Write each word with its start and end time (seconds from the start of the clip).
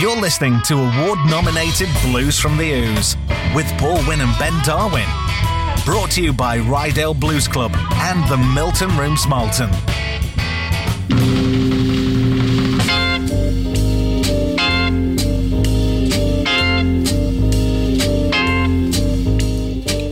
You're 0.00 0.20
listening 0.20 0.60
to 0.66 0.74
award 0.74 1.18
nominated 1.28 1.88
Blues 2.04 2.38
from 2.38 2.56
the 2.56 2.72
Ouse 2.72 3.16
with 3.52 3.66
Paul 3.78 3.96
Winn 4.06 4.20
and 4.20 4.38
Ben 4.38 4.52
Darwin. 4.62 5.04
Brought 5.84 6.12
to 6.12 6.22
you 6.22 6.32
by 6.32 6.58
Ryedale 6.58 7.18
Blues 7.18 7.48
Club 7.48 7.72
and 7.74 8.22
the 8.30 8.36
Milton 8.54 8.96
Rooms 8.96 9.26
Malton. 9.26 9.68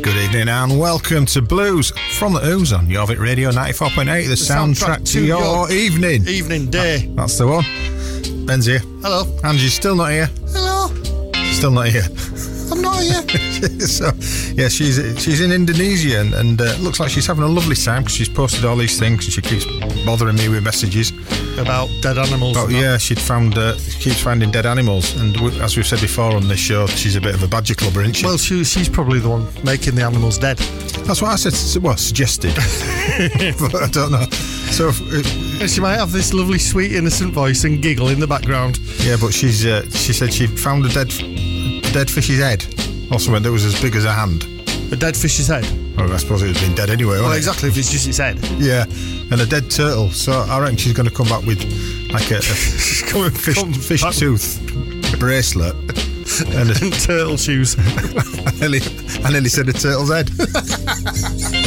Good 0.02 0.16
evening 0.16 0.48
and 0.48 0.80
welcome 0.80 1.26
to 1.26 1.40
Blues 1.40 1.92
from 2.18 2.32
the 2.32 2.40
Ouse 2.40 2.72
on 2.72 2.88
Jorvik 2.88 3.20
Radio 3.20 3.52
94.8, 3.52 4.26
the, 4.26 4.34
soundtrack, 4.34 5.08
to 5.12 5.24
your, 5.24 5.70
evening. 5.70 6.26
Evening 6.26 6.68
day. 6.70 7.08
That's 7.14 7.38
the 7.38 7.46
one. 7.46 7.64
Ben's 8.46 8.66
here. 8.66 8.78
Hello. 9.02 9.24
Angie's 9.42 9.74
still 9.74 9.96
not 9.96 10.12
here. 10.12 10.30
Hello. 10.52 10.86
Still 11.52 11.72
not 11.72 11.88
here. 11.88 12.04
I'm 12.70 12.80
not 12.80 13.02
here. 13.02 13.80
so, 13.80 14.12
yeah, 14.54 14.68
she's 14.68 14.96
she's 15.20 15.40
in 15.40 15.50
Indonesia 15.50 16.20
and, 16.20 16.32
and 16.34 16.60
uh, 16.60 16.76
looks 16.78 17.00
like 17.00 17.10
she's 17.10 17.26
having 17.26 17.42
a 17.42 17.48
lovely 17.48 17.74
time 17.74 18.02
because 18.02 18.14
she's 18.14 18.28
posted 18.28 18.64
all 18.64 18.76
these 18.76 18.98
things 19.00 19.24
and 19.24 19.32
she 19.32 19.42
keeps 19.42 19.66
bothering 20.04 20.36
me 20.36 20.48
with 20.48 20.62
messages. 20.62 21.12
About 21.58 21.88
dead 22.02 22.18
animals. 22.18 22.56
Oh 22.58 22.68
yeah, 22.68 22.98
she'd 22.98 23.18
found 23.20 23.56
uh, 23.56 23.76
she 23.78 23.98
keeps 24.10 24.20
finding 24.20 24.50
dead 24.50 24.66
animals, 24.66 25.16
and 25.16 25.34
w- 25.34 25.60
as 25.62 25.76
we've 25.76 25.86
said 25.86 26.00
before 26.00 26.34
on 26.36 26.48
this 26.48 26.60
show, 26.60 26.86
she's 26.86 27.16
a 27.16 27.20
bit 27.20 27.34
of 27.34 27.42
a 27.42 27.48
badger 27.48 27.74
clubber, 27.74 28.02
isn't 28.02 28.14
she? 28.14 28.24
Well, 28.26 28.36
she, 28.36 28.62
she's 28.62 28.88
probably 28.88 29.20
the 29.20 29.30
one 29.30 29.46
making 29.64 29.94
the 29.94 30.02
animals 30.02 30.36
dead. 30.38 30.58
That's 31.06 31.22
what 31.22 31.30
I 31.30 31.36
said. 31.36 31.82
Well, 31.82 31.96
suggested, 31.96 32.54
but 33.58 33.74
I 33.74 33.88
don't 33.90 34.12
know. 34.12 34.26
So, 34.70 34.88
if, 34.90 35.62
uh, 35.62 35.66
she 35.66 35.80
might 35.80 35.96
have 35.96 36.12
this 36.12 36.34
lovely, 36.34 36.58
sweet, 36.58 36.92
innocent 36.92 37.32
voice 37.32 37.64
and 37.64 37.80
giggle 37.80 38.08
in 38.08 38.20
the 38.20 38.26
background. 38.26 38.78
yeah, 39.00 39.16
but 39.20 39.32
she's 39.32 39.64
uh, 39.64 39.82
she 39.90 40.12
said 40.12 40.32
she'd 40.34 40.58
found 40.58 40.84
a 40.84 40.88
dead 40.90 41.08
dead 41.92 42.10
fish's 42.10 42.38
head 42.40 42.64
or 43.10 43.18
something 43.18 43.42
that 43.42 43.50
was 43.52 43.64
as 43.64 43.80
big 43.80 43.96
as 43.96 44.04
a 44.04 44.12
hand. 44.12 44.44
A 44.92 44.96
dead 44.96 45.16
fish's 45.16 45.48
head. 45.48 45.64
Well, 45.96 46.12
I 46.12 46.16
suppose 46.18 46.42
it 46.42 46.48
would 46.48 46.56
have 46.56 46.66
been 46.66 46.74
dead 46.76 46.90
anyway. 46.90 47.18
Well, 47.20 47.32
it? 47.32 47.36
exactly, 47.38 47.68
if 47.70 47.76
it's 47.78 47.90
just 47.90 48.06
its 48.06 48.18
head. 48.18 48.38
Yeah, 48.58 48.84
and 49.30 49.40
a 49.40 49.46
dead 49.46 49.70
turtle. 49.70 50.10
So 50.10 50.32
I 50.32 50.58
reckon 50.60 50.76
she's 50.76 50.92
going 50.92 51.08
to 51.08 51.14
come 51.14 51.26
back 51.28 51.44
with 51.46 51.58
like 52.12 52.30
a, 52.30 52.36
a 52.38 52.42
fish, 52.42 53.02
come 53.02 53.72
fish 53.72 54.02
back- 54.02 54.14
tooth 54.14 54.60
bracelet. 55.18 55.74
And 56.48 56.70
a, 56.70 56.74
And 56.84 56.92
turtle 56.92 57.36
shoes. 57.36 57.76
I, 57.78 58.52
nearly, 58.60 58.80
I 59.24 59.30
nearly 59.30 59.48
said 59.48 59.68
a 59.68 59.72
turtle's 59.72 60.10
head. 60.10 60.28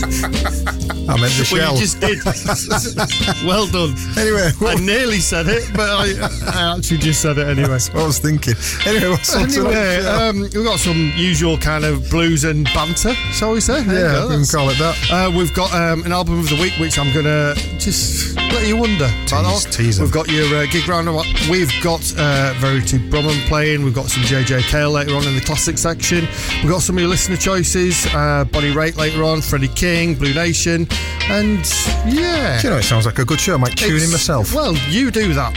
I 1.10 1.16
meant 1.18 1.32
the 1.34 1.48
well, 1.52 1.74
shell. 1.74 1.74
you 1.74 1.80
just 1.80 2.00
did. 2.00 3.44
well 3.46 3.66
done. 3.66 3.94
Anyway, 4.16 4.50
I 4.60 4.74
nearly 4.76 5.18
said 5.18 5.46
it, 5.48 5.68
but 5.74 5.90
I, 5.90 6.14
I 6.54 6.76
actually 6.76 6.98
just 6.98 7.20
said 7.20 7.38
it 7.38 7.48
anyway. 7.48 7.78
what 7.92 7.96
I 7.96 8.06
was 8.06 8.18
thinking. 8.20 8.54
Anyway, 8.86 9.16
Anyway, 9.34 10.06
um, 10.06 10.40
we've 10.42 10.64
got 10.64 10.78
some 10.78 11.12
usual 11.16 11.58
kind 11.58 11.84
of 11.84 12.08
blues 12.10 12.44
and 12.44 12.64
banter, 12.66 13.14
shall 13.32 13.52
we 13.52 13.60
say? 13.60 13.82
There 13.82 13.98
you 13.98 14.16
yeah, 14.16 14.26
we 14.28 14.36
can 14.36 14.46
call 14.46 14.68
it 14.70 14.78
that. 14.78 14.96
Uh, 15.10 15.30
we've 15.36 15.52
got 15.54 15.72
um, 15.74 16.04
an 16.04 16.12
album 16.12 16.38
of 16.38 16.48
the 16.48 16.56
week, 16.60 16.74
which 16.78 16.98
I'm 16.98 17.12
gonna 17.12 17.54
just 17.78 18.36
let 18.36 18.66
you 18.66 18.76
wonder. 18.76 19.08
Tease- 19.26 19.64
tease. 19.76 20.00
We've 20.00 20.12
got 20.12 20.28
your 20.28 20.46
uh, 20.54 20.66
gig 20.70 20.86
round. 20.88 21.08
We've 21.50 21.72
got 21.82 22.00
uh, 22.18 22.54
Verity 22.58 22.98
Brumman 22.98 23.46
playing. 23.48 23.82
We've 23.84 23.94
got 23.94 24.06
some 24.06 24.22
JJ 24.22 24.62
Cale 24.70 24.90
later 24.90 25.14
on 25.16 25.26
in 25.26 25.34
the 25.34 25.40
classic 25.40 25.76
section. 25.78 26.26
We've 26.62 26.70
got 26.70 26.82
some 26.82 26.96
of 26.96 27.00
your 27.00 27.10
listener 27.10 27.36
choices. 27.36 28.06
Uh, 28.14 28.44
Bonnie 28.52 28.72
Raitt 28.72 28.96
later 28.96 29.24
on. 29.24 29.40
Freddie 29.40 29.68
King, 29.68 29.89
Blue 30.18 30.32
Nation, 30.34 30.86
and 31.28 31.58
yeah. 32.06 32.60
Do 32.60 32.66
you 32.68 32.72
know, 32.72 32.78
it 32.78 32.84
sounds 32.84 33.06
like 33.06 33.18
a 33.18 33.24
good 33.24 33.40
show. 33.40 33.54
I 33.54 33.56
might 33.58 33.76
tune 33.76 34.00
in 34.02 34.10
myself. 34.10 34.54
Well, 34.54 34.74
you 34.88 35.10
do 35.10 35.34
that. 35.34 35.52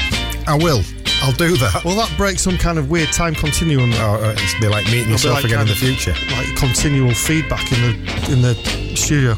I 0.48 0.56
will. 0.58 0.82
I'll 1.22 1.32
do 1.34 1.56
that. 1.58 1.84
Well, 1.86 1.96
that 1.96 2.12
breaks 2.18 2.42
some 2.42 2.58
kind 2.58 2.78
of 2.78 2.90
weird 2.90 3.12
time 3.14 3.34
continuum. 3.36 3.92
Oh, 3.94 4.16
uh, 4.22 4.36
it's 4.38 4.60
be 4.60 4.68
like 4.68 4.86
meeting 4.86 5.00
It'll 5.02 5.06
be 5.08 5.12
yourself 5.14 5.36
like 5.36 5.46
again 5.46 5.62
in 5.62 5.68
kind 5.68 5.70
the 5.70 5.74
of- 5.74 5.78
future. 5.96 6.16
Like 6.36 6.56
continual 6.58 7.14
feedback 7.14 7.72
in 7.72 7.82
the 7.82 8.32
in 8.34 8.42
the 8.42 8.56
studio. 8.96 9.36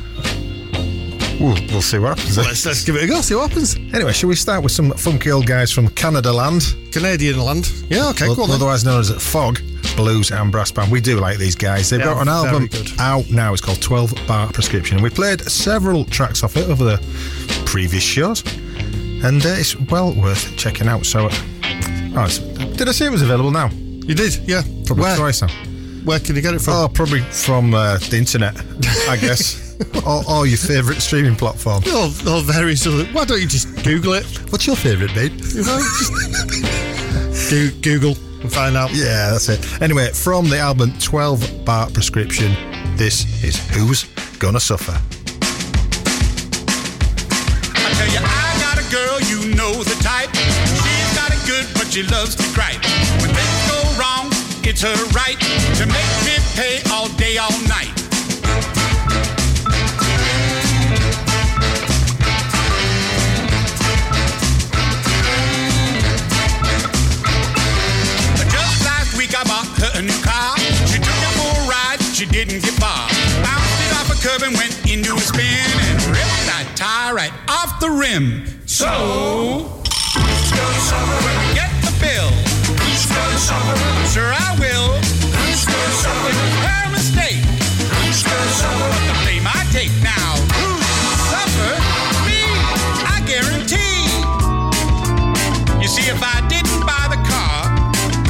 We'll, 1.40 1.54
we'll 1.70 1.82
see 1.82 2.00
what 2.00 2.18
happens. 2.18 2.38
then. 2.38 2.46
Let's, 2.46 2.66
let's 2.66 2.84
give 2.86 2.96
it 2.96 3.04
a 3.04 3.08
go. 3.08 3.20
See 3.22 3.36
what 3.36 3.50
happens. 3.50 3.76
Anyway, 3.94 4.14
shall 4.14 4.30
we 4.30 4.36
start 4.36 4.64
with 4.64 4.72
some 4.72 4.92
funky 4.94 5.32
old 5.32 5.46
guys 5.46 5.70
from 5.70 5.90
Canada 5.90 6.32
land, 6.32 6.64
Canadian 6.94 7.40
land. 7.40 7.70
Yeah. 7.90 8.10
Okay. 8.12 8.26
Go 8.28 8.44
on. 8.44 8.48
then. 8.50 8.56
otherwise 8.56 8.86
known 8.86 9.02
as 9.02 9.12
Fog 9.12 9.60
Blues 9.96 10.32
and 10.32 10.52
Brass 10.52 10.72
Band? 10.72 10.92
We 10.92 11.02
do 11.02 11.20
like 11.20 11.38
these 11.38 11.56
guys. 11.56 11.90
They've 11.90 12.00
They 12.00 12.06
got 12.06 12.22
an 12.22 12.28
album 12.30 12.70
out 13.00 13.30
now. 13.30 13.54
It's 13.54 13.62
called 13.62 13.82
12 13.82 14.14
Bar 14.28 14.52
Prescription. 14.52 15.02
We 15.02 15.10
played 15.10 15.42
several 15.42 16.06
tracks 16.06 16.44
off 16.44 16.58
it 16.58 16.70
over 16.70 16.84
the 16.84 17.64
previous 17.66 18.04
shows, 18.04 18.44
and 19.24 19.46
uh, 19.46 19.50
it's 19.50 19.76
well 19.90 20.14
worth 20.16 20.56
checking 20.58 20.88
out. 20.88 21.06
So, 21.06 21.28
uh, 21.28 21.32
oh, 22.18 22.28
did 22.76 22.88
I 22.90 22.92
say 22.92 23.06
it 23.08 23.12
was 23.12 23.22
available 23.22 23.52
now? 23.52 23.70
You 23.70 24.14
did. 24.16 24.36
Yeah. 24.48 24.62
Probably 24.86 25.04
Where? 25.04 25.18
twice 25.18 25.42
now. 25.42 25.50
Where 26.04 26.20
can 26.20 26.36
you 26.36 26.42
get 26.44 26.54
it 26.54 26.60
from? 26.62 26.74
Oh, 26.76 26.88
probably 26.88 27.22
from 27.22 27.74
uh, 27.74 27.98
the 27.98 28.18
internet, 28.18 28.56
I 29.10 29.18
guess, 29.20 29.76
or, 30.06 30.22
or 30.30 30.46
your 30.46 30.60
favourite 30.60 31.02
streaming 31.02 31.36
platform. 31.36 31.82
Oh, 31.88 32.16
oh, 32.28 32.42
various 32.46 32.86
other. 32.86 33.06
Why 33.06 33.26
don't 33.26 33.42
you 33.42 33.48
just 33.48 33.84
Google 33.84 34.14
it? 34.14 34.26
What's 34.52 34.68
your 34.68 34.76
favourite, 34.76 35.16
mate? 35.16 35.32
You 35.56 35.64
know, 35.64 35.82
Google 37.82 38.16
and 38.46 38.54
find 38.54 38.78
out. 38.78 38.94
Yeah, 38.94 39.32
that's 39.32 39.50
it. 39.50 39.82
Anyway, 39.82 40.10
from 40.12 40.50
the 40.50 40.60
album 40.60 40.94
12 41.00 41.66
Bar 41.66 41.90
Prescription, 41.90 42.54
this 42.96 43.44
is 43.44 43.58
Who's 43.70 44.06
Gonna 44.38 44.60
Suffer. 44.60 44.94
I 47.74 47.90
tell 47.98 48.10
you, 48.14 48.22
I 48.22 48.54
got 48.62 48.78
a 48.78 48.86
girl, 48.94 49.18
you 49.26 49.56
know 49.56 49.74
the 49.84 49.98
type. 50.04 50.30
She's 50.36 51.12
got 51.18 51.34
it 51.34 51.42
good, 51.48 51.66
but 51.74 51.92
she 51.92 52.04
loves 52.04 52.36
to 52.36 52.46
gripe. 52.54 52.82
When 53.20 53.34
things 53.34 53.58
go 53.66 53.82
wrong, 53.98 54.30
it's 54.62 54.82
her 54.82 54.96
right 55.18 55.40
to 55.82 55.86
make 55.90 56.12
me 56.22 56.38
pay 56.54 56.82
all 56.92 57.10
day, 57.18 57.38
all 57.38 57.50
night. 57.62 57.65
The 77.86 77.92
rim. 77.92 78.44
So, 78.66 78.88
get 81.54 81.70
the 81.86 81.94
bill? 82.02 82.32
Sure 84.10 84.34
I 84.34 84.56
will. 84.60 84.90
Her 86.66 86.90
mistake. 86.92 87.42
But 88.26 89.02
the 89.06 89.16
blame 89.22 89.46
I 89.46 89.62
take 89.72 89.94
now. 90.02 90.34
Who's 90.58 90.86
suffer? 91.30 91.74
Me, 92.26 92.42
I 93.06 93.22
guarantee. 93.32 94.06
You 95.82 95.88
see, 95.88 96.10
if 96.10 96.22
I 96.24 96.42
didn't 96.48 96.82
buy 96.90 97.06
the 97.14 97.22
car, 97.30 97.70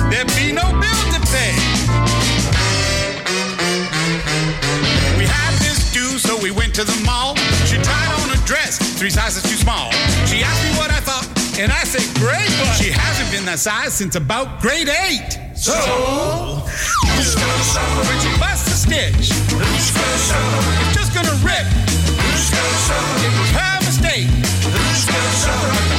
there'd 0.09 0.27
be 0.35 0.51
no 0.51 0.67
bill 0.83 1.03
to 1.15 1.19
pay. 1.31 1.55
We 5.17 5.25
had 5.25 5.53
this 5.59 5.93
due, 5.93 6.19
so 6.19 6.37
we 6.41 6.51
went 6.51 6.75
to 6.75 6.83
the 6.83 6.99
mall. 7.05 7.35
Three 8.95 9.09
sizes 9.09 9.43
too 9.43 9.57
small. 9.57 9.91
She 10.25 10.43
asked 10.43 10.63
me 10.63 10.71
what 10.77 10.89
I 10.89 10.99
thought, 11.03 11.27
and 11.59 11.71
I 11.71 11.83
said, 11.83 12.03
great, 12.15 12.47
but 12.59 12.73
she 12.75 12.91
hasn't 12.91 13.29
been 13.31 13.45
that 13.45 13.59
size 13.59 13.93
since 13.93 14.15
about 14.15 14.61
grade 14.61 14.89
eight. 14.89 15.39
So, 15.55 15.73
who's 15.73 17.35
gonna 17.35 17.63
suffer 17.63 18.03
when 18.07 18.19
she 18.23 18.31
busts 18.39 18.67
a 18.71 18.77
stitch? 18.87 19.31
Who's 19.51 19.91
gonna 19.91 20.19
suffer? 20.19 20.63
It's 20.87 20.95
just 20.95 21.11
gonna 21.13 21.35
rip. 21.43 21.67
Who's 21.67 22.49
gonna 22.51 22.79
suffer? 22.87 23.15
It 23.27 23.33
was 23.39 23.51
her 23.51 23.75
mistake. 23.83 24.27
Who's 24.63 25.05
gonna 25.05 25.31
suffer? 25.43 25.94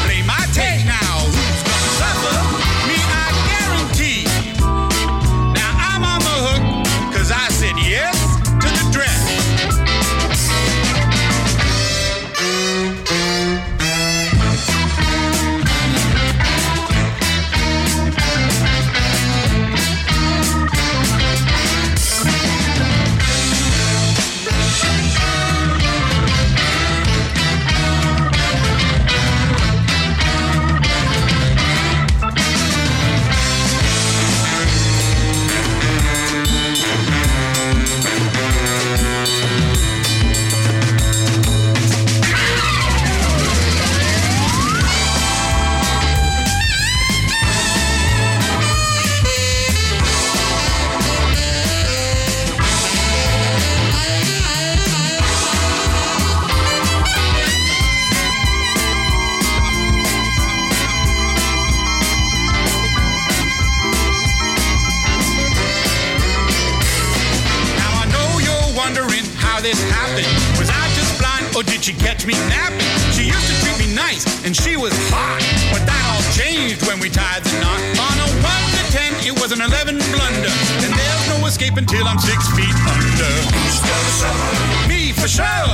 Or 71.86 71.92
did 71.92 71.98
she 72.00 72.04
catch 72.04 72.26
me 72.26 72.34
napping? 72.50 72.82
She 73.14 73.30
used 73.30 73.46
to 73.46 73.54
treat 73.62 73.78
me 73.78 73.94
nice, 73.94 74.26
and 74.44 74.56
she 74.56 74.76
was 74.76 74.90
hot. 75.06 75.38
But 75.70 75.86
that 75.86 76.02
all 76.10 76.24
changed 76.34 76.82
when 76.82 76.98
we 76.98 77.06
tied 77.06 77.44
the 77.46 77.54
knot. 77.62 77.78
On 78.02 78.16
a 78.18 78.28
1 78.42 78.42
to 78.42 78.82
10, 79.22 79.30
it 79.30 79.34
was 79.38 79.52
an 79.52 79.62
11 79.62 79.94
blunder. 80.10 80.50
And 80.82 80.90
there's 80.90 81.24
no 81.30 81.46
escape 81.46 81.76
until 81.78 82.08
I'm 82.08 82.18
six 82.18 82.50
feet 82.58 82.74
under. 82.90 83.30
Who's 83.54 83.78
gonna 83.78 84.14
suffer? 84.18 84.88
Me, 84.90 85.12
for 85.14 85.30
sure. 85.30 85.70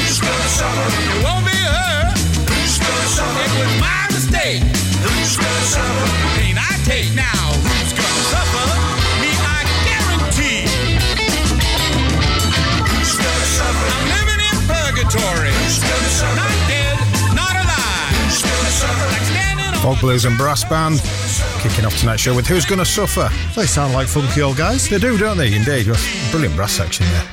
Who's 0.00 0.16
gonna 0.16 0.48
suffer? 0.48 0.86
It 1.12 1.28
won't 1.28 1.44
be 1.44 1.52
her. 1.52 2.08
Who's 2.48 2.80
gonna 2.80 3.08
suffer? 3.12 3.44
It 3.44 3.52
was 3.60 3.74
my 3.84 4.00
mistake. 4.16 4.64
Who's 5.04 5.36
gonna 5.36 5.66
suffer? 5.68 6.08
Pain 6.40 6.56
I 6.56 6.72
take 6.88 7.12
now. 7.12 7.52
Who's 7.68 7.92
gonna 7.92 8.24
suffer? 8.32 8.79
In 15.14 15.20
purgatory. 15.20 15.50
Who's 15.52 15.78
gonna 15.80 16.10
suffer? 16.10 16.36
Not 16.36 16.54
dead, 16.68 16.98
not 17.34 17.54
alive. 17.54 18.14
Who's 18.24 18.42
gonna 18.42 18.70
suffer? 18.70 19.06
Like 19.10 19.22
standing 19.26 19.66
on 19.66 19.74
Fog 19.82 20.00
Blues 20.00 20.24
and 20.24 20.36
Brass 20.38 20.64
Band 20.64 21.00
kicking 21.62 21.84
off 21.84 21.96
tonight's 21.98 22.22
show 22.22 22.34
with 22.34 22.46
Who's 22.46 22.64
Gonna 22.64 22.84
Suffer? 22.84 23.28
They 23.54 23.66
sound 23.66 23.92
like 23.92 24.06
funky 24.08 24.40
old 24.42 24.56
guys. 24.56 24.88
They 24.88 24.98
do, 24.98 25.18
don't 25.18 25.36
they? 25.36 25.54
Indeed. 25.54 25.86
Brilliant 26.30 26.56
brass 26.56 26.72
section 26.72 27.06
there. 27.08 27.24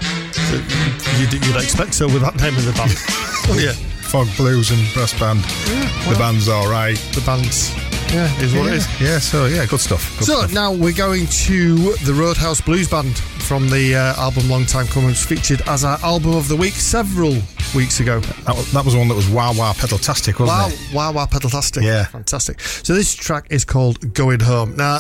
You'd, 1.18 1.34
you'd 1.34 1.56
expect 1.56 1.94
so 1.94 2.08
with 2.08 2.22
that 2.22 2.36
name 2.42 2.56
of 2.56 2.66
the 2.66 2.74
band. 2.74 2.92
oh, 3.50 3.58
yeah. 3.60 3.72
Fog 4.08 4.28
Blues 4.38 4.72
and 4.72 4.82
Brass 4.94 5.18
Band. 5.20 5.42
the 5.44 6.16
band's 6.18 6.48
all 6.50 6.70
right. 6.70 6.98
The 7.14 7.22
band's, 7.26 7.74
yeah, 8.14 8.34
is 8.42 8.54
what 8.54 8.66
yeah, 8.66 8.72
it 8.72 8.76
is. 8.78 9.02
yeah, 9.02 9.20
so 9.20 9.46
yeah, 9.46 9.66
good 9.66 9.80
stuff. 9.82 10.18
Good 10.20 10.26
So 10.28 10.38
stuff. 10.40 10.54
now 10.54 10.72
we're 10.74 10.94
going 10.94 11.26
to 11.28 11.76
the 12.06 12.14
Roadhouse 12.14 12.62
Blues 12.62 12.88
Band 12.90 13.18
from 13.18 13.70
the 13.70 13.96
uh, 13.96 14.22
album 14.22 14.50
Long 14.50 14.66
Time 14.66 14.88
Coming, 14.88 15.10
which 15.10 15.20
featured 15.20 15.62
as 15.68 15.84
our 15.84 15.98
album 16.04 16.36
of 16.36 16.48
the 16.48 16.56
week 16.56 16.74
several 16.74 17.36
weeks 17.76 18.00
ago. 18.00 18.20
that, 18.20 18.56
was, 18.56 18.72
that 18.72 18.86
was 18.86 18.96
one 18.96 19.08
that 19.08 19.16
was 19.16 19.30
wow 19.30 19.54
wow 19.54 19.74
pedal-tastic, 19.74 20.40
wasn't 20.40 20.58
Wow, 20.58 20.68
it? 20.70 20.94
wow, 20.94 21.12
wow, 21.14 21.26
pedal-tastic. 21.26 21.84
Yeah. 21.84 22.06
Fantastic. 22.06 22.60
So 22.62 22.94
this 22.94 23.14
track 23.14 23.48
is 23.50 23.66
called 23.66 24.14
Going 24.14 24.40
Home. 24.42 24.76
Now, 24.76 25.00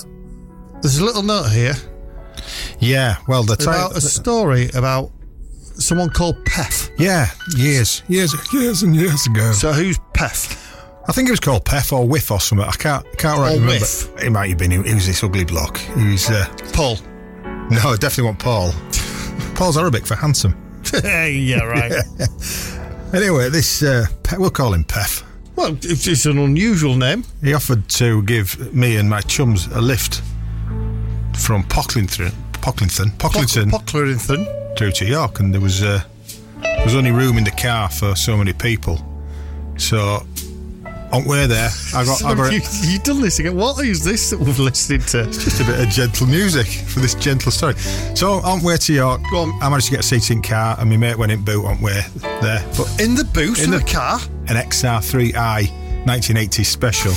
there's 0.81 0.99
a 0.99 1.05
little 1.05 1.23
note 1.23 1.49
here 1.51 1.73
Yeah, 2.79 3.17
well, 3.27 3.43
the 3.43 3.53
about 3.61 3.95
a 3.97 4.01
story 4.01 4.69
about 4.75 5.11
someone 5.75 6.09
called 6.09 6.35
Pef. 6.45 6.91
Yeah, 6.97 7.27
years, 7.55 8.03
years, 8.07 8.33
years 8.53 8.83
and 8.83 8.95
years 8.95 9.25
ago. 9.27 9.51
So 9.53 9.71
who's 9.73 9.97
Pef? 10.13 10.63
I 11.09 11.13
think 11.13 11.29
it 11.29 11.31
was 11.31 11.39
called 11.39 11.63
Pef 11.65 11.93
or 11.93 12.05
Whiff 12.07 12.31
or 12.31 12.39
something. 12.39 12.67
I 12.67 12.71
can't 12.73 13.05
can't 13.17 13.39
right 13.39 13.53
remember. 13.53 13.73
Whiff. 13.73 14.09
It 14.21 14.29
might 14.31 14.49
have 14.49 14.57
been. 14.57 14.71
He 14.71 14.93
was 14.93 15.07
this 15.07 15.23
ugly 15.23 15.45
block. 15.45 15.77
He 15.77 16.11
was. 16.11 16.29
Uh, 16.29 16.45
Paul. 16.73 16.97
no, 17.71 17.79
I 17.91 17.95
definitely 17.97 18.25
want 18.25 18.39
Paul. 18.39 18.73
Paul's 19.55 19.77
Arabic 19.77 20.05
for 20.05 20.15
handsome. 20.15 20.55
yeah, 21.03 21.63
right. 21.63 21.91
Anyway, 23.13 23.49
this 23.49 23.83
uh, 23.83 24.05
Pe- 24.23 24.37
we'll 24.37 24.49
call 24.49 24.73
him 24.73 24.83
Pef. 24.83 25.23
Well, 25.55 25.75
it's, 25.81 26.07
it's 26.07 26.25
an 26.25 26.37
unusual 26.37 26.95
name. 26.95 27.23
He 27.41 27.53
offered 27.53 27.87
to 27.89 28.21
give 28.23 28.73
me 28.73 28.97
and 28.97 29.09
my 29.09 29.21
chums 29.21 29.67
a 29.67 29.81
lift 29.81 30.21
from 31.35 31.63
Pocklington, 31.63 32.31
Pocklington, 32.53 33.11
Pocklington 33.17 33.71
Pocklington. 33.71 34.77
through 34.77 34.91
to 34.91 35.05
York, 35.05 35.39
and 35.39 35.53
there 35.53 35.61
was 35.61 35.81
uh, 35.83 36.03
there 36.61 36.83
was 36.83 36.95
only 36.95 37.11
room 37.11 37.37
in 37.37 37.43
the 37.43 37.51
car 37.51 37.89
for 37.89 38.15
so 38.15 38.35
many 38.37 38.53
people. 38.53 38.99
So 39.77 40.25
on 41.11 41.23
the 41.23 41.29
way 41.29 41.47
there, 41.47 41.69
I 41.95 42.03
got, 42.05 42.23
I 42.23 42.35
got 42.35 42.51
you, 42.51 42.61
you 42.83 42.99
done 42.99 43.21
this 43.21 43.39
again. 43.39 43.55
What 43.55 43.83
is 43.85 44.03
this 44.03 44.29
that 44.31 44.39
we've 44.39 44.59
listened 44.59 45.07
to? 45.09 45.23
It's 45.27 45.43
just 45.43 45.61
a 45.61 45.63
bit 45.63 45.79
of 45.79 45.87
gentle 45.89 46.27
music 46.27 46.67
for 46.67 46.99
this 46.99 47.15
gentle 47.15 47.51
story. 47.51 47.75
So 48.15 48.33
on 48.43 48.59
the 48.59 48.65
way 48.65 48.77
to 48.77 48.93
York. 48.93 49.21
I 49.33 49.69
managed 49.69 49.85
to 49.87 49.91
get 49.91 50.01
a 50.01 50.03
seat 50.03 50.31
in 50.31 50.41
car, 50.41 50.75
and 50.79 50.89
my 50.89 50.97
mate 50.97 51.17
went 51.17 51.31
in 51.31 51.43
boot 51.43 51.65
on 51.65 51.79
way 51.81 52.01
there. 52.21 52.63
But 52.77 52.99
In 52.99 53.15
the 53.15 53.23
boot 53.23 53.59
In 53.59 53.71
the- 53.71 53.79
the 53.79 53.83
car? 53.85 54.19
an 54.47 54.55
XR3i 54.55 55.69
1980 56.05 56.63
special. 56.63 57.13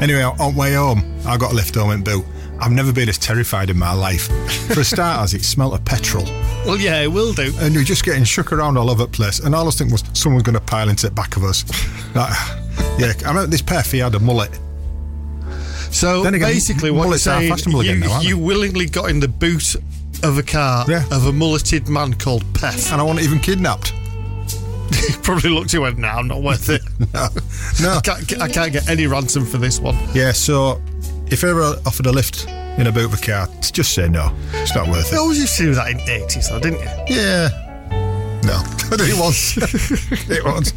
Anyway, 0.00 0.22
on 0.22 0.36
the 0.54 0.58
way 0.58 0.74
home, 0.74 1.04
I 1.26 1.36
got 1.36 1.52
a 1.52 1.54
lift 1.54 1.74
home 1.74 1.90
in 1.92 2.02
boot. 2.02 2.24
I've 2.60 2.72
never 2.72 2.92
been 2.92 3.08
as 3.08 3.16
terrified 3.16 3.70
in 3.70 3.78
my 3.78 3.92
life. 3.94 4.26
For 4.74 4.80
a 4.80 4.84
starters, 4.84 5.32
it 5.34 5.42
smelt 5.44 5.72
of 5.72 5.82
petrol, 5.86 6.24
Well, 6.66 6.76
yeah, 6.78 7.00
it 7.00 7.06
will 7.10 7.32
do. 7.32 7.54
and 7.58 7.74
were 7.74 7.82
just 7.82 8.04
getting 8.04 8.22
shook 8.24 8.52
around 8.52 8.76
all 8.76 8.90
over 8.90 9.04
the 9.04 9.08
place. 9.08 9.38
And 9.38 9.54
all 9.54 9.62
I 9.62 9.66
was 9.66 9.76
thinking 9.76 9.92
was 9.92 10.04
someone's 10.12 10.42
going 10.42 10.54
to 10.54 10.60
pile 10.60 10.88
into 10.90 11.06
the 11.08 11.12
back 11.14 11.36
of 11.36 11.44
us. 11.44 11.64
Like, 12.14 12.32
yeah, 12.98 13.12
I 13.24 13.28
remember 13.28 13.46
this 13.46 13.62
Pef, 13.62 13.90
he 13.92 13.98
had 13.98 14.14
a 14.14 14.20
mullet. 14.20 14.58
So 15.90 16.22
Then 16.22 16.34
again, 16.34 16.50
basically, 16.52 16.90
what 16.90 17.08
you're 17.08 17.18
saying, 17.18 17.52
you, 17.66 17.80
again 17.80 18.00
now, 18.00 18.20
you 18.20 18.38
willingly 18.38 18.86
got 18.86 19.10
in 19.10 19.18
the 19.20 19.26
boot 19.28 19.74
of 20.22 20.38
a 20.38 20.42
car 20.42 20.84
Yeah. 20.88 21.04
of 21.10 21.26
a 21.26 21.32
mulleted 21.32 21.88
man 21.88 22.14
called 22.14 22.44
Pef. 22.52 22.92
And 22.92 23.00
I 23.00 23.04
wasn't 23.04 23.24
even 23.26 23.40
kidnapped. 23.40 23.92
He 24.94 25.12
probably 25.22 25.50
looked 25.50 25.66
at 25.70 25.72
you 25.74 25.84
and 25.84 25.96
went, 25.96 25.98
"No, 25.98 26.08
I'm 26.08 26.28
not 26.28 26.42
worth 26.42 26.68
it. 26.68 26.82
No, 27.12 27.28
no. 27.82 27.96
I, 27.96 28.00
can't, 28.00 28.26
get- 28.26 28.40
I 28.40 28.48
can't 28.48 28.72
get 28.72 28.88
any 28.88 29.06
ransom 29.06 29.44
for 29.46 29.58
this 29.58 29.80
one." 29.80 29.96
Yeah, 30.14 30.32
so 30.32 30.80
if 31.28 31.42
ever 31.44 31.76
offered 31.86 32.06
a 32.06 32.12
lift 32.12 32.46
in 32.78 32.86
a 32.86 32.92
boot 32.92 33.06
of 33.06 33.14
a 33.14 33.16
car, 33.24 33.48
just 33.60 33.92
say 33.94 34.08
no. 34.08 34.32
It's 34.54 34.74
not 34.74 34.88
worth 34.88 35.10
You 35.10 35.18
it. 35.18 35.20
always 35.20 35.40
used 35.40 35.56
to 35.58 35.62
do 35.64 35.74
that 35.74 35.90
in 35.90 35.96
the 35.98 36.02
80s, 36.04 36.48
though, 36.50 36.60
didn't 36.60 36.80
you? 36.80 37.16
Yeah. 37.16 37.69
No, 38.42 38.62
it 38.92 39.18
was. 39.18 39.56
it 40.30 40.44
was. 40.44 40.72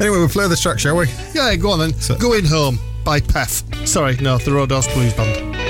Anyway, 0.00 0.18
we'll 0.18 0.28
play 0.28 0.46
the 0.48 0.56
track, 0.56 0.78
shall 0.78 0.96
we? 0.96 1.06
Yeah, 1.34 1.54
go 1.56 1.70
on 1.70 1.78
then. 1.78 1.94
So- 1.94 2.16
Going 2.18 2.44
Home 2.44 2.78
by 3.04 3.20
Pef. 3.20 3.62
Sorry, 3.86 4.16
no, 4.16 4.38
the 4.38 4.52
road. 4.52 4.70
Roadhouse 4.70 4.92
Blues 4.92 5.12
Band. 5.14 5.65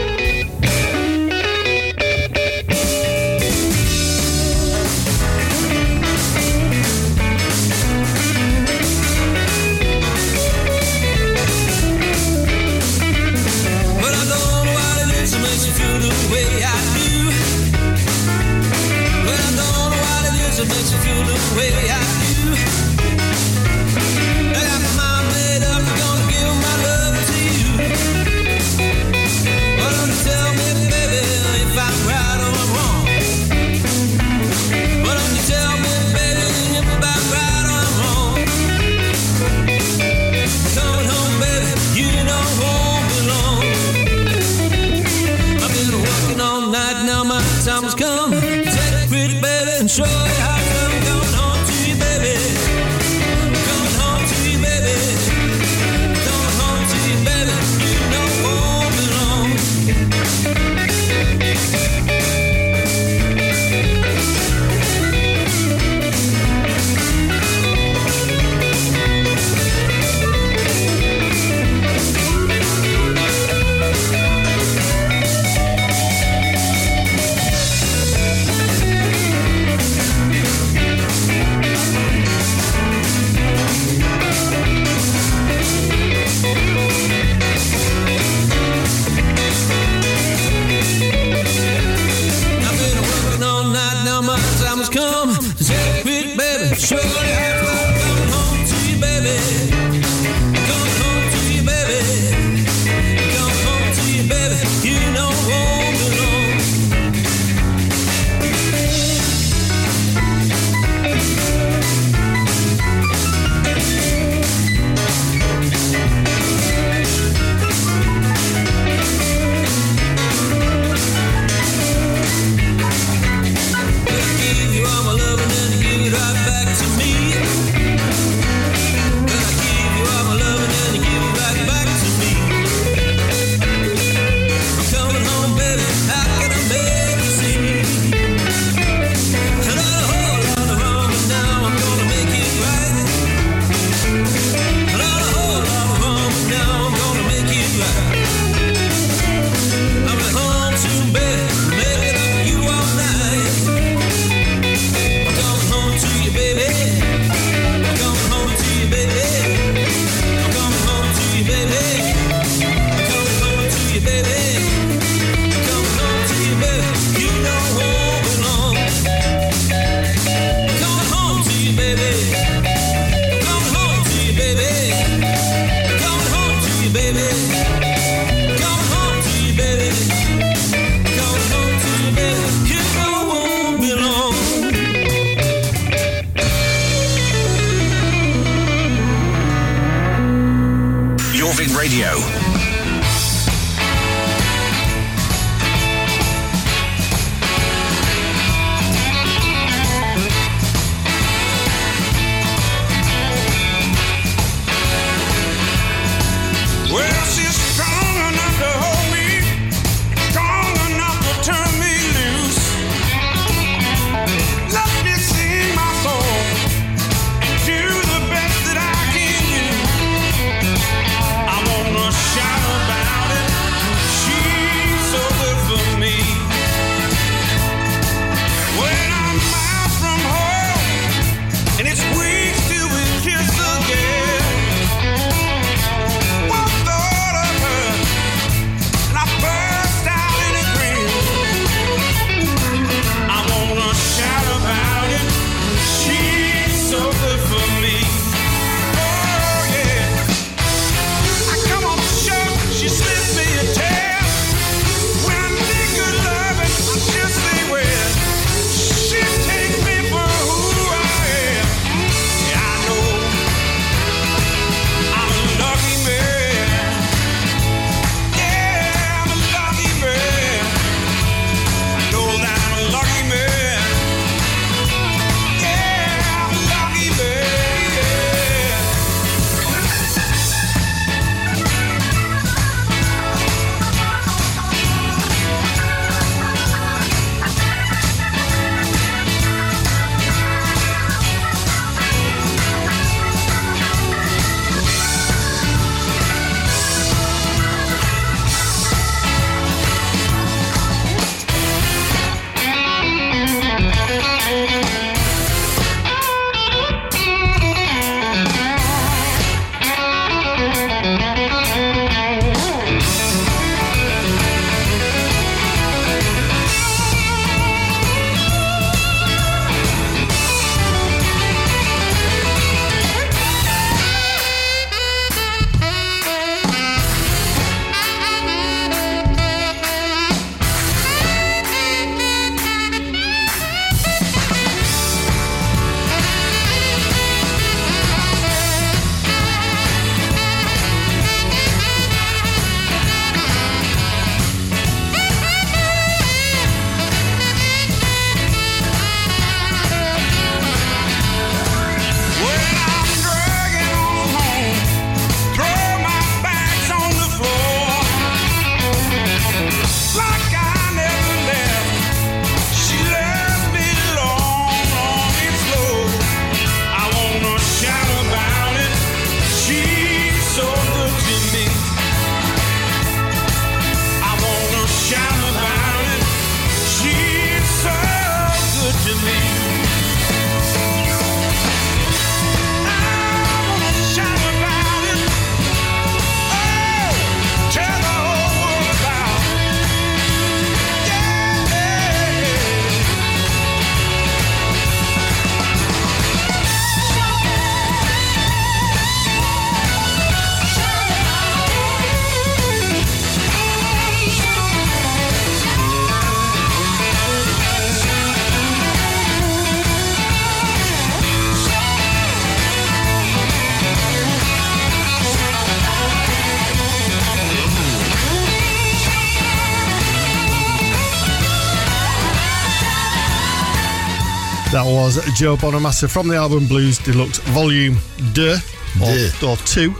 Joe 425.35 425.56
Bonamassa 425.56 426.09
from 426.11 426.28
the 426.28 426.37
album 426.37 426.66
Blues 426.66 426.99
Deluxe 426.99 427.38
Volume 427.38 427.97
2 428.35 428.56
or, 429.02 429.50
or 429.50 429.56
2, 429.56 429.90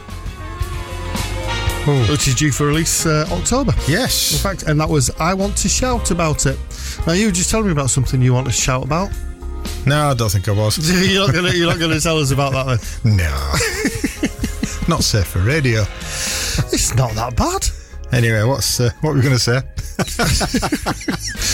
which 2.11 2.29
is 2.29 2.35
due 2.35 2.53
for 2.53 2.67
release 2.67 3.07
uh, 3.07 3.27
October. 3.31 3.73
Yes. 3.89 4.33
In 4.33 4.39
fact, 4.39 4.63
and 4.65 4.81
that 4.81 4.89
was 4.89 5.11
I 5.19 5.35
Want 5.35 5.57
to 5.59 5.69
Shout 5.69 6.11
About 6.11 6.47
It. 6.47 6.59
Now, 7.07 7.13
you 7.15 7.27
were 7.27 7.33
just 7.33 7.51
telling 7.51 7.67
me 7.67 7.73
about 7.73 7.91
something 7.91 8.23
you 8.23 8.33
want 8.33 8.47
to 8.47 8.53
shout 8.53 8.85
about. 8.85 9.11
No, 9.87 10.11
I 10.11 10.15
don't 10.15 10.31
think 10.31 10.49
I 10.49 10.53
was. 10.53 10.79
you're 11.13 11.33
not 11.33 11.73
not 11.73 11.79
gonna 11.81 12.01
tell 12.01 12.19
us 12.19 12.31
about 12.31 12.53
that 12.53 12.81
then. 13.03 13.17
No. 13.17 13.53
Not 14.89 15.03
safe 15.03 15.27
for 15.27 15.41
radio. 15.41 15.81
It's 15.81 16.95
not 16.95 17.11
that 17.15 17.35
bad. 17.35 17.67
Anyway, 18.13 18.45
what's 18.45 18.79
uh, 18.79 18.91
what 19.01 19.11
were 19.11 19.17
we 19.17 19.23
going 19.23 19.35
to 19.35 19.41
say? 19.41 19.63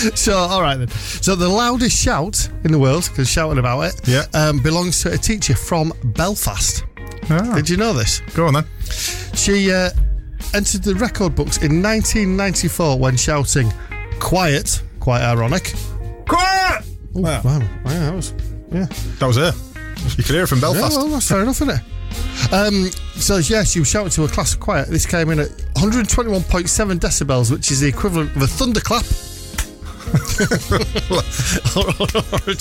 So, 0.16 0.36
all 0.36 0.62
right 0.62 0.76
then. 0.76 0.88
So, 0.88 1.34
the 1.36 1.48
loudest 1.48 1.96
shout 1.96 2.48
in 2.64 2.72
the 2.72 2.78
world, 2.78 3.08
because 3.08 3.28
shouting 3.28 3.58
about 3.58 3.80
it, 3.82 4.00
Yeah. 4.08 4.24
um, 4.34 4.60
belongs 4.62 5.00
to 5.02 5.12
a 5.12 5.16
teacher 5.18 5.54
from 5.54 5.92
Belfast. 6.04 6.84
Ah, 7.30 7.52
Did 7.54 7.68
you 7.70 7.76
know 7.76 7.92
this? 7.92 8.20
go 8.34 8.46
on 8.46 8.54
then. 8.54 8.64
She 9.34 9.70
uh, 9.72 9.90
entered 10.54 10.82
the 10.82 10.94
record 10.96 11.34
books 11.34 11.58
in 11.58 11.80
1994 11.82 12.98
when 12.98 13.16
shouting 13.16 13.72
"Quiet," 14.18 14.82
quite 15.00 15.22
ironic. 15.22 15.72
Quiet! 16.28 16.84
Oh, 17.14 17.20
Wow. 17.20 17.40
wow, 17.44 17.58
wow, 17.60 17.66
that 17.84 18.14
was 18.14 18.34
yeah. 18.72 18.86
That 19.18 19.26
was 19.26 19.36
her. 19.36 19.52
You 20.16 20.24
could 20.24 20.34
hear 20.34 20.42
it 20.44 20.48
from 20.48 20.58
Yeah, 20.58 20.72
Belfast. 20.72 20.96
well, 20.96 21.08
that's 21.08 21.28
fair 21.28 21.42
enough, 21.42 21.60
isn't 21.62 21.70
it? 21.70 22.52
Um, 22.52 22.90
so 23.14 23.36
yes, 23.36 23.76
you 23.76 23.84
shouted 23.84 24.12
to 24.12 24.24
a 24.24 24.28
class 24.28 24.54
of 24.54 24.60
quiet. 24.60 24.88
This 24.88 25.06
came 25.06 25.30
in 25.30 25.38
at 25.38 25.48
121.7 25.76 26.98
decibels, 26.98 27.50
which 27.52 27.70
is 27.70 27.80
the 27.80 27.88
equivalent 27.88 28.34
of 28.34 28.42
a 28.42 28.46
thunderclap. 28.46 29.04
Or, 31.10 31.22
or, 31.76 31.92
or, 31.92 32.40
a, 32.46 32.54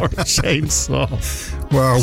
or 0.00 0.06
a 0.06 0.24
chainsaw. 0.24 1.08
Wow. 1.72 1.96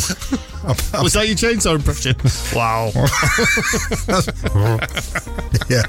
Was 1.02 1.14
that 1.14 1.28
your 1.28 1.36
chainsaw 1.36 1.76
impression? 1.76 2.16
Wow. 2.56 2.92
yeah. 5.70 5.84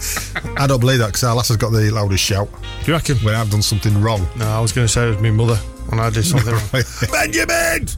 I 0.61 0.67
don't 0.67 0.81
believe 0.81 0.99
that 0.99 1.07
because 1.07 1.25
our 1.25 1.35
lass 1.35 1.49
has 1.49 1.57
got 1.57 1.71
the 1.71 1.91
loudest 1.91 2.23
shout 2.23 2.49
you 2.87 2.93
reckon? 2.95 3.17
when 3.19 3.35
I've 3.35 3.51
done 3.51 3.63
something 3.63 4.01
wrong. 4.01 4.27
No, 4.37 4.47
I 4.47 4.61
was 4.61 4.73
going 4.73 4.87
to 4.87 4.93
say 4.93 5.07
it 5.07 5.11
was 5.11 5.21
my 5.21 5.31
mother 5.31 5.57
when 5.89 6.01
I 6.01 6.11
did 6.11 6.23
something 6.25 6.53
wrong. 6.53 6.63
Benjamin! 7.13 7.89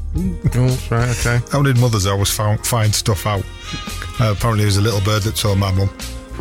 oh, 0.55 0.79
right, 0.91 1.11
okay. 1.19 1.41
How 1.53 1.63
did 1.63 1.79
mothers 1.79 2.07
always 2.07 2.31
found, 2.31 2.67
find 2.67 2.95
stuff 2.95 3.27
out? 3.27 3.45
Uh, 4.21 4.33
apparently, 4.37 4.65
it 4.65 4.67
was 4.67 4.77
a 4.79 4.83
little 4.83 5.01
bird 5.01 5.23
that 5.23 5.37
told 5.37 5.59
my 5.59 5.71
mum. 5.73 5.89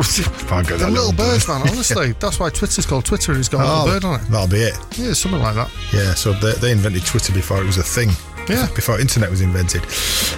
Can't 0.03 0.65
The 0.68 0.77
that 0.77 0.91
little 0.91 1.12
bird. 1.12 1.46
man, 1.48 1.62
honestly. 1.68 2.13
That's 2.20 2.39
why 2.39 2.50
Twitter's 2.50 2.86
called 2.86 3.06
Twitter 3.06 3.32
and 3.34 3.39
it's 3.39 3.50
got 3.50 3.62
a 3.62 3.63
Oh, 3.70 3.84
little 3.86 4.00
bird 4.00 4.06
on 4.06 4.20
it. 4.22 4.32
That'll 4.32 4.48
be 4.48 4.62
it. 4.63 4.77
Yeah, 4.98 5.13
something 5.13 5.41
like 5.41 5.56
that. 5.56 5.70
Yeah, 5.94 6.13
so 6.13 6.34
they, 6.34 6.53
they 6.53 6.72
invented 6.72 7.06
Twitter 7.06 7.34
before 7.34 7.62
it 7.62 7.65
was 7.65 7.77
a 7.77 7.84
thing. 7.84 8.10
Yeah. 8.48 8.68
Before 8.74 9.00
internet 9.00 9.29
was 9.29 9.41
invented. 9.41 9.84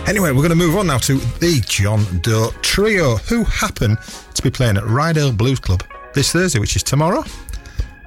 Anyway, 0.08 0.32
we're 0.32 0.38
going 0.46 0.50
to 0.50 0.56
move 0.56 0.76
on 0.76 0.88
now 0.88 0.98
to 1.00 1.18
the 1.40 1.62
John 1.68 2.04
Doe 2.22 2.50
Trio, 2.62 3.16
who 3.18 3.44
happen 3.46 3.98
to 4.34 4.42
be 4.42 4.50
playing 4.50 4.78
at 4.78 4.84
Ryedale 4.84 5.38
Blues 5.38 5.60
Club 5.60 5.84
this 6.14 6.32
Thursday, 6.32 6.60
which 6.60 6.76
is 6.76 6.84
tomorrow. 6.84 7.24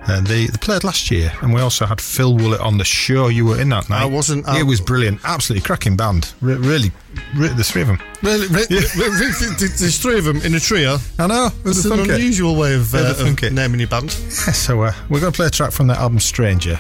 And 0.06 0.26
they, 0.26 0.46
they 0.46 0.58
played 0.58 0.84
last 0.84 1.11
year, 1.11 1.32
and 1.40 1.55
we 1.55 1.61
also 1.62 1.87
had 1.87 1.98
Phil 2.00 2.35
Woollett 2.37 2.61
on 2.61 2.76
the 2.76 2.85
show. 2.85 3.28
You 3.28 3.46
were 3.46 3.59
in 3.61 3.70
that 3.70 3.88
night. 3.88 4.02
I 4.02 4.05
wasn't, 4.05 4.46
I- 4.46 4.61
it 4.61 4.64
was 4.64 4.81
brilliant. 4.81 5.20
Absolutely 5.24 5.64
cracking 5.64 5.96
band. 5.96 6.35
Re- 6.42 6.57
really, 6.57 6.92
re- 7.35 7.48
the 7.48 7.64
three 7.64 7.81
of 7.83 7.88
them. 7.88 7.98
Really, 8.22 8.46
really, 8.48 8.66
really, 8.96 9.33
there's 9.59 9.98
three 9.98 10.18
of 10.18 10.24
them 10.24 10.38
in 10.42 10.55
a 10.55 10.61
trio. 10.61 10.98
I 11.18 11.26
know. 11.26 11.48
It's 11.64 11.85
an 11.87 11.92
unusual 12.00 12.55
way 12.57 12.74
of, 12.74 12.94
uh, 12.94 13.14
of 13.18 13.42
naming 13.52 13.81
your 13.81 13.88
band. 13.88 14.12
Yeah, 14.14 14.52
so 14.52 14.83
uh, 14.83 14.92
we're 15.09 15.20
going 15.20 15.33
to 15.33 15.37
play 15.37 15.46
a 15.46 15.50
track 15.50 15.72
from 15.72 15.87
their 15.87 15.96
album 15.96 16.20
Stranger. 16.20 16.78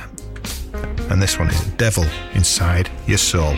And 1.10 1.22
this 1.22 1.38
one 1.38 1.48
is 1.48 1.60
Devil 1.76 2.04
Inside 2.34 2.90
Your 3.06 3.18
Soul. 3.18 3.54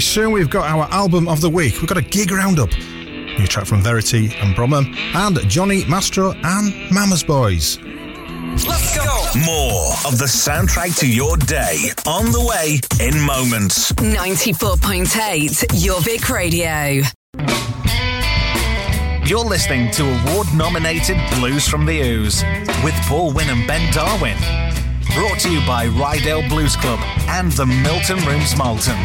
Very 0.00 0.06
soon, 0.06 0.32
we've 0.32 0.48
got 0.48 0.66
our 0.66 0.84
album 0.92 1.28
of 1.28 1.42
the 1.42 1.50
week. 1.50 1.74
We've 1.74 1.86
got 1.86 1.98
a 1.98 2.02
gig 2.02 2.30
roundup. 2.30 2.70
New 2.72 3.46
track 3.46 3.66
from 3.66 3.82
Verity 3.82 4.34
and 4.36 4.56
Bromham, 4.56 4.96
and 5.14 5.38
Johnny 5.46 5.84
Mastro 5.84 6.32
and 6.42 6.90
Mama's 6.90 7.22
Boys. 7.22 7.78
Let's 8.66 8.96
go. 8.96 9.04
More 9.44 9.92
of 10.06 10.16
the 10.16 10.24
soundtrack 10.24 10.98
to 11.00 11.06
your 11.06 11.36
day 11.36 11.90
on 12.06 12.32
the 12.32 12.40
way 12.40 12.80
in 13.06 13.20
moments. 13.26 13.92
94.8 13.92 15.04
Jorvik 15.76 16.30
Radio. 16.30 17.04
You're 19.26 19.44
listening 19.44 19.90
to 19.90 20.04
award 20.04 20.46
nominated 20.54 21.18
Blues 21.34 21.68
from 21.68 21.84
the 21.84 22.00
Ouse 22.00 22.42
with 22.82 22.94
Paul 23.02 23.34
Winn 23.34 23.50
and 23.50 23.66
Ben 23.66 23.92
Darwin. 23.92 24.38
Brought 25.14 25.40
to 25.40 25.50
you 25.52 25.60
by 25.66 25.88
Ryedale 25.88 26.48
Blues 26.48 26.74
Club 26.74 27.00
and 27.28 27.52
the 27.52 27.66
Milton 27.66 28.24
Rooms 28.24 28.56
Malton. 28.56 28.96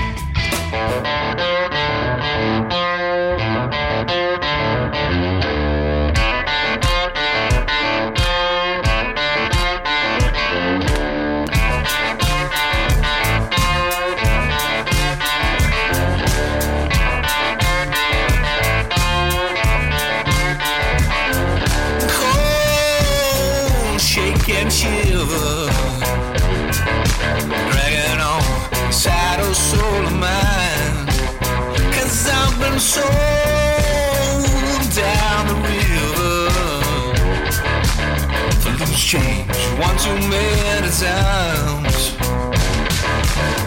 For 38.95 39.01
loose 39.01 39.05
change 39.05 39.57
one 39.77 39.97
too 39.97 40.15
many 40.29 40.87
times. 40.87 42.15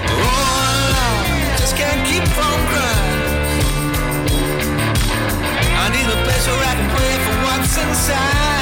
Oh, 0.09 0.35
I 1.45 1.57
just 1.59 1.77
can't 1.77 2.07
keep 2.07 2.25
from 2.29 2.59
crying. 2.71 3.21
I 5.77 5.88
need 5.91 6.07
a 6.07 6.25
place 6.25 6.47
where 6.47 6.64
I 6.64 6.75
can 6.77 6.88
pray 6.97 7.14
for 7.25 7.37
what's 7.45 7.77
inside. 7.77 8.58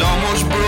Almost 0.00 0.48
broke 0.48 0.67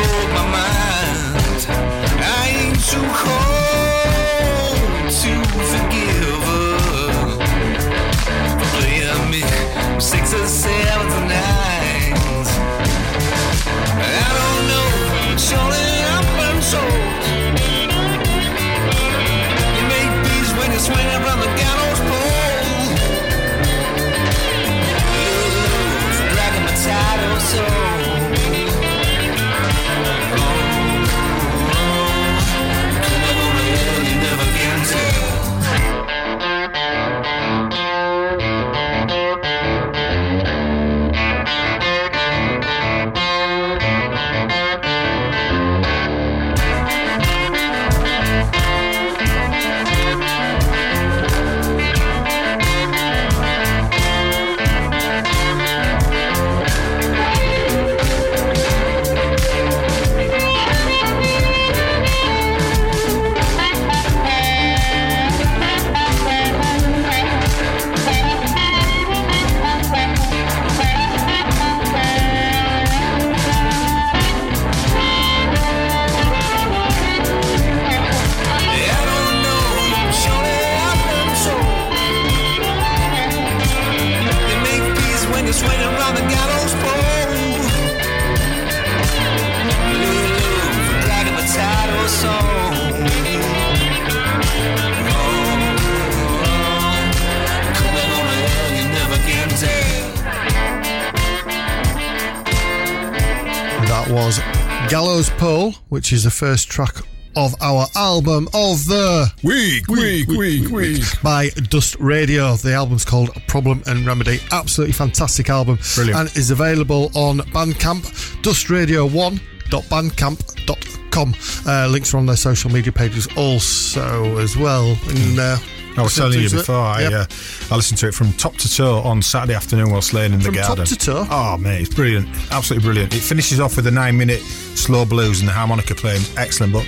Gallows 104.91 105.31
Pole, 105.31 105.73
which 105.89 106.13
is 106.13 106.25
the 106.25 106.31
first 106.31 106.69
track 106.69 106.97
of 107.37 107.55
our 107.63 107.87
album 107.95 108.49
of 108.53 108.85
the 108.87 109.33
Week, 109.45 109.87
week, 109.87 110.27
week, 110.27 110.69
week. 110.69 111.03
by 111.23 111.51
Dust 111.69 111.95
Radio. 112.01 112.57
The 112.57 112.73
album's 112.75 113.05
called 113.05 113.31
Problem 113.47 113.85
and 113.87 114.05
Remedy. 114.05 114.41
Absolutely 114.51 114.93
fantastic 114.95 115.49
album. 115.49 115.79
Brilliant. 115.95 116.19
And 116.19 116.29
is 116.37 116.51
available 116.51 117.13
on 117.15 117.39
Bandcamp, 117.39 118.03
dustradio1.bandcamp.com. 118.43 121.35
Uh, 121.67 121.87
links 121.89 122.13
are 122.13 122.19
on 122.19 122.27
their 122.27 122.35
social 122.37 122.71
media 122.73 122.91
pages 122.93 123.29
also 123.37 124.39
as 124.39 124.57
well. 124.57 124.97
And, 125.09 125.39
uh, 125.39 125.57
I 125.97 126.03
was 126.03 126.15
telling 126.15 126.39
you 126.41 126.49
before, 126.49 126.77
I, 126.77 127.01
Yep. 127.03 127.13
uh, 127.13 127.27
I 127.73 127.77
listened 127.77 127.99
to 127.99 128.09
it 128.09 128.15
from 128.15 128.33
top 128.35 128.57
to 128.59 128.73
toe 128.73 129.01
on 129.01 129.21
Saturday 129.23 129.55
afternoon 129.55 129.91
whilst 129.91 130.13
laying 130.15 130.33
in 130.33 130.39
the 130.39 130.45
From 130.47 130.55
top 130.55 130.67
garden. 130.77 130.87
to 130.87 130.97
toe? 130.97 131.27
Oh, 131.31 131.57
mate, 131.59 131.83
it's 131.83 131.95
brilliant. 131.95 132.29
Absolutely 132.51 132.87
brilliant. 132.87 133.15
It 133.15 133.21
finishes 133.21 133.59
off 133.61 133.77
with 133.77 133.87
a 133.87 133.91
nine 133.91 134.17
minute 134.17 134.41
slow 134.41 135.05
blues 135.05 135.41
and 135.41 135.49
the 135.49 135.53
harmonica 135.53 135.95
playing. 135.95 136.23
Excellent. 136.37 136.73
But, 136.73 136.87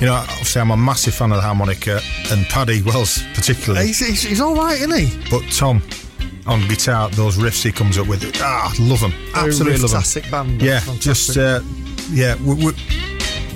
you 0.00 0.06
know, 0.06 0.14
obviously, 0.14 0.60
I'm 0.60 0.72
a 0.72 0.76
massive 0.76 1.14
fan 1.14 1.30
of 1.30 1.36
the 1.36 1.42
harmonica 1.42 2.00
and 2.30 2.44
Paddy 2.46 2.82
Wells, 2.82 3.22
particularly. 3.34 3.86
He's, 3.88 4.00
he's, 4.00 4.22
he's 4.22 4.40
all 4.40 4.54
right, 4.56 4.78
isn't 4.80 4.98
he? 4.98 5.30
But 5.30 5.42
Tom, 5.52 5.80
on 6.46 6.66
guitar, 6.68 7.08
those 7.10 7.36
riffs 7.38 7.62
he 7.62 7.70
comes 7.72 7.96
up 7.98 8.08
with, 8.08 8.30
ah, 8.42 8.74
love 8.80 9.00
them. 9.00 9.12
Absolutely 9.34 9.78
love 9.78 9.90
them. 9.92 10.02
fantastic 10.02 10.30
band. 10.30 10.60
Yeah, 10.60 10.80
Fantastic. 10.80 11.02
just, 11.02 11.38
uh, 11.38 11.60
yeah, 12.10 12.34
we, 12.42 12.54
we, 12.54 12.72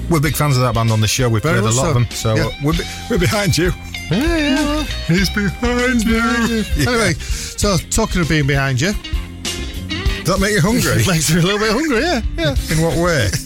we're 0.09 0.21
big 0.21 0.37
fans 0.37 0.57
of 0.57 0.63
that 0.63 0.75
band 0.75 0.91
on 0.93 1.01
the 1.03 1.09
show. 1.09 1.29
We've 1.29 1.43
Very 1.43 1.61
played 1.61 1.73
a 1.73 1.77
lot 1.77 1.83
so. 1.83 1.89
of 1.89 1.95
them. 1.95 2.07
So 2.11 2.35
Yeah. 2.37 2.45
uh, 2.47 2.51
we're, 2.65 2.73
be- 2.73 2.85
we're 3.11 3.19
behind 3.19 3.59
you. 3.59 3.73
Yeah. 4.11 4.83
He's 5.07 5.29
behind 5.31 6.03
you. 6.05 6.17
Yeah. 6.17 6.89
Anyway, 6.89 7.13
so 7.15 7.77
talking 7.91 8.21
of 8.23 8.29
being 8.29 8.47
behind 8.47 8.81
you, 8.81 8.93
Does 8.93 10.25
that 10.25 10.39
make 10.41 10.53
you 10.53 10.61
hungry? 10.61 10.97
makes 11.07 11.33
me 11.33 11.41
a 11.41 11.43
little 11.43 11.59
bit 11.59 11.71
hungry. 11.73 12.01
Yeah, 12.01 12.23
yeah. 12.37 12.57
In 12.73 12.83
what 12.83 12.97
way? 12.97 13.29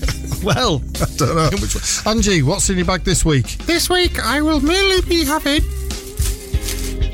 Well, 0.42 0.82
I 1.00 1.04
don't 1.18 1.36
know. 1.36 1.50
which 1.60 1.76
one? 1.76 2.16
Angie, 2.16 2.42
what's 2.42 2.68
in 2.68 2.76
your 2.76 2.84
bag 2.84 3.04
this 3.04 3.24
week? 3.24 3.58
This 3.58 3.88
week 3.88 4.18
I 4.18 4.42
will 4.42 4.58
merely 4.58 5.00
be 5.02 5.24
having. 5.24 5.62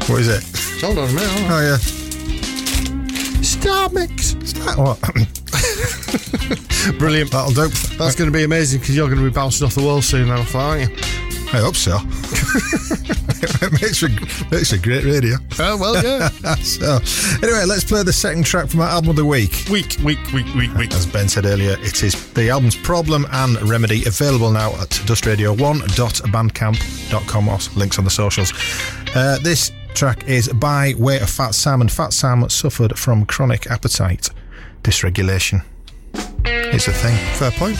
What 0.08 0.20
is 0.22 0.28
it? 0.28 0.42
Hold 0.80 0.96
on 0.96 1.10
a 1.10 1.12
minute. 1.12 1.28
hold 1.28 1.52
on. 1.52 1.52
Oh 1.52 1.60
yeah. 1.60 1.76
Star 3.42 3.90
mix. 3.90 4.32
What? 4.78 4.98
Brilliant. 6.98 7.30
That'll 7.30 7.52
do. 7.52 7.68
That's 7.98 8.14
going 8.14 8.30
to 8.30 8.36
be 8.36 8.44
amazing 8.44 8.80
because 8.80 8.96
you're 8.96 9.08
going 9.08 9.18
to 9.18 9.24
be 9.28 9.30
bouncing 9.30 9.66
off 9.66 9.74
the 9.74 9.82
wall 9.82 10.00
soon, 10.00 10.28
now, 10.28 10.46
aren't 10.54 10.88
you? 10.88 10.96
I 11.52 11.58
hope 11.58 11.76
so. 11.76 11.98
It 13.42 13.72
makes 13.82 13.98
for, 13.98 14.08
makes 14.50 14.70
for 14.70 14.78
great 14.78 15.04
radio. 15.04 15.36
Oh, 15.58 15.76
well, 15.76 16.02
yeah. 16.02 16.28
so, 16.56 16.98
anyway, 17.42 17.64
let's 17.66 17.84
play 17.84 18.02
the 18.02 18.12
second 18.12 18.44
track 18.44 18.68
from 18.68 18.80
our 18.80 18.88
album 18.88 19.10
of 19.10 19.16
the 19.16 19.24
week. 19.24 19.64
week, 19.70 19.96
week, 20.04 20.18
week, 20.32 20.46
week, 20.54 20.72
week. 20.74 20.92
As 20.92 21.06
Ben 21.06 21.28
said 21.28 21.44
earlier, 21.44 21.76
it 21.80 22.02
is 22.02 22.32
the 22.32 22.50
album's 22.50 22.74
Problem 22.76 23.26
and 23.32 23.60
Remedy, 23.68 24.04
available 24.04 24.50
now 24.50 24.70
at 24.74 24.88
dustradio1.bandcamp.com 24.90 27.48
or 27.48 27.58
links 27.76 27.98
on 27.98 28.04
the 28.04 28.10
socials. 28.10 28.52
Uh, 29.14 29.38
this 29.42 29.72
track 29.94 30.28
is 30.28 30.48
by 30.48 30.94
way 30.98 31.18
of 31.20 31.30
Fat 31.30 31.54
Sam, 31.54 31.80
and 31.80 31.90
Fat 31.90 32.12
Sam 32.12 32.46
suffered 32.48 32.98
from 32.98 33.24
chronic 33.26 33.70
appetite 33.70 34.30
dysregulation. 34.82 35.62
It's 36.44 36.88
a 36.88 36.92
thing. 36.92 37.16
Fair 37.34 37.50
point. 37.52 37.78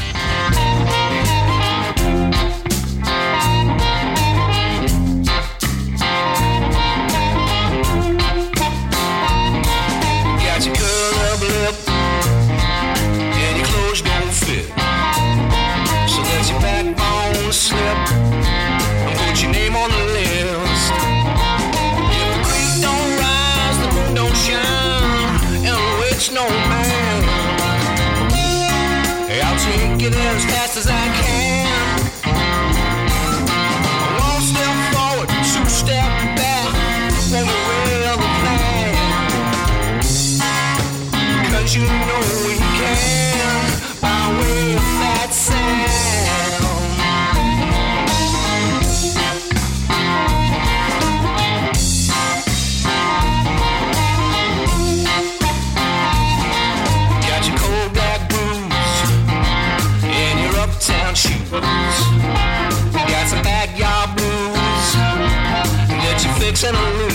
You 41.78 41.86
know 41.86 42.20
we 42.44 42.54
can 42.78 42.98
by 44.00 44.22
way 44.40 44.74
of 44.74 44.86
that 45.02 45.30
sound. 45.30 45.78
Got 57.28 57.42
your 57.46 57.58
cold 57.58 57.92
black 57.92 58.20
boots 58.28 58.94
and 60.02 60.40
your 60.40 60.54
uptown 60.60 61.14
shoes. 61.14 61.50
Got 63.12 63.28
some 63.28 63.42
backyard 63.42 64.16
blues 64.16 64.88
that 66.02 66.20
you're 66.24 66.34
fixing 66.34 66.72
to 66.72 66.98
lose. 66.98 67.07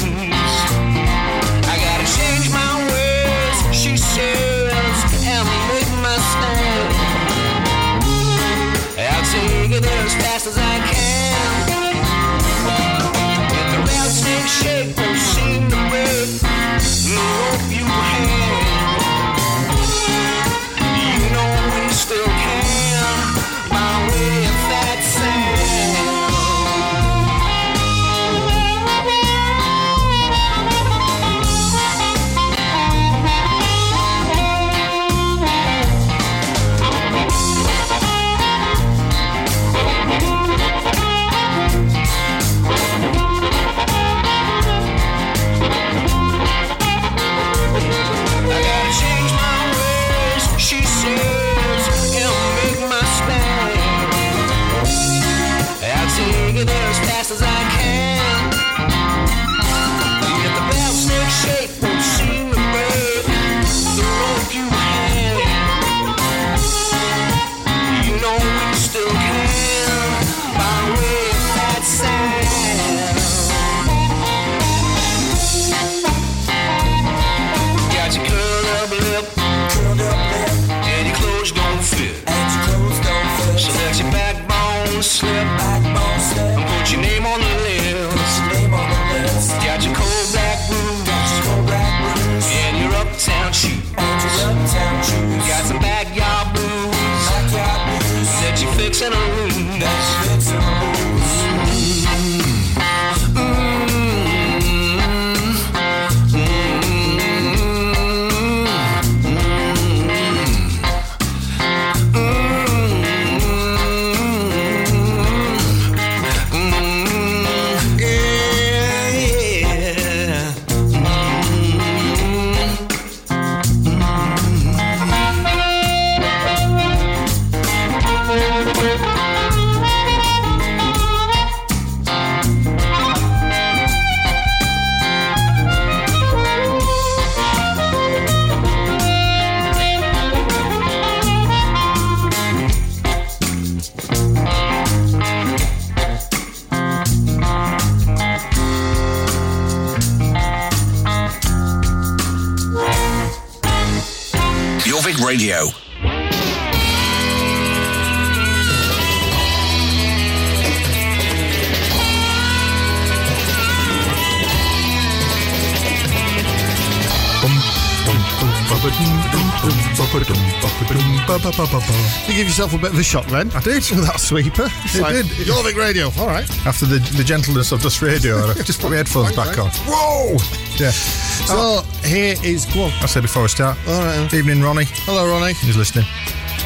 Give 172.43 172.49
yourself 172.49 172.73
a 172.73 172.77
bit 172.77 172.91
of 172.91 172.99
a 172.99 173.03
shock 173.03 173.25
then. 173.27 173.49
I 173.51 173.61
did. 173.61 173.75
With 173.89 174.05
that 174.11 174.19
sweeper. 174.19 174.67
It's 174.83 174.95
It 174.95 175.01
like, 175.01 175.15
did. 175.15 175.25
Jorvik 175.47 175.75
Radio. 175.75 176.11
All 176.19 176.27
right. 176.27 176.43
After 176.65 176.85
the, 176.85 176.99
the 177.15 177.23
gentleness 177.23 177.71
of 177.71 177.81
Dust 177.81 178.01
Radio, 178.01 178.35
I 178.37 178.53
just 178.55 178.81
put 178.81 178.89
my 178.91 178.97
headphones 178.97 179.33
back 179.33 179.57
on. 179.57 179.69
Whoa! 179.87 180.33
Yeah. 180.75 180.91
So 180.91 181.55
uh, 181.55 181.81
here 182.05 182.35
is 182.43 182.65
go 182.65 182.83
on. 182.83 182.91
I 183.01 183.05
said 183.05 183.21
before 183.21 183.43
we 183.43 183.47
start. 183.47 183.77
All 183.87 184.03
right. 184.03 184.33
Evening, 184.33 184.61
Ronnie. 184.61 184.85
Hello, 185.07 185.25
Ronnie. 185.29 185.53
Who's 185.53 185.77
listening? 185.77 186.03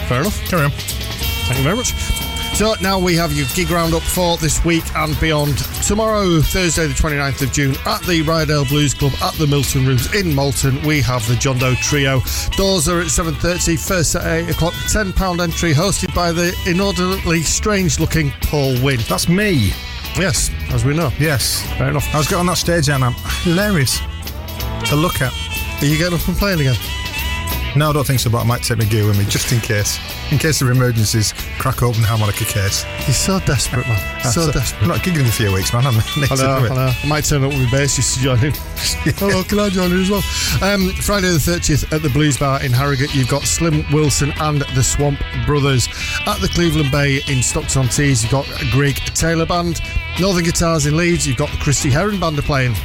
Fair 0.08 0.22
enough. 0.22 0.42
Carry 0.46 0.63
on. 0.63 0.72
Thank 0.72 1.58
you 1.60 1.63
very 1.63 1.76
much. 1.76 1.94
So 2.56 2.74
now 2.82 2.98
we 2.98 3.13
have 3.16 3.32
your 3.34 3.46
gig 3.54 3.70
roundup 3.70 4.02
for 4.02 4.38
this 4.38 4.66
week 4.66 4.84
and 4.96 5.20
beyond. 5.20 5.60
Tomorrow, 5.88 6.41
Thursday, 6.41 6.86
the 6.86 6.93
29th 6.93 7.43
of 7.43 7.54
June, 7.54 7.73
at 7.86 8.02
the 8.02 8.21
Ryedale 8.23 8.67
Blues 8.67 8.93
Club 8.93 9.13
at 9.21 9.34
the 9.36 9.47
Milton 9.47 9.88
Rooms 9.88 10.13
in 10.13 10.36
Malton, 10.36 10.86
we 10.86 11.00
have 11.00 11.26
the 11.30 11.36
John 11.38 11.58
Doe 11.58 11.76
Trio. 11.76 12.19
Doors 12.58 12.89
are 12.89 13.00
at 13.00 13.08
7.30, 13.08 13.80
first 13.80 14.13
at 14.15 14.28
8 14.28 14.50
o'clock, 14.50 14.73
£10 14.73 15.41
entry, 15.41 15.71
hosted 15.71 16.13
by 16.13 16.34
the 16.34 16.54
inordinately 16.65 17.41
strange-looking 17.41 18.32
Paul 18.41 18.76
Winn. 18.84 19.00
That's 19.08 19.30
me. 19.30 19.71
Yes, 20.17 20.52
as 20.71 20.84
we 20.84 20.93
know. 20.93 21.10
Yes. 21.19 21.65
Fair 21.78 21.91
enough. 21.91 22.13
I 22.13 22.17
was 22.17 22.28
getting 22.28 22.41
on 22.41 22.47
that 22.47 22.58
stage 22.58 22.89
and 22.89 23.02
I'm 23.02 23.15
hilarious 23.43 24.00
to 24.89 24.95
look 24.97 25.21
at. 25.21 25.34
Are 25.82 25.86
you 25.86 25.97
getting 25.97 26.19
up 26.19 26.28
and 26.28 26.36
playing 26.36 26.60
again? 26.60 26.76
No, 27.78 27.91
I 27.91 27.93
don't 27.93 28.06
think 28.06 28.19
so, 28.19 28.30
but 28.30 28.41
I 28.41 28.43
might 28.43 28.62
take 28.62 28.80
my 28.80 28.84
gear 28.84 29.08
with 29.08 29.17
me 29.17 29.23
just 29.23 29.54
in 29.54 29.62
case. 29.62 29.97
In 30.30 30.38
case 30.38 30.62
of 30.62 30.70
emergencies, 30.70 31.34
crack 31.58 31.82
open 31.82 32.02
the 32.02 32.08
harmonica 32.08 32.44
case. 32.44 32.84
You're 33.08 33.13
so 33.13 33.40
desperate, 33.40 33.88
man. 33.88 33.98
So 34.32 34.46
That's- 34.48 34.72
desperate. 34.72 34.82
I'm 34.82 34.88
not 34.90 34.98
gigging 35.00 35.22
in 35.22 35.26
a 35.26 35.32
few 35.32 35.54
weeks, 35.54 35.72
man. 35.72 35.88
I'm 35.88 35.96
I 35.96 36.36
know. 36.36 36.66
I 36.66 36.76
know. 36.76 36.92
I 37.04 37.08
might 37.08 37.24
turn 37.24 37.46
up 37.46 37.52
with 37.52 37.63
my 37.63 37.72
bass 37.72 37.96
just 37.96 38.16
to 38.18 38.20
join 38.22 38.44
in. 38.44 38.52
Hello, 39.16 39.42
can 39.44 39.60
I 39.60 39.70
join 39.70 39.92
in 39.94 40.02
as 40.02 40.10
well? 40.10 40.24
Um, 40.62 40.90
Friday 41.02 41.30
the 41.30 41.38
30th 41.40 41.94
at 41.94 42.02
the 42.02 42.10
Blues 42.10 42.38
Bar 42.38 42.62
in 42.62 42.74
Harrogate, 42.74 43.16
you've 43.16 43.30
got 43.30 43.44
Slim 43.44 43.86
Wilson 43.94 44.34
and 44.42 44.62
the 44.76 44.84
Swamp 44.84 45.18
Brothers. 45.46 45.88
At 46.26 46.42
the 46.42 46.50
Cleveland 46.50 46.92
Bay 46.92 47.22
in 47.30 47.42
Stockton-on-Tees, 47.42 48.24
you've 48.24 48.32
got 48.32 48.46
Greg 48.72 48.96
Taylor 49.16 49.46
Band. 49.46 49.80
Northern 50.20 50.44
Guitars 50.44 50.88
in 50.88 50.98
Leeds, 50.98 51.26
you've 51.26 51.38
got 51.38 51.50
the 51.52 51.58
Christy 51.58 51.90
Heron 51.90 52.20
Band 52.20 52.38
are 52.38 52.42
playing. 52.42 52.76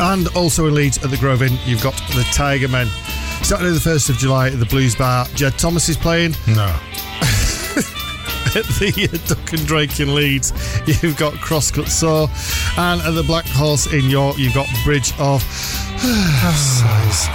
And 0.00 0.28
also 0.36 0.66
in 0.66 0.74
Leeds 0.74 0.98
at 1.02 1.10
the 1.10 1.16
Grove 1.16 1.42
Inn, 1.42 1.58
you've 1.64 1.82
got 1.82 1.94
the 2.14 2.28
Tiger 2.32 2.68
Men. 2.68 2.88
Saturday 3.48 3.70
the 3.70 3.78
1st 3.80 4.10
of 4.10 4.16
July 4.18 4.48
at 4.48 4.58
the 4.58 4.66
Blues 4.66 4.94
Bar, 4.94 5.24
Jed 5.34 5.58
Thomas 5.58 5.88
is 5.88 5.96
playing. 5.96 6.32
No. 6.48 6.66
at 8.54 8.66
the 8.76 9.08
uh, 9.10 9.16
Duck 9.26 9.52
and 9.54 9.66
Drake 9.66 10.00
in 10.00 10.14
Leeds, 10.14 10.52
you've 10.86 11.16
got 11.16 11.32
Crosscut 11.34 11.88
Saw, 11.88 12.26
and 12.76 13.00
at 13.00 13.12
the 13.12 13.22
Black 13.22 13.46
Horse 13.46 13.90
in 13.90 14.10
York, 14.10 14.36
you've 14.36 14.52
got 14.52 14.66
Bridge 14.84 15.14
of 15.18 15.42
Sighs. 15.42 17.26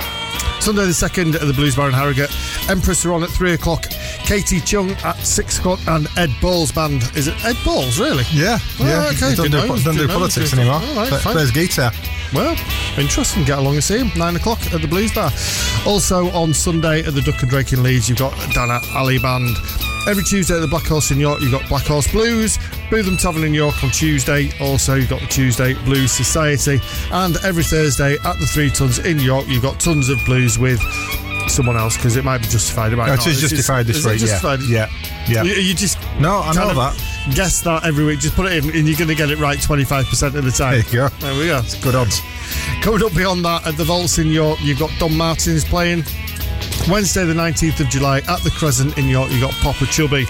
Sunday 0.64 0.86
the 0.86 0.92
2nd 0.92 1.34
at 1.34 1.48
the 1.48 1.54
Blues 1.54 1.76
Bar 1.76 1.88
in 1.88 1.94
Harrogate, 1.94 2.30
Empress 2.70 3.04
are 3.08 3.14
on 3.14 3.24
at 3.24 3.30
3 3.32 3.54
o'clock, 3.54 3.88
Katie 4.24 4.60
Chung 4.62 4.92
at 5.04 5.18
6 5.18 5.58
o'clock, 5.58 5.80
and 5.88 6.08
Ed 6.16 6.30
Ball's 6.40 6.72
band. 6.72 7.02
Is 7.16 7.28
it 7.28 7.44
Ed 7.44 7.58
Ball's, 7.66 8.00
really? 8.00 8.24
Yeah, 8.32 8.60
Oh, 8.80 8.86
yeah. 8.86 9.10
okay, 9.14 9.34
don't 9.34 9.50
do, 9.50 9.58
know, 9.58 9.78
don't 9.80 9.98
do 9.98 10.08
politics 10.08 10.54
anymore. 10.54 10.76
All 10.76 10.96
right, 10.96 11.10
Play- 11.10 11.34
plays 11.34 11.50
guitar. 11.50 11.92
Well, 12.34 12.58
interesting. 12.98 13.44
Get 13.44 13.60
along 13.60 13.76
and 13.76 13.84
see 13.84 14.00
him. 14.00 14.12
Nine 14.18 14.36
o'clock 14.36 14.60
at 14.74 14.82
the 14.82 14.88
Blues 14.88 15.14
Bar. 15.14 15.32
Also 15.86 16.30
on 16.32 16.54
Sunday 16.54 17.04
at 17.04 17.14
the 17.14 17.22
Duck 17.22 17.42
and 17.42 17.50
Drake 17.50 17.74
in 17.74 17.84
Leeds, 17.84 18.10
you've 18.10 18.18
got 18.18 18.34
Dana 18.54 18.80
Ali 18.96 19.20
Band. 19.20 19.56
Every 20.08 20.24
Tuesday 20.24 20.56
at 20.56 20.60
the 20.60 20.68
Black 20.68 20.86
Horse 20.86 21.12
in 21.12 21.20
York, 21.20 21.42
you've 21.42 21.52
got 21.52 21.68
Black 21.70 21.86
Horse 21.86 22.12
Blues. 22.12 22.58
Bootham 22.90 23.18
Tavern 23.22 23.44
in 23.44 23.54
York 23.54 23.82
on 23.84 23.90
Tuesday. 23.92 24.52
Also, 24.60 24.96
you've 24.96 25.10
got 25.10 25.22
the 25.22 25.28
Tuesday 25.28 25.74
Blues 25.86 26.12
Society. 26.12 26.82
And 27.12 27.38
every 27.44 27.64
Thursday 27.64 28.16
at 28.16 28.40
the 28.40 28.46
Three 28.48 28.70
Tuns 28.70 29.00
in 29.00 29.20
York, 29.20 29.48
you've 29.48 29.64
got 29.64 29.80
tons 29.80 30.10
of 30.10 30.24
blues 30.26 30.60
with 30.60 30.82
someone 31.48 31.78
else 31.78 31.98
because 31.98 32.16
it 32.16 32.24
might 32.24 32.40
be 32.40 32.48
justified. 32.48 32.94
It 32.94 32.98
might 32.98 33.08
No, 33.08 33.14
it 33.14 33.28
is 33.28 33.42
justified 33.42 33.86
this 33.86 34.06
is 34.06 34.06
week. 34.06 34.60
Yeah. 34.68 34.68
yeah, 34.68 34.90
yeah. 35.28 35.44
You, 35.44 35.54
you 35.54 35.74
just 35.74 35.98
No, 36.20 36.40
I 36.40 36.54
know 36.54 36.70
of 36.70 36.76
that. 36.76 37.13
Guess 37.32 37.62
that 37.62 37.86
every 37.86 38.04
week. 38.04 38.20
Just 38.20 38.36
put 38.36 38.52
it 38.52 38.64
in, 38.64 38.76
and 38.76 38.88
you're 38.88 38.98
going 38.98 39.08
to 39.08 39.16
get 39.16 39.30
it 39.30 39.40
right 39.40 39.58
25% 39.58 40.36
of 40.36 40.44
the 40.44 40.52
time. 40.52 40.74
There 40.74 40.80
you 40.80 40.92
go. 40.92 41.08
There 41.20 41.40
we 41.40 41.46
go. 41.48 41.62
Good 41.82 41.96
odds. 41.96 42.20
Coming 42.82 43.02
up 43.02 43.16
beyond 43.16 43.46
that, 43.46 43.66
at 43.66 43.78
the 43.78 43.86
Vaults 43.86 44.18
in 44.18 44.28
York, 44.28 44.60
you've 44.62 44.80
got 44.80 44.92
Dom 45.00 45.16
Martin's 45.16 45.64
playing. 45.64 46.04
Wednesday, 46.90 47.24
the 47.24 47.34
19th 47.34 47.80
of 47.80 47.88
July, 47.88 48.18
at 48.28 48.44
the 48.44 48.52
Crescent 48.52 48.98
in 48.98 49.08
York, 49.08 49.32
you've 49.32 49.42
got 49.42 49.54
Popa 49.54 49.86
Chubby. 49.86 50.26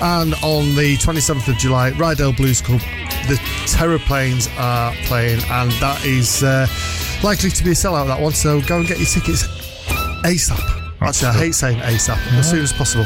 And 0.00 0.32
on 0.42 0.74
the 0.74 0.96
27th 0.96 1.48
of 1.48 1.58
July, 1.58 1.90
Ryedale 1.90 2.34
Blues 2.34 2.62
Club, 2.62 2.80
the 3.28 3.38
Terraplanes 3.66 4.48
are 4.56 4.94
playing, 5.04 5.42
and 5.50 5.70
that 5.72 6.02
is 6.06 6.42
uh, 6.42 6.66
likely 7.22 7.50
to 7.50 7.62
be 7.62 7.70
a 7.70 7.74
sellout, 7.74 8.06
that 8.06 8.20
one. 8.20 8.32
So 8.32 8.62
go 8.62 8.78
and 8.78 8.86
get 8.86 8.96
your 8.96 9.06
tickets 9.06 9.42
ASAP. 10.24 10.92
Actually, 11.02 11.28
I 11.28 11.32
hate 11.34 11.54
saying 11.54 11.78
ASAP, 11.80 12.38
as 12.38 12.48
soon 12.48 12.60
as 12.60 12.72
possible. 12.72 13.04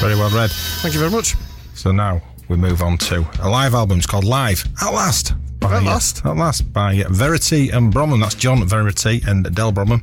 Very 0.00 0.14
well 0.14 0.30
read. 0.30 0.50
Thank 0.80 0.94
you 0.94 1.00
very 1.00 1.12
much. 1.12 1.34
So 1.76 1.92
now 1.92 2.20
we 2.48 2.56
move 2.56 2.82
on 2.82 2.96
to 2.98 3.26
a 3.42 3.48
live 3.48 3.74
album. 3.74 3.98
It's 3.98 4.06
called 4.06 4.24
Live 4.24 4.64
at 4.82 4.90
Last. 4.92 5.34
by, 5.60 5.76
At 5.76 5.82
Last? 5.84 6.24
at 6.24 6.36
last 6.36 6.72
by 6.72 7.04
Verity 7.10 7.70
and 7.70 7.92
Bromham. 7.92 8.20
That's 8.20 8.34
John 8.34 8.64
Verity 8.66 9.20
and 9.26 9.54
Del 9.54 9.72
Bromham 9.72 10.02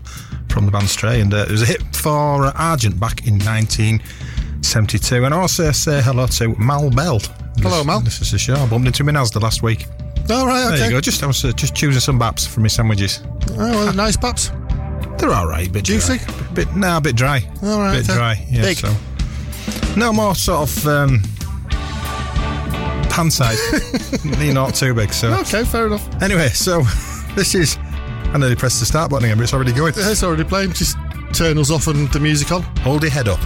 from 0.52 0.66
the 0.66 0.72
band 0.72 0.88
Stray. 0.90 1.20
And 1.22 1.34
uh, 1.34 1.38
it 1.48 1.52
was 1.52 1.62
a 1.64 1.66
hit 1.66 1.82
for 1.96 2.46
uh, 2.46 2.52
Argent 2.56 3.00
back 3.00 3.26
in 3.28 3.40
1972. 3.40 5.26
And 5.26 5.34
also 5.34 5.72
say 5.72 6.02
hello 6.02 6.28
to 6.28 6.56
Mal 6.58 6.90
Bell. 6.92 7.20
Hello, 7.58 7.78
This- 7.78 7.86
Mal. 7.86 8.00
This 8.02 8.22
is 8.22 8.32
the 8.32 8.38
show. 8.40 8.56
I 8.56 8.68
bumped 8.68 8.88
into 8.88 9.04
him 9.04 9.10
in 9.10 9.16
Asda 9.16 9.42
last 9.42 9.64
week. 9.64 9.86
All 10.30 10.46
right, 10.48 10.64
There 10.70 10.74
okay. 10.76 10.86
you 10.86 10.92
go. 10.92 11.02
Just 11.02 11.22
I 11.24 11.28
was 11.28 11.44
uh, 11.44 11.52
just 11.54 11.76
choosing 11.76 12.00
some 12.00 12.18
baps 12.20 12.48
for 12.48 12.62
my 12.62 12.68
sandwiches. 12.70 13.22
Oh, 13.52 13.58
well, 13.58 13.94
nice 13.94 14.16
baps. 14.16 14.52
They're 15.20 15.32
all 15.32 15.48
right. 15.48 15.68
A 15.68 15.72
bit 15.72 15.84
Juicy? 15.84 16.18
Dry. 16.20 16.48
Bit 16.54 16.76
no, 16.76 16.98
a 16.98 17.02
bit 17.02 17.16
dry. 17.16 17.42
All 17.62 17.80
right, 17.80 17.96
A 17.96 17.98
Bit 18.02 18.10
okay. 18.10 18.18
dry. 18.18 18.48
Yeah. 18.50 18.62
Big. 18.62 18.78
So 18.78 18.96
no 19.98 20.14
more 20.14 20.34
sort 20.36 20.70
of 20.70 20.88
um, 20.88 21.22
pan 23.14 23.30
size. 23.32 23.60
They're 24.24 24.54
not 24.54 24.76
too 24.76 24.94
big. 24.94 25.14
So 25.14 25.34
Okay, 25.34 25.64
fair 25.64 25.88
enough. 25.88 26.08
anyway, 26.22 26.50
so 26.50 26.82
this 27.36 27.56
is. 27.56 27.78
I 28.34 28.38
nearly 28.38 28.56
pressed 28.56 28.80
the 28.80 28.86
start 28.88 29.12
button 29.12 29.26
again, 29.26 29.38
but 29.38 29.44
it's 29.44 29.54
already 29.54 29.74
going. 29.74 29.94
It's 29.96 30.24
already 30.24 30.44
playing. 30.44 30.74
Just 30.74 30.98
turn 31.34 31.58
us 31.60 31.70
off 31.70 31.88
and 31.88 32.12
the 32.12 32.20
music 32.20 32.52
on. 32.52 32.64
Hold 32.82 33.04
your 33.04 33.12
head 33.12 33.28
up. 33.28 33.40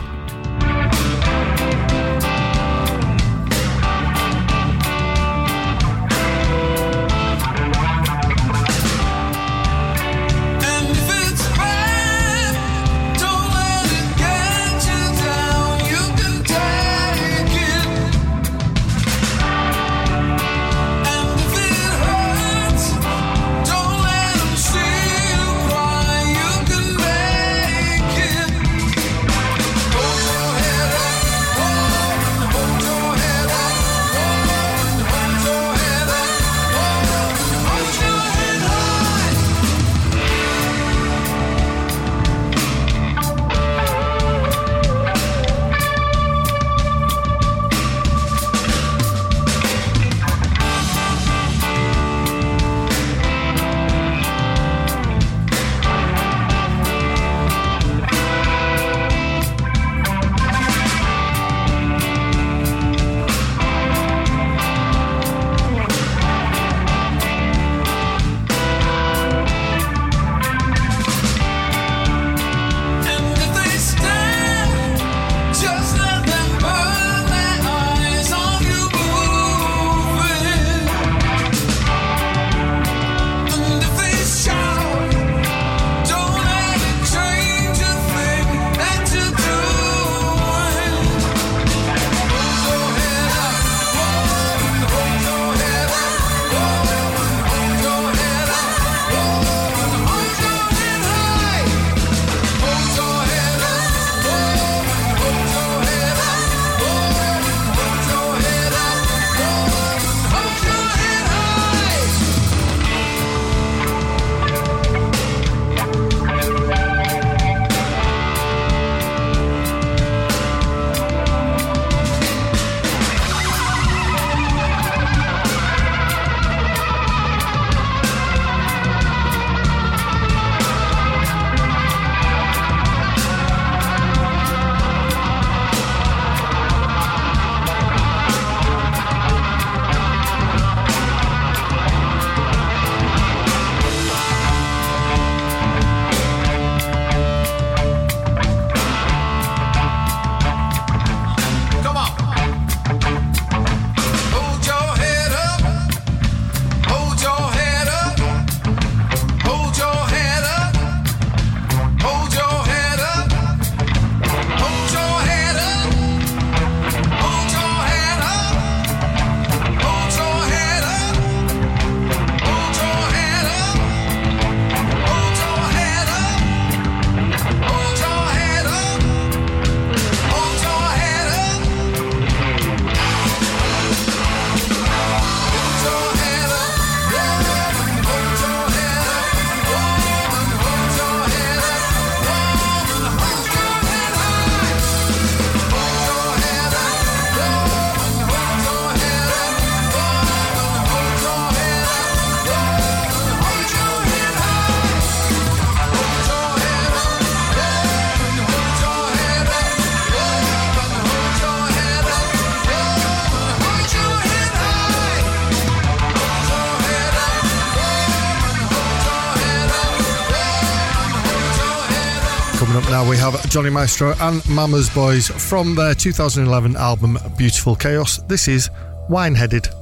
Johnny 223.57 223.71
Mastro 223.71 224.13
and 224.19 224.47
Mama's 224.47 224.87
Boys 224.87 225.29
from 225.29 225.73
their 225.73 225.95
2011 225.95 226.75
album 226.75 227.17
Beautiful 227.37 227.75
Chaos. 227.75 228.19
This 228.27 228.47
is 228.47 228.69
Wineheaded. 229.09 229.73
When 229.73 229.76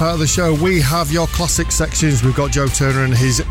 part 0.00 0.14
of 0.14 0.18
the 0.18 0.26
show, 0.26 0.54
we 0.54 0.80
have 0.80 1.12
your 1.12 1.26
classic 1.26 1.70
sections. 1.70 2.22
We've 2.22 2.34
got 2.34 2.52
Joe 2.52 2.68
Turner 2.68 3.04
and 3.04 3.14
his 3.14 3.44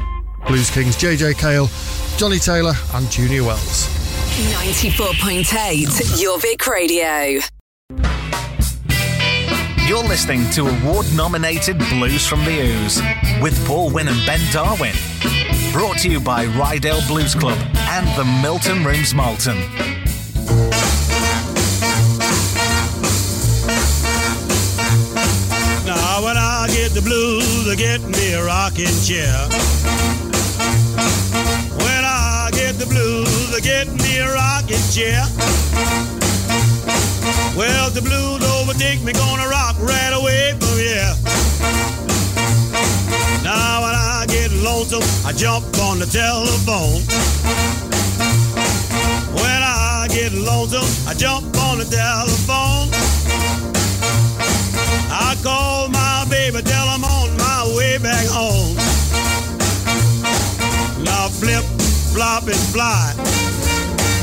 Blues 0.47 0.71
Kings, 0.71 0.95
JJ 0.97 1.37
Cale, 1.37 1.69
Johnnie 2.17 2.39
Taylor, 2.39 2.73
and 2.95 3.07
Junior 3.11 3.43
Wells. 3.43 3.87
94.8 4.49 5.85
Jorvik 6.17 6.65
Radio. 6.65 7.39
You're 9.87 10.03
listening 10.07 10.49
to 10.49 10.65
award 10.65 11.05
nominated 11.13 11.77
Blues 11.77 12.25
from 12.25 12.43
the 12.45 12.61
Ouse 12.63 12.99
with 13.43 13.67
Paul 13.67 13.91
Winn 13.91 14.07
and 14.07 14.25
Ben 14.25 14.41
Darwin. 14.51 14.95
Brought 15.71 15.99
to 15.99 16.09
you 16.09 16.19
by 16.19 16.47
Ryedale 16.47 17.07
Blues 17.07 17.35
Club 17.35 17.59
and 17.75 18.07
the 18.17 18.25
Milton 18.41 18.83
Rooms 18.83 19.13
Malton. 19.13 19.57
I 27.69 27.75
get 27.75 28.01
me 28.01 28.33
a 28.33 28.43
rocking 28.43 28.89
chair. 29.05 29.31
When 31.77 32.03
I 32.03 32.49
get 32.51 32.79
the 32.79 32.87
blues, 32.87 33.53
I 33.53 33.59
get 33.59 33.87
me 33.87 34.17
a 34.17 34.25
rocking 34.33 34.81
chair. 34.89 35.21
Well, 37.55 37.91
the 37.91 38.01
blues 38.01 38.41
overtake 38.57 39.03
me, 39.03 39.13
gonna 39.13 39.47
rock 39.47 39.77
right 39.77 40.13
away 40.17 40.57
from 40.57 40.77
here. 40.81 41.13
Now 43.43 43.83
when 43.83 43.93
I 43.93 44.25
get 44.27 44.51
lonesome, 44.51 45.05
I 45.23 45.31
jump 45.33 45.65
on 45.77 45.99
the 45.99 46.07
telephone. 46.07 47.05
When 49.37 49.61
I 49.61 50.07
get 50.09 50.33
lonesome, 50.33 50.89
I 51.07 51.13
jump 51.13 51.55
on 51.57 51.77
the 51.77 51.85
telephone. 51.85 52.89
I 55.11 55.35
call 55.43 55.89
my 55.89 56.25
baby, 56.29 56.61
tell 56.79 56.89
I'm 56.95 57.03
on 57.03 57.29
my 57.37 57.61
way 57.77 57.97
back 57.97 58.25
home. 58.27 58.75
Now 61.03 61.27
flip, 61.27 61.65
flop, 62.13 62.43
and 62.47 62.63
fly. 62.73 63.13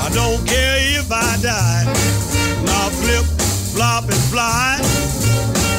I 0.07 0.09
don't 0.21 0.41
care 0.47 0.79
if 1.01 1.09
I 1.11 1.31
die. 1.43 1.85
Now 2.65 2.87
flip, 3.01 3.27
flop, 3.75 4.05
and 4.05 4.25
fly. 4.33 4.79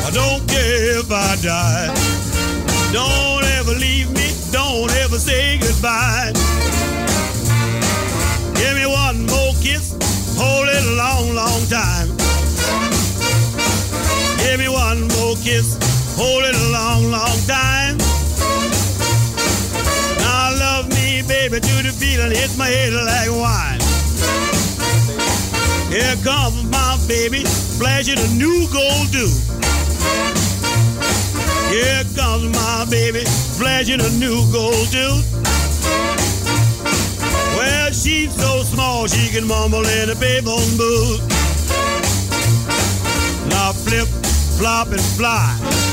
I 0.08 0.10
don't 0.20 0.44
care 0.48 1.00
if 1.00 1.10
I 1.12 1.32
die. 1.42 1.88
Don't 2.94 3.46
ever 3.58 3.74
leave 3.86 4.10
me, 4.20 4.28
don't 4.52 4.92
ever 5.04 5.18
say 5.18 5.58
goodbye. 5.58 6.32
Give 8.60 8.76
me 8.80 8.86
one 8.86 9.26
more 9.34 9.54
kiss, 9.66 9.86
hold 10.40 10.68
it 10.78 10.84
a 10.92 10.96
long, 11.04 11.26
long 11.42 11.62
time. 11.80 12.10
Give 14.44 14.60
me 14.60 14.70
one 14.70 15.02
more 15.16 15.36
kiss, 15.44 15.87
hold 16.18 16.44
it 16.44 16.56
a 16.56 16.68
long, 16.74 17.12
long 17.14 17.38
time. 17.46 17.96
Now 20.18 20.50
love 20.58 20.90
me, 20.90 21.22
baby, 21.22 21.62
to 21.62 21.76
the 21.86 21.94
feeling 21.94 22.32
hits 22.34 22.58
my 22.58 22.66
head 22.66 22.92
like 22.92 23.30
wine. 23.30 23.80
Here 25.94 26.18
comes 26.26 26.66
my 26.74 26.98
baby, 27.08 27.46
flashing 27.78 28.18
a 28.18 28.30
new 28.34 28.66
gold 28.74 29.14
tooth. 29.14 29.46
Here 31.70 32.04
comes 32.18 32.50
my 32.50 32.86
baby, 32.90 33.24
flashing 33.58 34.02
a 34.02 34.10
new 34.18 34.42
gold 34.52 34.90
tooth. 34.90 35.26
Well, 37.56 37.92
she's 37.92 38.34
so 38.34 38.64
small 38.64 39.08
she 39.08 39.30
can 39.30 39.48
mumble 39.48 39.86
in 39.86 40.10
a 40.10 40.16
payphone 40.16 40.78
booth. 40.78 41.22
Now 43.50 43.72
flip, 43.72 44.08
flop, 44.58 44.88
and 44.90 45.02
fly. 45.16 45.87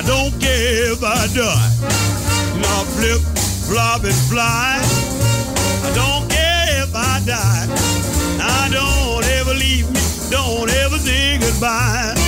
I 0.00 0.02
don't 0.02 0.32
care 0.40 0.92
if 0.92 1.04
I 1.04 1.26
die. 1.26 2.58
Now 2.58 2.84
flip, 2.96 3.20
flop, 3.68 4.02
and 4.04 4.14
fly. 4.30 4.80
I 4.80 5.92
don't 5.94 6.26
care 6.30 6.82
if 6.84 6.94
I 6.94 7.20
die. 7.26 7.66
Now 8.38 8.68
don't 8.70 9.26
ever 9.26 9.52
leave 9.52 9.90
me. 9.92 10.00
Don't 10.30 10.70
ever 10.70 10.96
say 10.96 11.36
goodbye. 11.38 12.19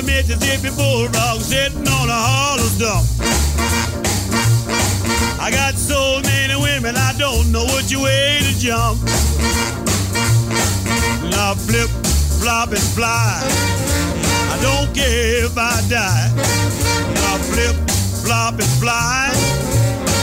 A 0.00 0.02
Mississippi 0.02 0.70
bulldog 0.76 1.40
sitting 1.40 1.86
on 1.86 2.08
a 2.08 2.12
hollow 2.12 2.68
stump. 2.72 3.06
I 5.40 5.50
got 5.50 5.74
so 5.74 6.20
many 6.22 6.56
women, 6.56 6.96
I 6.96 7.12
don't 7.18 7.52
know 7.52 7.66
which 7.76 7.94
way 7.94 8.38
to 8.40 8.58
jump. 8.58 8.98
Now 11.30 11.54
flip, 11.54 11.90
flop, 12.40 12.70
and 12.70 12.80
fly. 12.96 13.42
I 14.52 14.58
don't 14.62 14.94
care 14.94 15.44
if 15.44 15.58
I 15.58 15.82
die. 15.88 16.30
Now 17.14 17.36
flip, 17.52 17.76
flop, 18.24 18.54
and 18.54 18.70
fly. 18.80 19.30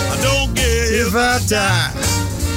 I 0.09 0.17
don't 0.23 0.55
care 0.55 1.05
if 1.05 1.13
I 1.15 1.37
die. 1.47 1.93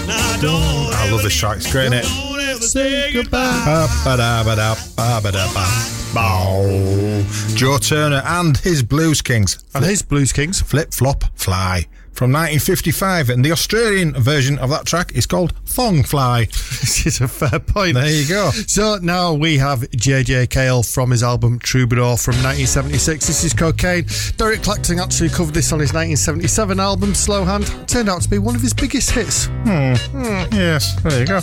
Now 0.06 0.16
I 0.16 0.38
don't. 0.40 0.62
Mm, 0.62 0.92
I 0.94 1.10
love 1.10 1.22
this 1.22 1.34
track. 1.34 1.58
It's 1.58 1.70
great, 1.70 1.90
innit? 1.90 2.04
Don't 2.04 2.40
ever 2.40 2.62
say 2.62 3.12
goodbye. 3.12 3.62
Ba-ba-da-ba-da-ba-ba-da-ba. 3.66 5.99
Bow. 6.14 7.24
Joe 7.54 7.78
Turner 7.78 8.22
and 8.24 8.56
his 8.58 8.82
Blues 8.82 9.22
Kings. 9.22 9.64
And 9.74 9.84
his 9.84 10.02
Blues 10.02 10.32
Kings. 10.32 10.60
Flip 10.60 10.92
Flop 10.92 11.24
Fly 11.36 11.86
from 12.12 12.32
1955. 12.32 13.30
And 13.30 13.44
the 13.44 13.52
Australian 13.52 14.12
version 14.14 14.58
of 14.58 14.70
that 14.70 14.86
track 14.86 15.12
is 15.14 15.26
called 15.26 15.54
Thong 15.66 16.02
Fly. 16.02 16.48
This 16.80 17.06
is 17.06 17.20
a 17.20 17.28
fair 17.28 17.60
point. 17.60 17.94
There 17.94 18.10
you 18.10 18.26
go. 18.26 18.50
So 18.50 18.98
now 19.00 19.34
we 19.34 19.58
have 19.58 19.80
JJ 19.80 20.50
Cale 20.50 20.82
from 20.82 21.10
his 21.10 21.22
album 21.22 21.58
Troubadour 21.58 22.16
from 22.16 22.34
1976. 22.42 23.26
This 23.26 23.44
is 23.44 23.54
Cocaine. 23.54 24.06
Derek 24.36 24.62
Clacton 24.62 24.98
actually 24.98 25.28
covered 25.28 25.54
this 25.54 25.72
on 25.72 25.78
his 25.78 25.92
1977 25.92 26.80
album 26.80 27.14
Slow 27.14 27.44
Hand. 27.44 27.72
Turned 27.86 28.08
out 28.08 28.22
to 28.22 28.28
be 28.28 28.38
one 28.38 28.56
of 28.56 28.62
his 28.62 28.74
biggest 28.74 29.10
hits. 29.10 29.46
Hmm. 29.46 29.94
Hmm, 30.10 30.54
yes, 30.54 31.00
there 31.02 31.20
you 31.20 31.26
go. 31.26 31.40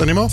Any 0.00 0.12
more? 0.12 0.28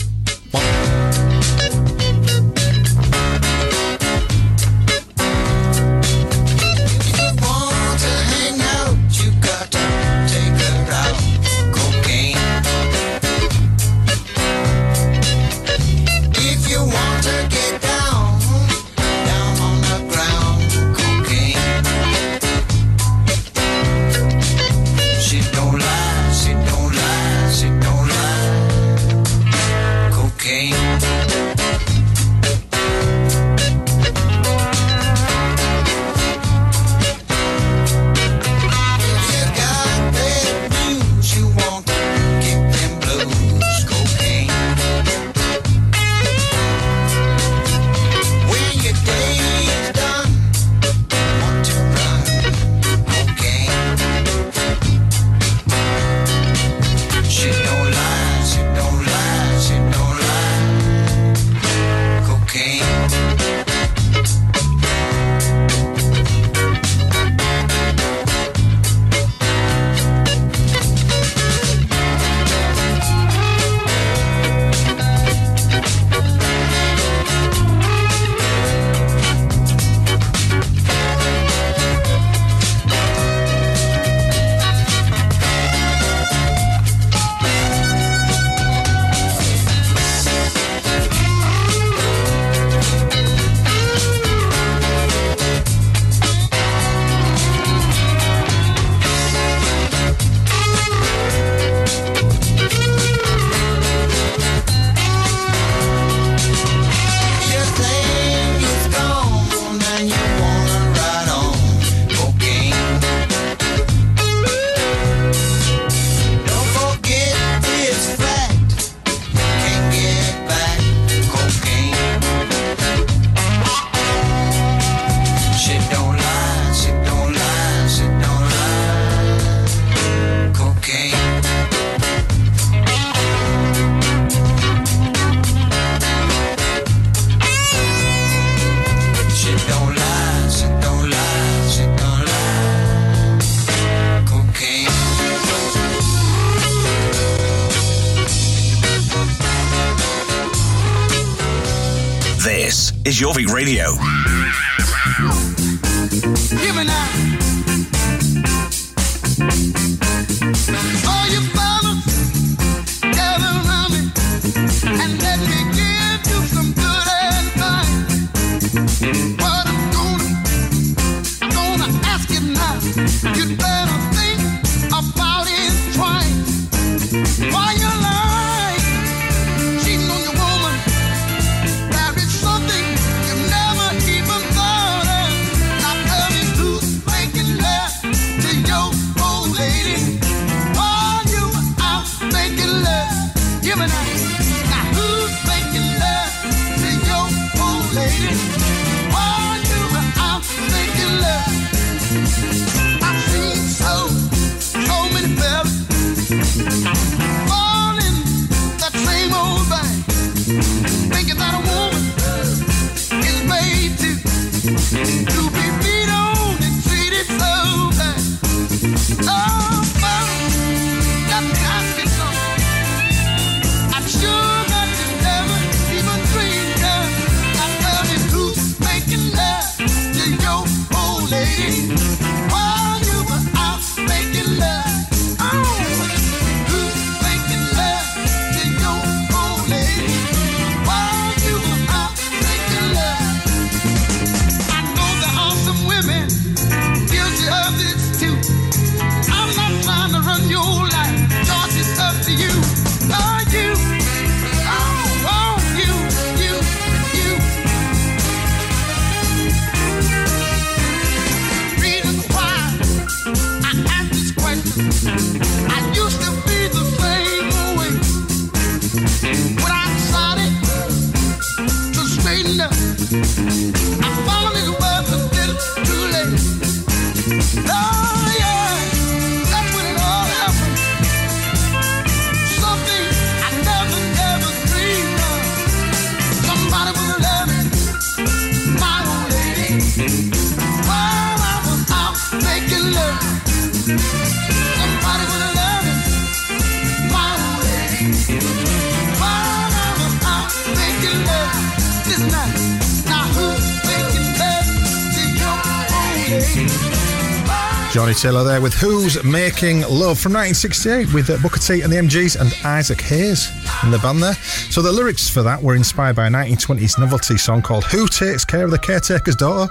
Taylor 308.23 308.45
there 308.45 308.61
with 308.61 308.73
Who's 308.75 309.21
Making 309.25 309.81
Love 309.81 310.17
from 310.17 310.31
1968 310.31 311.13
with 311.13 311.29
uh, 311.29 311.37
Booker 311.41 311.59
T 311.59 311.81
and 311.81 311.91
the 311.91 311.97
MGs 311.97 312.39
and 312.39 312.55
Isaac 312.65 313.01
Hayes 313.01 313.51
in 313.83 313.91
the 313.91 313.97
band 313.97 314.23
there. 314.23 314.35
So 314.71 314.81
the 314.81 314.93
lyrics 314.93 315.29
for 315.29 315.43
that 315.43 315.61
were 315.61 315.75
inspired 315.75 316.15
by 316.15 316.27
a 316.27 316.29
1920s 316.29 316.97
novelty 316.97 317.37
song 317.37 317.61
called 317.61 317.83
Who 317.83 318.07
Takes 318.07 318.45
Care 318.45 318.63
of 318.63 318.71
the 318.71 318.79
Caretaker's 318.79 319.35
Daughter? 319.35 319.69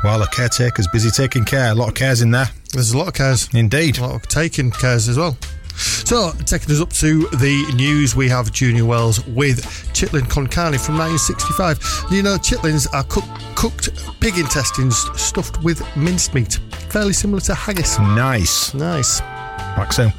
While 0.00 0.18
the 0.18 0.26
caretaker's 0.26 0.88
busy 0.88 1.10
taking 1.10 1.44
care. 1.44 1.70
A 1.70 1.74
lot 1.76 1.90
of 1.90 1.94
cares 1.94 2.22
in 2.22 2.32
there. 2.32 2.50
There's 2.72 2.90
a 2.90 2.98
lot 2.98 3.06
of 3.06 3.14
cares. 3.14 3.48
Indeed. 3.54 3.98
A 3.98 4.02
lot 4.02 4.14
of 4.16 4.22
taking 4.22 4.72
cares 4.72 5.06
as 5.08 5.16
well. 5.16 5.36
So, 5.76 6.32
taking 6.44 6.70
us 6.74 6.80
up 6.80 6.92
to 6.94 7.26
the 7.38 7.64
news, 7.74 8.14
we 8.14 8.28
have 8.28 8.52
Junior 8.52 8.84
Wells 8.84 9.24
with 9.26 9.64
chitlin 9.94 10.28
con 10.28 10.46
carne 10.46 10.78
from 10.78 10.98
1965. 10.98 12.12
You 12.12 12.22
know, 12.22 12.36
chitlins 12.36 12.86
are 12.92 13.04
cook, 13.04 13.24
cooked 13.54 13.90
pig 14.20 14.38
intestines 14.38 14.98
stuffed 15.20 15.62
with 15.62 15.82
minced 15.96 16.34
meat, 16.34 16.58
fairly 16.90 17.12
similar 17.12 17.40
to 17.42 17.54
haggis. 17.54 17.98
Nice. 17.98 18.74
Nice. 18.74 19.20
Back 19.20 19.92
soon. 19.92 20.12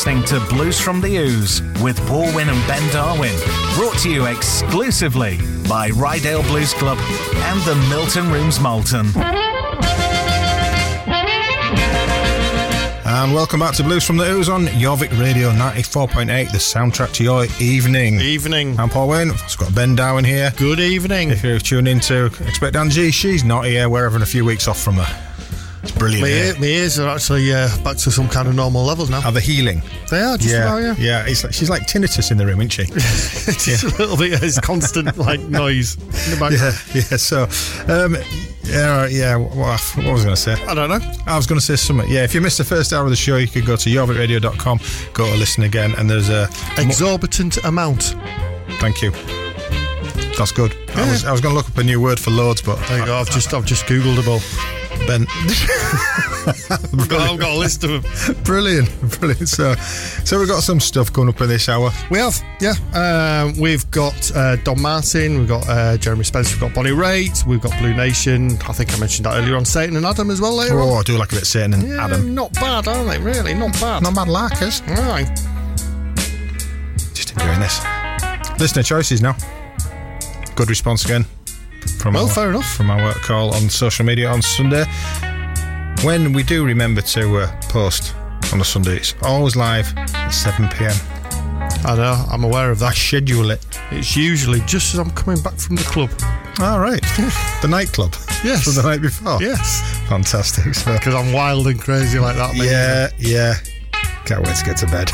Listening 0.00 0.24
to 0.24 0.40
Blues 0.48 0.80
from 0.80 1.02
the 1.02 1.18
Ouse 1.18 1.60
with 1.82 1.98
Paul 2.06 2.34
Winn 2.34 2.48
and 2.48 2.66
Ben 2.66 2.90
Darwin. 2.90 3.36
Brought 3.74 3.98
to 3.98 4.10
you 4.10 4.24
exclusively 4.24 5.36
by 5.68 5.90
Ryedale 5.90 6.42
Blues 6.48 6.72
Club 6.72 6.96
and 7.34 7.60
the 7.64 7.74
Milton 7.90 8.32
Rooms 8.32 8.58
Malton. 8.60 9.08
And 13.04 13.34
welcome 13.34 13.60
back 13.60 13.74
to 13.74 13.82
Blues 13.82 14.02
from 14.02 14.16
the 14.16 14.24
Ouse 14.24 14.48
on 14.48 14.68
Jorvik 14.68 15.10
Radio 15.20 15.50
94.8, 15.50 16.50
the 16.50 16.56
soundtrack 16.56 17.12
to 17.16 17.22
your 17.22 17.44
evening. 17.60 18.20
Evening. 18.20 18.80
I'm 18.80 18.88
Paul 18.88 19.08
Winn. 19.08 19.32
I've 19.32 19.58
got 19.58 19.74
Ben 19.74 19.96
Darwin 19.96 20.24
here. 20.24 20.50
Good 20.56 20.80
evening. 20.80 21.28
If 21.28 21.44
you're 21.44 21.58
tuning 21.58 21.96
in 21.96 22.00
to 22.04 22.30
Expect 22.46 22.74
Angie, 22.74 23.10
she's 23.10 23.44
not 23.44 23.66
here. 23.66 23.90
We're 23.90 24.04
having 24.04 24.22
a 24.22 24.26
few 24.26 24.46
weeks 24.46 24.66
off 24.66 24.80
from 24.80 24.94
her. 24.94 25.29
It's 25.82 25.92
brilliant. 25.92 26.22
My, 26.22 26.28
ear, 26.28 26.54
my 26.58 26.66
ears 26.66 26.98
are 26.98 27.08
actually 27.08 27.52
uh, 27.52 27.68
back 27.82 27.96
to 27.98 28.10
some 28.10 28.28
kind 28.28 28.46
of 28.48 28.54
normal 28.54 28.84
levels 28.84 29.08
now. 29.08 29.22
Are 29.24 29.32
they 29.32 29.40
healing? 29.40 29.82
They 30.10 30.20
are, 30.20 30.36
just 30.36 30.50
yeah, 30.50 30.66
about, 30.66 30.98
yeah. 30.98 31.22
yeah. 31.22 31.26
It's 31.26 31.42
like, 31.42 31.54
she's 31.54 31.70
like 31.70 31.86
tinnitus 31.86 32.30
in 32.30 32.36
the 32.36 32.46
room, 32.46 32.60
isn't 32.60 32.70
she? 32.70 32.84
just 32.94 33.84
a 33.84 33.96
little 33.96 34.16
bit 34.16 34.42
of 34.42 34.62
constant 34.62 35.16
like 35.16 35.40
noise 35.60 35.96
in 35.96 36.32
the 36.32 36.36
background. 36.38 36.74
yeah, 36.94 37.02
yeah. 37.10 37.16
So, 37.16 37.44
um, 37.88 38.16
yeah, 38.64 39.06
yeah. 39.06 39.36
What, 39.36 39.80
what 39.96 40.12
was 40.12 40.22
I 40.22 40.24
going 40.24 40.36
to 40.36 40.36
say? 40.36 40.52
I 40.66 40.74
don't 40.74 40.90
know. 40.90 41.12
I 41.26 41.36
was 41.36 41.46
going 41.46 41.58
to 41.58 41.64
say 41.64 41.76
something. 41.76 42.10
Yeah, 42.10 42.24
if 42.24 42.34
you 42.34 42.40
missed 42.40 42.58
the 42.58 42.64
first 42.64 42.92
hour 42.92 43.04
of 43.04 43.10
the 43.10 43.16
show, 43.16 43.36
you 43.36 43.48
can 43.48 43.64
go 43.64 43.76
to 43.76 43.90
jorvikradio.com, 43.90 44.80
go 45.14 45.26
to 45.26 45.36
listen 45.38 45.64
again, 45.64 45.94
and 45.96 46.10
there's 46.10 46.28
a 46.28 46.48
Exorbitant 46.76 47.64
amount. 47.64 48.16
Thank 48.80 49.02
you. 49.02 49.12
That's 50.36 50.52
good. 50.52 50.74
I 50.94 51.10
was 51.10 51.24
I 51.24 51.32
was 51.32 51.40
going 51.40 51.52
to 51.54 51.56
look 51.56 51.68
up 51.68 51.78
a 51.78 51.84
new 51.84 52.00
word 52.00 52.18
for 52.18 52.30
loads, 52.30 52.62
but 52.62 52.76
There 52.88 52.98
you 53.00 53.06
go. 53.06 53.16
I've 53.16 53.30
just 53.30 53.52
I've 53.52 53.66
just 53.66 53.86
googled 53.86 54.16
them 54.16 54.28
all. 54.28 54.79
Ben. 55.06 55.26
I've 56.70 57.08
got 57.08 57.40
a 57.42 57.58
list 57.58 57.84
of 57.84 58.02
them. 58.02 58.42
Brilliant, 58.44 58.88
brilliant. 59.18 59.48
So, 59.48 59.74
so 60.24 60.38
we've 60.38 60.48
got 60.48 60.62
some 60.62 60.80
stuff 60.80 61.12
coming 61.12 61.28
up 61.34 61.40
in 61.40 61.48
this 61.48 61.68
hour. 61.68 61.90
We 62.10 62.18
have, 62.18 62.40
yeah. 62.60 62.74
Um, 62.94 63.58
we've 63.60 63.88
got 63.90 64.34
uh, 64.34 64.56
Dom 64.56 64.80
Martin, 64.82 65.38
we've 65.38 65.48
got 65.48 65.68
uh, 65.68 65.96
Jeremy 65.96 66.24
Spencer, 66.24 66.54
we've 66.54 66.60
got 66.60 66.74
Bonnie 66.74 66.90
Raitt, 66.90 67.44
we've 67.46 67.60
got 67.60 67.76
Blue 67.78 67.94
Nation. 67.94 68.52
I 68.68 68.72
think 68.72 68.92
I 68.94 68.98
mentioned 68.98 69.26
that 69.26 69.36
earlier 69.36 69.56
on. 69.56 69.64
Satan 69.64 69.96
and 69.96 70.06
Adam 70.06 70.30
as 70.30 70.40
well 70.40 70.54
later 70.54 70.80
Oh, 70.80 70.90
on. 70.90 71.00
I 71.00 71.02
do 71.02 71.16
like 71.18 71.30
a 71.32 71.34
bit 71.36 71.42
of 71.42 71.48
Satan 71.48 71.74
and 71.74 71.88
Yeah, 71.88 72.04
Adam. 72.04 72.34
not 72.34 72.52
bad, 72.54 72.88
aren't 72.88 73.08
they? 73.08 73.18
Really, 73.18 73.54
not 73.54 73.72
bad. 73.74 74.02
Not 74.02 74.14
bad 74.14 74.28
larkers. 74.28 74.82
Right. 74.82 75.28
Just 77.14 77.32
enjoying 77.32 77.60
this. 77.60 77.80
Listener 78.58 78.82
choices 78.82 79.20
now. 79.22 79.36
Good 80.54 80.68
response 80.68 81.04
again. 81.04 81.24
From 81.98 82.14
Well, 82.14 82.26
our, 82.28 82.30
fair 82.34 82.50
enough. 82.50 82.66
From 82.76 82.90
our 82.90 83.02
work 83.02 83.16
call 83.22 83.54
on 83.54 83.68
social 83.68 84.04
media 84.04 84.28
on 84.30 84.42
Sunday. 84.42 84.84
When 86.02 86.32
we 86.32 86.42
do 86.42 86.64
remember 86.64 87.02
to 87.02 87.38
uh, 87.38 87.60
post 87.68 88.14
on 88.52 88.60
a 88.60 88.64
Sunday, 88.64 88.96
it's 88.96 89.14
always 89.22 89.54
live 89.54 89.92
at 89.96 90.30
7 90.30 90.68
pm. 90.68 90.92
I 91.84 91.94
know, 91.96 92.24
I'm 92.30 92.44
aware 92.44 92.70
of 92.70 92.82
I 92.82 92.88
that. 92.90 92.96
schedule 92.96 93.50
it. 93.50 93.64
It's 93.90 94.16
usually 94.16 94.60
just 94.60 94.94
as 94.94 95.00
I'm 95.00 95.10
coming 95.10 95.40
back 95.42 95.54
from 95.58 95.76
the 95.76 95.82
club. 95.82 96.10
All 96.60 96.80
right. 96.80 97.00
the 97.62 97.68
nightclub. 97.68 98.14
Yes. 98.44 98.64
From 98.64 98.74
the 98.74 98.82
night 98.82 99.02
before. 99.02 99.40
Yes. 99.42 99.82
Fantastic. 100.08 100.74
So, 100.74 100.92
Because 100.98 101.14
I'm 101.14 101.32
wild 101.32 101.66
and 101.66 101.78
crazy 101.80 102.18
like 102.18 102.36
that. 102.36 102.54
mate. 102.56 102.64
yeah, 102.70 103.08
yeah. 103.18 103.54
Can't 104.26 104.46
wait 104.46 104.54
to 104.56 104.64
get 104.64 104.76
to 104.78 104.86
bed. 104.86 105.08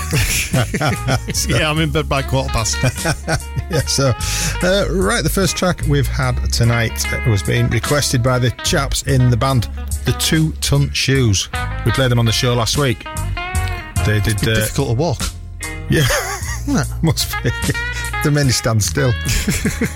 So- 1.35 1.49
Yeah, 1.57 1.71
I'm 1.71 1.79
in 1.79 1.91
bed 1.91 2.09
by 2.09 2.23
quarter 2.23 2.51
past. 2.51 2.77
yeah, 3.71 3.81
so, 3.81 4.09
uh, 4.63 4.87
right, 4.91 5.23
the 5.23 5.31
first 5.33 5.57
track 5.57 5.83
we've 5.89 6.07
had 6.07 6.33
tonight 6.53 7.05
was 7.29 7.43
being 7.43 7.69
requested 7.71 8.23
by 8.23 8.39
the 8.39 8.51
chaps 8.65 9.03
in 9.05 9.31
the 9.31 9.37
band, 9.37 9.65
the 10.05 10.13
Two 10.19 10.53
Ton 10.55 10.91
Shoes. 10.93 11.49
We 11.85 11.93
played 11.93 12.11
them 12.11 12.19
on 12.19 12.25
the 12.27 12.33
show 12.33 12.55
last 12.55 12.77
week. 12.79 13.05
They 14.05 14.21
did. 14.21 14.37
Uh, 14.47 14.55
Difficult 14.55 14.89
to 14.89 14.95
walk. 14.95 15.23
yeah, 15.91 16.07
must 17.03 17.33
be. 17.43 17.51
the 18.25 18.31
men 18.33 18.51
stand 18.51 18.83
still. 18.83 19.13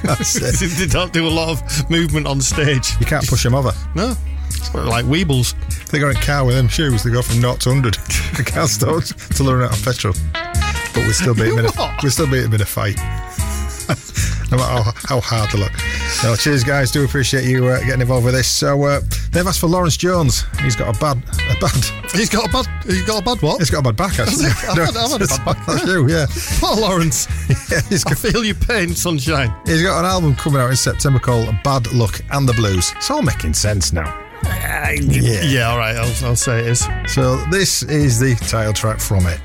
That's 0.05 0.37
it. 0.37 0.71
they 0.79 0.87
don't 0.87 1.13
do 1.13 1.27
a 1.27 1.31
lot 1.31 1.49
of 1.51 1.91
movement 1.91 2.27
on 2.27 2.41
stage. 2.41 2.93
You 3.01 3.07
can't 3.07 3.27
push 3.27 3.43
them 3.43 3.55
over. 3.55 3.73
No. 3.95 4.15
Like 4.75 5.05
Weebles. 5.07 5.55
They 5.91 5.99
got 5.99 6.15
a 6.15 6.21
car 6.21 6.45
with 6.45 6.55
them 6.55 6.69
shoes. 6.69 7.03
They 7.03 7.11
go 7.11 7.23
from 7.23 7.41
0 7.41 7.57
to 7.57 7.69
100. 7.71 7.97
They 8.41 8.45
can't 8.45 8.71
stop 8.71 9.03
till 9.35 9.47
they're 9.47 9.65
out 9.65 9.77
of 9.77 9.85
petrol. 9.85 10.15
But 10.33 11.05
we 11.07 11.13
still 11.13 11.35
beat 11.35 11.51
them 11.51 11.59
in 11.59 11.67
a, 11.67 11.97
we 12.03 12.09
still 12.09 12.31
beat 12.31 12.41
them 12.41 12.55
in 12.55 12.61
a 12.63 12.65
fight. 12.65 12.97
no 14.51 14.57
matter 14.57 14.83
how, 14.83 14.93
how 15.17 15.21
hard 15.21 15.51
they 15.51 15.59
look. 15.59 15.73
No, 16.23 16.37
cheers, 16.37 16.65
guys. 16.65 16.91
Do 16.91 17.05
appreciate 17.05 17.45
you 17.45 17.67
uh, 17.67 17.81
getting 17.81 18.01
involved 18.01 18.25
with 18.25 18.35
this. 18.35 18.49
So 18.49 18.83
uh, 18.85 19.01
they've 19.33 19.47
asked 19.47 19.61
for 19.61 19.67
Laurence 19.67 19.97
Jones. 19.97 20.45
He's 20.63 20.77
got 20.77 20.97
a 20.97 20.99
bad, 21.01 21.19
a 21.19 21.61
bad. 21.61 21.85
He's 22.13 22.31
got 22.31 22.49
a 22.49 22.53
bad. 22.53 22.67
He's 22.85 23.03
got 23.05 23.21
a 23.21 23.25
bad 23.25 23.43
what? 23.43 23.59
He's 23.59 23.69
got 23.71 23.81
a 23.81 23.93
bad 23.93 23.97
back. 23.97 24.19
Actually? 24.21 24.47
I've 24.47 24.57
had- 24.79 24.97
I've 24.97 25.11
had 25.11 25.23
a 25.23 25.27
bad 25.27 25.45
back. 25.45 25.67
That's 25.67 25.87
you, 25.87 26.09
yeah. 26.09 26.27
Poor 26.61 26.77
Laurence. 26.77 27.27
yeah 27.71 27.81
he's, 27.89 28.07
I 28.07 28.11
got, 28.11 28.19
feel 28.19 28.45
your 28.45 28.55
pain, 28.55 28.95
sunshine. 28.95 29.53
he's 29.67 29.83
got 29.83 29.99
an 29.99 30.07
album 30.07 30.35
coming 30.37 30.61
out 30.63 30.71
in 30.71 30.77
September 30.77 31.19
called 31.19 31.49
Bad 31.63 31.93
Luck 31.93 32.21
and 32.31 32.49
the 32.49 32.55
Blues. 32.55 32.93
It's 32.97 33.11
all 33.11 33.23
making 33.23 33.55
sense 33.55 33.93
now. 33.93 34.17
Yeah. 34.51 35.43
Yeah, 35.43 35.71
all 35.71 35.79
right, 35.79 35.97
I'll, 35.97 36.27
I'll 36.27 36.37
say 36.37 36.61
it 36.61 36.67
is. 36.67 36.89
So 37.07 37.37
this 37.47 37.83
is 37.83 38.19
the 38.19 38.35
title 38.35 38.73
track 38.73 39.01
from 39.01 39.27
it. 39.27 39.41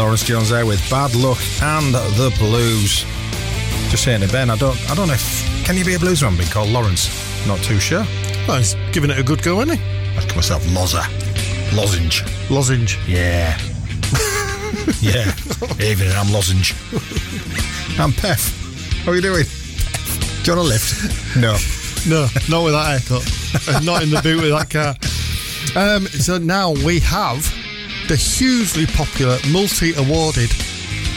Laurence 0.00 0.24
Jones 0.24 0.48
there 0.48 0.64
with 0.64 0.80
Bad 0.88 1.14
Luck 1.14 1.36
and 1.60 1.94
the 1.94 2.34
Blues. 2.38 3.04
Just 3.90 4.02
saying 4.02 4.22
to 4.22 4.28
Ben, 4.28 4.48
I 4.48 4.56
don't, 4.56 4.74
I 4.90 4.94
don't 4.94 5.08
know 5.08 5.12
if 5.12 5.64
can 5.66 5.76
you 5.76 5.84
be 5.84 5.92
a 5.92 5.98
blues 5.98 6.22
man 6.22 6.38
being 6.38 6.48
called 6.48 6.70
Laurence? 6.70 7.10
Not 7.46 7.58
too 7.58 7.78
sure. 7.78 8.06
Well, 8.48 8.56
he's 8.56 8.74
giving 8.92 9.10
it 9.10 9.18
a 9.18 9.22
good 9.22 9.42
go, 9.42 9.60
isn't 9.60 9.76
he? 9.76 9.84
I'd 10.16 10.26
call 10.26 10.36
myself 10.36 10.64
Loza, 10.68 11.04
lozenge. 11.76 12.24
Lozenge. 12.48 12.98
Yeah, 13.06 13.58
yeah. 15.02 15.34
Evening, 15.78 16.12
I'm 16.16 16.32
lozenge. 16.32 16.72
I'm 18.00 18.12
Pef. 18.12 19.04
How 19.04 19.12
are 19.12 19.16
you 19.16 19.20
doing? 19.20 19.44
Do 19.44 20.50
you 20.50 20.56
want 20.56 20.66
a 20.66 20.70
lift? 20.70 21.36
No. 21.36 21.58
No, 22.08 22.26
not 22.48 22.64
with 22.64 22.72
that 22.72 23.02
haircut. 23.02 23.84
not 23.84 24.02
in 24.02 24.08
the 24.08 24.22
boot 24.22 24.40
with 24.40 24.50
that 24.50 24.70
car. 24.70 24.96
Um, 25.76 26.06
so 26.06 26.38
now 26.38 26.72
we 26.72 27.00
have 27.00 27.44
the 28.10 28.16
hugely 28.16 28.86
popular, 28.86 29.38
multi-awarded 29.52 30.50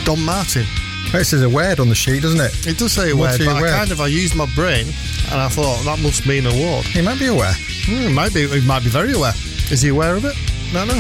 Dom 0.06 0.24
Martin. 0.24 0.64
This 1.12 1.34
is 1.34 1.42
a 1.42 1.50
word 1.50 1.80
on 1.80 1.90
the 1.90 1.96
sheet, 1.96 2.22
doesn't 2.22 2.40
it? 2.40 2.68
It 2.68 2.78
does 2.78 2.92
say 2.92 3.10
award, 3.10 3.40
but 3.40 3.48
I 3.48 3.68
kind 3.68 3.92
of 3.92 4.00
I 4.00 4.06
used 4.06 4.36
my 4.36 4.46
brain 4.54 4.86
and 5.32 5.42
I 5.42 5.50
thought 5.50 5.84
that 5.86 6.00
must 6.04 6.28
mean 6.28 6.46
award. 6.46 6.86
He 6.86 7.02
might 7.02 7.18
be 7.18 7.26
aware. 7.26 7.54
Hmm, 7.90 8.14
might 8.14 8.32
be. 8.32 8.48
He 8.48 8.62
might 8.68 8.84
be 8.84 8.90
very 8.90 9.14
aware. 9.14 9.34
Is 9.72 9.82
he 9.82 9.90
aware 9.90 10.16
of 10.16 10.24
it? 10.26 10.36
No, 10.72 10.86
no. 10.86 10.94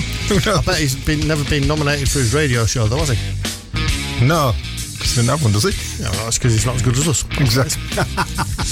I 0.58 0.62
bet 0.66 0.78
he's 0.78 0.96
been 0.96 1.28
never 1.28 1.44
been 1.48 1.68
nominated 1.68 2.10
for 2.10 2.18
his 2.18 2.34
radio 2.34 2.66
show, 2.66 2.88
though, 2.88 2.98
has 2.98 3.10
he? 3.10 4.26
No, 4.26 4.54
because 4.98 5.12
he 5.12 5.22
didn't 5.22 5.30
have 5.30 5.44
one, 5.44 5.54
does 5.54 5.64
he? 5.64 6.02
Yeah, 6.02 6.10
well, 6.10 6.24
that's 6.24 6.40
because 6.40 6.54
he's 6.54 6.66
not 6.66 6.74
as 6.74 6.82
good 6.82 6.98
as 6.98 7.08
us. 7.08 7.24
Exactly. 7.40 7.84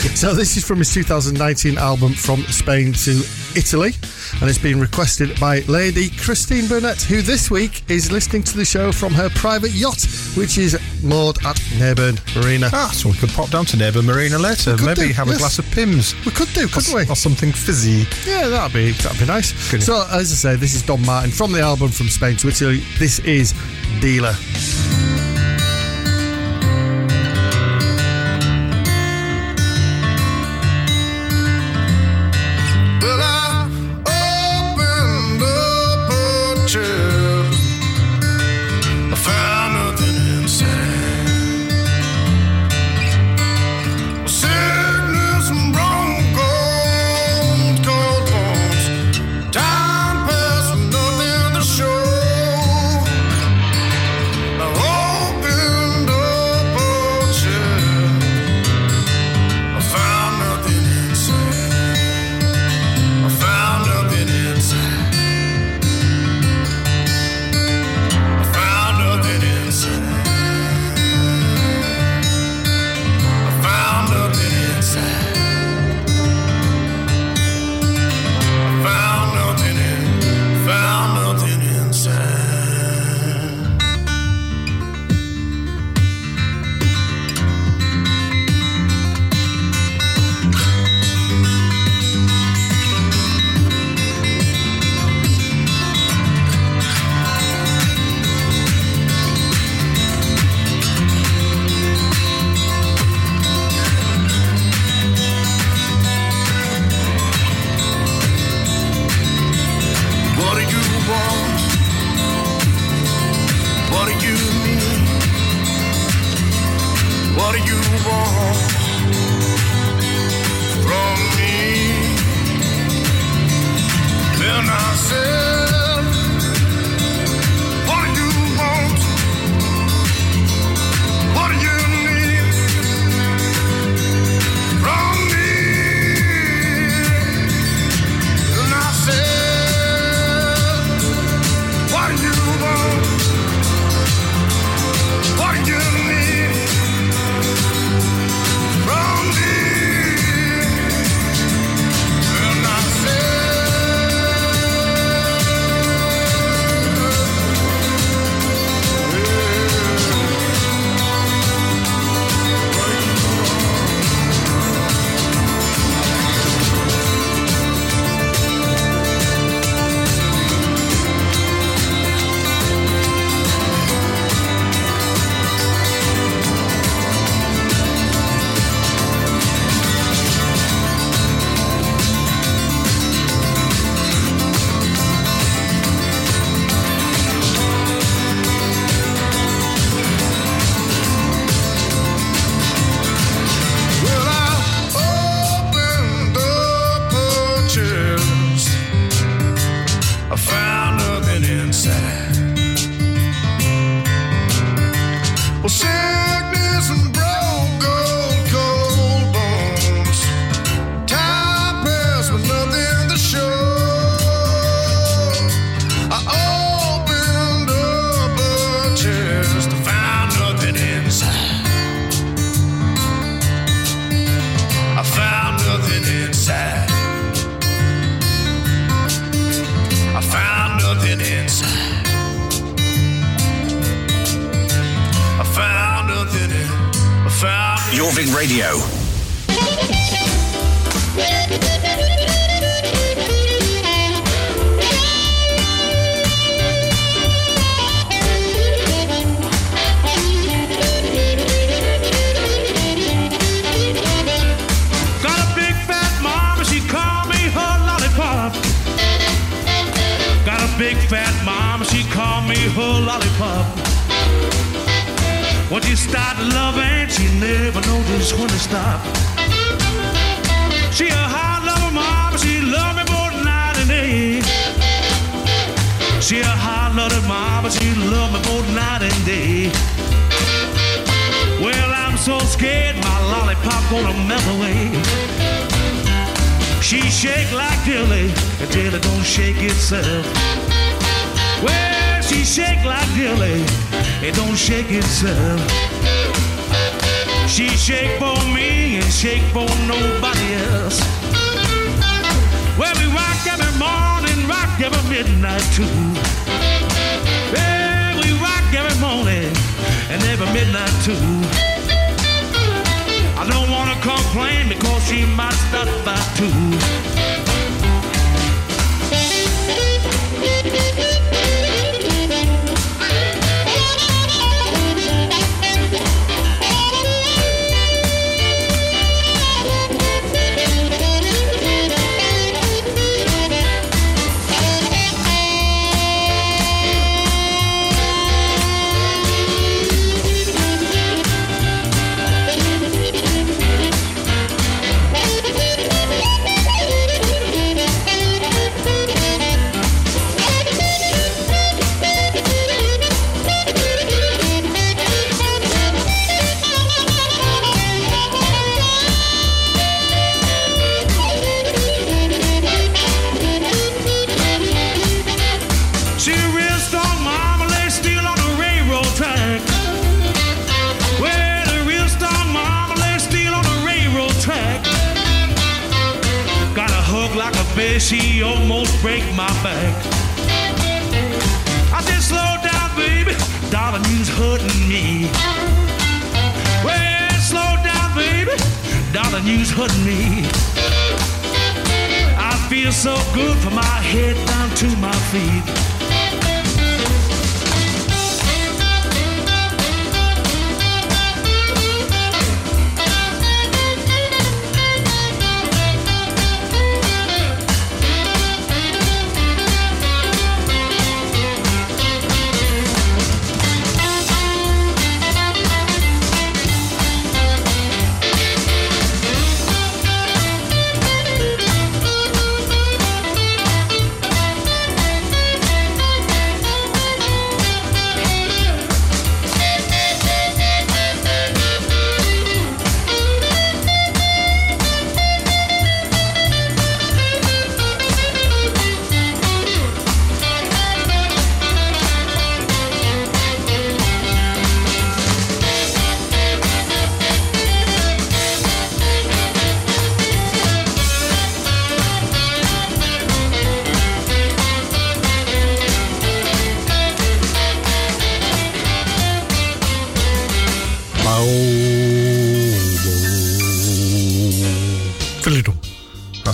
so 0.00 0.32
this 0.32 0.56
is 0.56 0.64
from 0.64 0.78
his 0.78 0.92
2019 0.94 1.76
album 1.76 2.14
From 2.14 2.42
Spain 2.44 2.92
to 2.92 3.22
Italy, 3.54 3.92
and 4.40 4.48
it's 4.48 4.58
been 4.58 4.80
requested 4.80 5.38
by 5.38 5.60
Lady 5.68 6.08
Christine 6.10 6.66
Burnett, 6.68 7.02
who 7.02 7.20
this 7.20 7.50
week 7.50 7.82
is 7.90 8.10
listening 8.10 8.42
to 8.44 8.56
the 8.56 8.64
show 8.64 8.92
from 8.92 9.12
her 9.12 9.28
private 9.30 9.72
yacht, 9.72 10.02
which 10.36 10.56
is 10.56 10.78
moored 11.02 11.36
at 11.44 11.56
Naburn 11.76 12.18
Marina. 12.34 12.70
Ah, 12.72 12.90
so 12.94 13.10
we 13.10 13.16
could 13.16 13.28
pop 13.30 13.50
down 13.50 13.66
to 13.66 13.76
Naburn 13.76 14.04
Marina 14.04 14.38
later, 14.38 14.76
maybe 14.82 15.08
do, 15.08 15.12
have 15.12 15.26
yes. 15.26 15.36
a 15.36 15.38
glass 15.38 15.58
of 15.58 15.66
Pimm's. 15.66 16.14
We 16.24 16.32
could 16.32 16.48
do, 16.54 16.66
couldn't 16.66 16.94
or, 16.94 16.96
we? 16.96 17.02
Or 17.08 17.16
something 17.16 17.52
fizzy. 17.52 18.06
Yeah, 18.26 18.48
that'd 18.48 18.72
be 18.72 18.92
that'd 18.92 19.20
be 19.20 19.26
nice. 19.26 19.52
Couldn't 19.70 19.84
so 19.84 20.06
as 20.10 20.32
I 20.32 20.52
say, 20.52 20.56
this 20.56 20.74
is 20.74 20.82
Dom 20.82 21.04
Martin 21.04 21.30
from 21.30 21.52
the 21.52 21.60
album 21.60 21.88
From 21.88 22.08
Spain 22.08 22.36
to 22.38 22.48
Italy. 22.48 22.82
This 22.98 23.18
is 23.20 23.52
Dealer. 24.00 24.34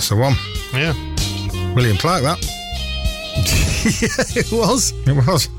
That's 0.07 0.15
the 0.15 0.21
one. 0.21 0.35
Yeah. 0.73 0.93
William 1.73 1.97
Clarke, 1.97 2.23
that. 2.23 2.39
yeah, 4.01 4.41
it 4.41 4.49
was. 4.53 4.93
It 5.05 5.13
was. 5.27 5.49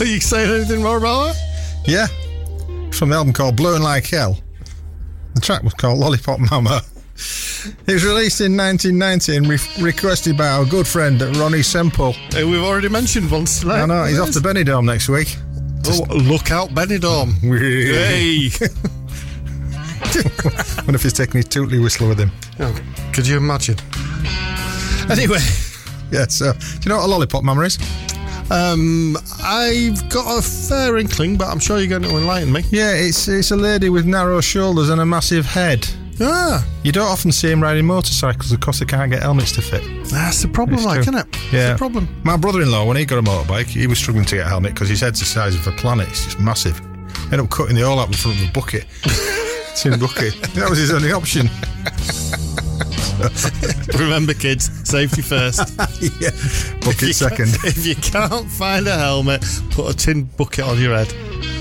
Are 0.00 0.06
you 0.06 0.20
saying 0.20 0.50
anything 0.50 0.82
more 0.82 0.96
about 0.96 1.34
that? 1.34 1.36
Yeah. 1.84 2.06
From 2.92 3.10
the 3.10 3.16
album 3.16 3.34
called 3.34 3.56
Blowing 3.56 3.82
Like 3.82 4.06
Hell. 4.06 4.38
The 5.34 5.42
track 5.42 5.62
was 5.64 5.74
called 5.74 5.98
Lollipop 5.98 6.40
Mama. 6.50 6.80
It 7.86 7.92
was 7.92 8.06
released 8.06 8.40
in 8.40 8.56
1990 8.56 9.36
and 9.36 9.46
re- 9.46 9.58
requested 9.84 10.38
by 10.38 10.48
our 10.48 10.64
good 10.64 10.88
friend 10.88 11.20
Ronnie 11.36 11.62
Semple. 11.62 12.12
Hey, 12.12 12.44
we've 12.44 12.62
already 12.62 12.88
mentioned 12.88 13.30
once 13.30 13.60
tonight. 13.60 13.82
I 13.82 13.86
know, 13.86 14.04
he's 14.04 14.18
off 14.18 14.30
to 14.30 14.40
Benidorm 14.40 14.86
next 14.86 15.10
week. 15.10 15.36
Oh, 15.88 16.06
look 16.08 16.50
out, 16.50 16.70
Benidorm. 16.70 17.34
hey. 17.42 18.48
wonder 20.78 20.94
if 20.94 21.02
he's 21.02 21.12
taking 21.12 21.36
his 21.36 21.44
tootly 21.46 21.78
whistler 21.78 22.08
with 22.08 22.18
him. 22.18 22.32
Oh, 22.58 22.74
could 23.12 23.26
you 23.26 23.36
imagine? 23.36 23.76
Anyway, 25.10 25.38
Yeah, 26.10 26.26
so, 26.28 26.52
do 26.52 26.58
you 26.82 26.88
know 26.90 26.96
what 26.98 27.06
a 27.06 27.08
lollipop 27.08 27.42
mama 27.44 27.62
is? 27.62 27.78
um, 28.50 29.16
I've 29.42 30.08
got 30.10 30.38
a 30.38 30.42
fair 30.42 30.98
inkling, 30.98 31.36
but 31.38 31.48
I'm 31.48 31.58
sure 31.58 31.78
you're 31.78 31.88
going 31.88 32.02
to 32.02 32.16
enlighten 32.18 32.52
me. 32.52 32.62
Yeah, 32.70 32.92
it's 32.92 33.26
it's 33.28 33.50
a 33.50 33.56
lady 33.56 33.88
with 33.88 34.04
narrow 34.04 34.40
shoulders 34.42 34.90
and 34.90 35.00
a 35.00 35.06
massive 35.06 35.46
head. 35.46 35.88
Ah, 36.20 36.64
You 36.82 36.92
don't 36.92 37.06
often 37.10 37.32
see 37.32 37.50
him 37.50 37.62
riding 37.62 37.86
motorcycles 37.86 38.50
because 38.52 38.78
they 38.78 38.84
can't 38.84 39.10
get 39.10 39.22
helmets 39.22 39.52
to 39.52 39.62
fit. 39.62 39.82
that's 40.10 40.42
the 40.42 40.48
problem, 40.48 40.84
like, 40.84 41.00
isn't 41.00 41.14
it? 41.14 41.26
It's 41.32 41.52
Yeah. 41.52 41.72
the 41.72 41.78
problem. 41.78 42.06
My 42.24 42.36
brother-in-law, 42.36 42.84
when 42.84 42.96
he 42.98 43.04
got 43.06 43.18
a 43.18 43.22
motorbike, 43.22 43.66
he 43.66 43.86
was 43.86 43.98
struggling 43.98 44.26
to 44.26 44.36
get 44.36 44.46
a 44.46 44.48
helmet 44.48 44.74
because 44.74 44.88
his 44.90 45.00
head's 45.00 45.18
the 45.20 45.26
size 45.26 45.54
of 45.54 45.66
a 45.66 45.72
planet. 45.72 46.08
It's 46.08 46.24
just 46.24 46.38
massive. 46.38 46.78
Ended 47.24 47.40
up 47.40 47.50
cutting 47.50 47.74
the 47.76 47.82
hole 47.82 47.98
out 47.98 48.08
in 48.08 48.12
front 48.14 48.38
of 48.40 48.48
a 48.48 48.52
bucket. 48.52 48.84
Tin 49.76 49.98
bucket. 49.98 50.34
That 50.54 50.68
was 50.68 50.78
his 50.78 50.92
only 50.92 51.10
option. 51.12 51.48
Remember, 53.98 54.34
kids, 54.34 54.70
safety 54.88 55.22
first. 55.22 55.58
yeah. 56.20 56.30
Bucket 56.80 57.14
second. 57.14 57.48
if 57.64 57.86
you 57.86 57.94
can't 57.96 58.48
find 58.50 58.86
a 58.86 58.96
helmet, 58.96 59.44
put 59.70 59.90
a 59.92 59.96
tin 59.96 60.24
bucket 60.24 60.64
on 60.64 60.80
your 60.80 60.96
head. 60.96 61.12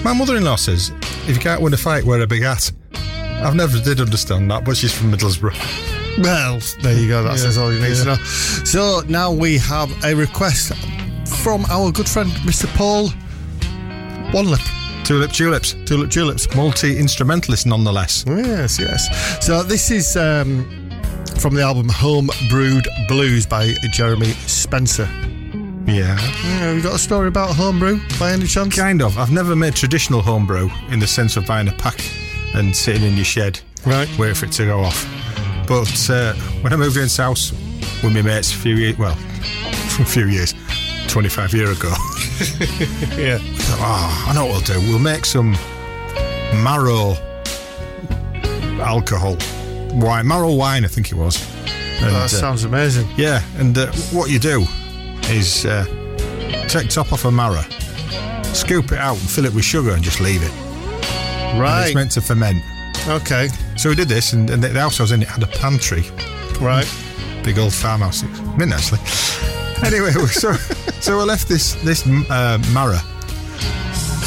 My 0.03 0.14
mother-in-law 0.14 0.55
says, 0.55 0.91
if 1.28 1.30
you 1.30 1.39
can't 1.41 1.62
win 1.62 1.74
a 1.74 1.78
fight, 1.78 2.03
wear 2.03 2.22
a 2.22 2.28
big 2.28 2.43
hat. 2.43 2.72
I've 2.93 3.55
never 3.55 3.80
did 3.80 3.99
understand 3.99 4.49
that, 4.51 4.66
but 4.66 4.78
she's 4.78 4.95
from 4.95 5.12
Middlesbrough. 5.12 6.20
Well, 6.24 6.59
there 6.82 6.97
you 6.97 7.07
go. 7.07 7.24
That 7.24 7.32
Yeah, 7.32 7.38
says 7.38 7.57
all 7.57 7.72
you 7.74 7.80
need 7.80 7.95
to 7.95 8.05
know. 8.05 8.16
So 8.16 9.01
now 9.07 9.32
we 9.32 9.57
have 9.59 9.89
a 10.03 10.14
request 10.14 10.74
from 11.41 11.66
our 11.70 11.91
good 11.91 12.07
friend, 12.09 12.30
Mr. 12.45 12.68
Paul 12.76 13.09
Wanlip. 14.34 14.62
Tulip 15.05 15.32
Tulips. 15.32 15.74
Tulip 15.86 16.12
Tulips. 16.12 16.53
Multi-instrumentalist 16.55 17.66
nonetheless. 17.66 18.24
Yes, 18.28 18.80
yes. 18.80 19.45
So 19.45 19.64
this 19.64 19.89
is 19.91 20.16
um, 20.16 20.81
from 21.40 21.56
the 21.56 21.62
album 21.62 21.88
Home 21.90 22.30
Brewed 22.50 22.88
Blues 23.08 23.46
by 23.46 23.74
Jeremy 23.92 24.32
Spencer. 24.48 25.06
Yeah. 25.88 26.16
Yeah, 26.18 26.18
have 26.18 26.76
you 26.76 26.82
got 26.84 26.93
a 26.96 27.00
story 27.00 27.28
about 27.28 27.55
homebrew 27.55 28.00
by 28.20 28.32
any 28.32 28.46
chance? 28.46 28.76
Kind 28.76 29.01
of. 29.01 29.18
I've 29.18 29.32
never 29.32 29.55
made 29.55 29.76
traditional 29.76 30.22
homebrew 30.22 30.70
in 30.89 31.00
the 31.00 31.08
sense 31.08 31.38
of 31.38 31.46
buying 31.47 31.68
a 31.68 31.72
pack 31.74 32.00
and 32.54 32.76
sitting 32.76 33.04
in 33.04 33.16
your 33.16 33.26
shed, 33.26 33.60
Right. 33.86 34.08
waiting 34.18 34.36
for 34.36 34.46
it 34.46 34.51
to 34.54 34.66
go 34.66 34.80
off. 34.82 35.05
But 35.68 36.10
uh, 36.10 36.34
when 36.62 36.74
I 36.74 36.76
moved 36.76 36.96
this 36.96 37.18
house 37.18 37.51
with 38.04 38.14
my 38.14 38.22
mates 38.22 38.51
a 38.54 38.58
few 38.58 38.76
years, 38.76 38.97
well, 38.97 39.14
a 40.00 40.05
few 40.05 40.28
years, 40.28 40.54
25 41.08 41.54
year 41.54 41.72
ago, 41.72 41.89
Yeah. 43.18 43.39
oh, 43.42 44.26
I 44.30 44.34
know 44.36 44.46
what 44.46 44.68
we'll 44.68 44.80
do. 44.82 44.88
We'll 44.89 45.00
make 45.00 45.26
some 45.26 45.54
marrow 46.64 47.16
alcohol, 48.82 49.36
wine, 49.93 50.28
marrow 50.28 50.54
wine, 50.54 50.84
I 50.86 50.88
think 50.88 51.12
it 51.12 51.16
was. 51.16 51.38
And, 52.01 52.09
that 52.16 52.24
uh, 52.24 52.28
sounds 52.28 52.63
amazing. 52.63 53.08
yeah, 53.18 53.43
and 53.58 53.78
uh, 53.78 53.92
what 54.12 54.30
you 54.32 54.39
do 54.39 54.66
is 55.30 55.66
uh, 55.66 55.86
take 56.68 56.89
top 56.89 57.13
off 57.13 57.26
a 57.26 57.32
marrow, 57.32 57.62
scoop 58.54 58.92
it 58.92 58.97
out 58.97 59.18
and 59.20 59.30
fill 59.30 59.46
it 59.46 59.54
with 59.54 59.63
sugar 59.66 59.92
and 59.92 60.01
just 60.04 60.20
leave 60.20 60.42
it. 60.42 60.51
And 60.51 61.59
Right. 61.62 61.88
it's 61.88 61.96
meant 61.96 62.12
to 62.12 62.22
ferment. 62.22 62.63
Okay. 63.08 63.50
So 63.78 63.89
we 63.89 63.96
did 63.96 64.08
this, 64.08 64.34
and, 64.34 64.50
and 64.50 64.63
the 64.63 64.70
house 64.80 65.00
I 65.00 65.04
was 65.04 65.12
in, 65.12 65.22
it 65.22 65.28
had 65.28 65.43
a 65.43 65.47
pantry. 65.47 66.04
Right. 66.59 66.88
Big 67.43 67.58
old 67.58 67.74
farmhouse. 67.74 68.24
Mint, 68.58 68.74
actually. 68.74 69.00
Anyway, 69.84 70.12
so 70.28 70.54
so 71.00 71.20
I 71.20 71.24
left 71.24 71.47
this 71.47 71.74
this 71.84 72.05
uh, 72.05 72.59
Mara 72.72 73.00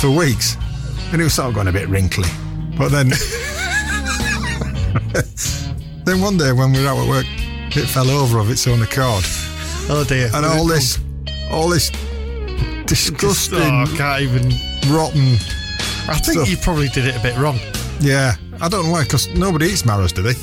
for 0.00 0.10
weeks, 0.10 0.56
and 1.12 1.20
it 1.20 1.22
was 1.24 1.34
sort 1.34 1.46
of 1.50 1.54
going 1.54 1.68
a 1.68 1.72
bit 1.72 1.86
wrinkly. 1.88 2.28
But 2.76 2.88
then, 2.90 3.12
then 6.04 6.20
one 6.20 6.36
day 6.36 6.52
when 6.52 6.72
we 6.72 6.82
were 6.82 6.88
out 6.88 6.98
at 6.98 7.08
work, 7.08 7.26
it 7.76 7.86
fell 7.86 8.10
over 8.10 8.38
of 8.38 8.50
its 8.50 8.66
own 8.66 8.82
accord, 8.82 9.24
Oh 9.88 10.04
dear. 10.06 10.30
and 10.34 10.44
all 10.46 10.66
this, 10.66 10.98
all 11.50 11.68
this 11.68 11.90
disgusting, 12.86 13.58
Oh, 13.60 13.84
I 13.86 13.96
can't 13.96 14.22
even. 14.22 14.52
rotten. 14.94 15.34
I 16.06 16.18
think 16.18 16.38
stuff. 16.40 16.48
you 16.50 16.56
probably 16.58 16.88
did 16.88 17.06
it 17.06 17.16
a 17.16 17.20
bit 17.20 17.36
wrong. 17.38 17.58
Yeah, 18.00 18.34
I 18.60 18.68
don't 18.68 18.84
know 18.86 18.90
why, 18.92 19.04
because 19.04 19.28
nobody 19.28 19.66
eats 19.66 19.84
Maras, 19.84 20.12
do 20.12 20.22
they? 20.22 20.34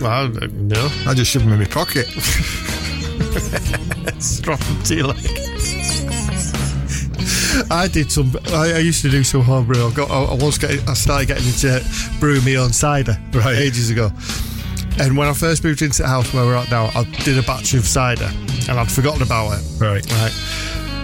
Well, 0.00 0.26
uh, 0.36 0.46
no. 0.52 0.88
I 1.06 1.14
just 1.14 1.30
shove 1.32 1.42
them 1.42 1.52
in 1.54 1.58
my 1.58 1.64
pocket. 1.64 2.06
Strap 4.22 4.60
them 4.60 4.82
to 4.84 4.94
your 4.94 5.06
leg. 5.08 5.26
I 7.70 7.88
did 7.88 8.10
some. 8.12 8.34
I, 8.48 8.74
I 8.74 8.78
used 8.78 9.02
to 9.02 9.10
do 9.10 9.22
some 9.24 9.42
homebrew. 9.42 9.86
I 9.86 9.92
got. 9.92 10.10
I, 10.10 10.24
I 10.24 10.34
was 10.34 10.58
getting. 10.58 10.86
I 10.88 10.94
started 10.94 11.28
getting 11.28 11.46
into 11.46 11.84
brewing 12.20 12.44
me 12.44 12.56
on 12.56 12.72
cider 12.72 13.16
Right. 13.32 13.56
ages 13.56 13.90
ago. 13.90 14.10
And 15.00 15.16
when 15.16 15.28
I 15.28 15.32
first 15.32 15.62
moved 15.62 15.80
into 15.82 16.02
the 16.02 16.08
house 16.08 16.32
where 16.34 16.44
we're 16.44 16.56
at 16.56 16.70
now, 16.70 16.86
I 16.94 17.04
did 17.24 17.38
a 17.38 17.42
batch 17.42 17.74
of 17.74 17.86
cider, 17.86 18.28
and 18.68 18.78
I'd 18.80 18.90
forgotten 18.90 19.22
about 19.22 19.52
it. 19.58 19.64
Right. 19.78 20.04
Right. 20.12 20.32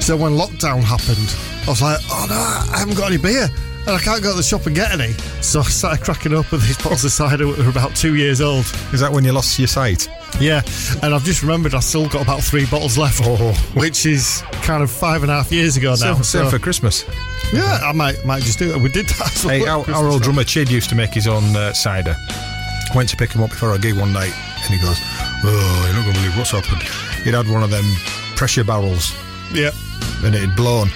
So 0.02 0.16
when 0.16 0.32
lockdown 0.32 0.82
happened, 0.82 1.34
I 1.66 1.70
was 1.70 1.80
like, 1.82 2.00
"Oh 2.10 2.26
no, 2.28 2.72
I 2.74 2.78
haven't 2.78 2.96
got 2.96 3.08
any 3.12 3.18
beer." 3.20 3.48
And 3.86 3.94
I 3.94 3.98
can't 3.98 4.22
go 4.22 4.30
to 4.30 4.36
the 4.38 4.42
shop 4.42 4.64
and 4.66 4.74
get 4.74 4.92
any. 4.92 5.12
So 5.42 5.60
I 5.60 5.64
started 5.64 6.02
cracking 6.02 6.34
up 6.34 6.50
with 6.50 6.62
these 6.66 6.78
bottles 6.78 7.04
of 7.04 7.12
cider 7.12 7.44
that 7.46 7.58
were 7.58 7.68
about 7.68 7.94
two 7.94 8.14
years 8.14 8.40
old. 8.40 8.64
Is 8.94 9.00
that 9.00 9.12
when 9.12 9.24
you 9.24 9.32
lost 9.32 9.58
your 9.58 9.68
sight? 9.68 10.08
Yeah, 10.40 10.62
and 11.02 11.15
I've 11.15 11.23
just 11.24 11.43
remembered 11.43 11.74
I 11.74 11.81
still 11.81 12.09
got 12.09 12.23
about 12.23 12.43
three 12.43 12.66
bottles 12.66 12.98
left, 12.98 13.24
which 13.74 14.05
is 14.05 14.43
kind 14.62 14.82
of 14.82 14.90
five 14.90 15.23
and 15.23 15.31
a 15.31 15.35
half 15.36 15.52
years 15.52 15.77
ago 15.77 15.90
now. 15.90 16.15
Same, 16.15 16.23
so- 16.23 16.51
for 16.51 16.59
Christmas. 16.59 17.05
yeah, 17.52 17.78
I 17.82 17.93
might 17.93 18.24
might 18.24 18.43
just 18.43 18.59
do 18.59 18.73
it. 18.74 18.81
We 18.81 18.89
did 18.89 19.06
that. 19.06 19.32
Hey, 19.48 19.66
our, 19.66 19.89
our 19.94 20.09
old 20.09 20.23
drummer 20.23 20.44
Chid 20.44 20.70
used 20.70 20.89
to 20.90 20.97
make 20.97 21.15
his 21.15 21.27
own 21.28 21.55
uh, 21.56 21.73
cider. 21.73 22.16
Went 22.94 23.09
to 23.11 23.16
pick 23.16 23.32
him 23.32 23.43
up 23.43 23.51
before 23.51 23.73
a 23.74 23.78
gig 23.78 23.97
one 23.97 24.12
night, 24.12 24.32
and 24.65 24.74
he 24.74 24.81
goes, 24.81 24.97
"Oh, 25.44 25.82
you're 25.86 25.94
not 25.94 26.02
going 26.02 26.15
to 26.15 26.20
believe 26.20 26.36
what's 26.36 26.51
happened." 26.51 26.82
He'd 27.24 27.35
had 27.35 27.48
one 27.48 27.62
of 27.62 27.70
them 27.70 27.85
pressure 28.36 28.65
barrels, 28.65 29.12
Yeah, 29.52 29.70
and 30.24 30.35
it 30.35 30.40
had 30.40 30.56
blown. 30.56 30.89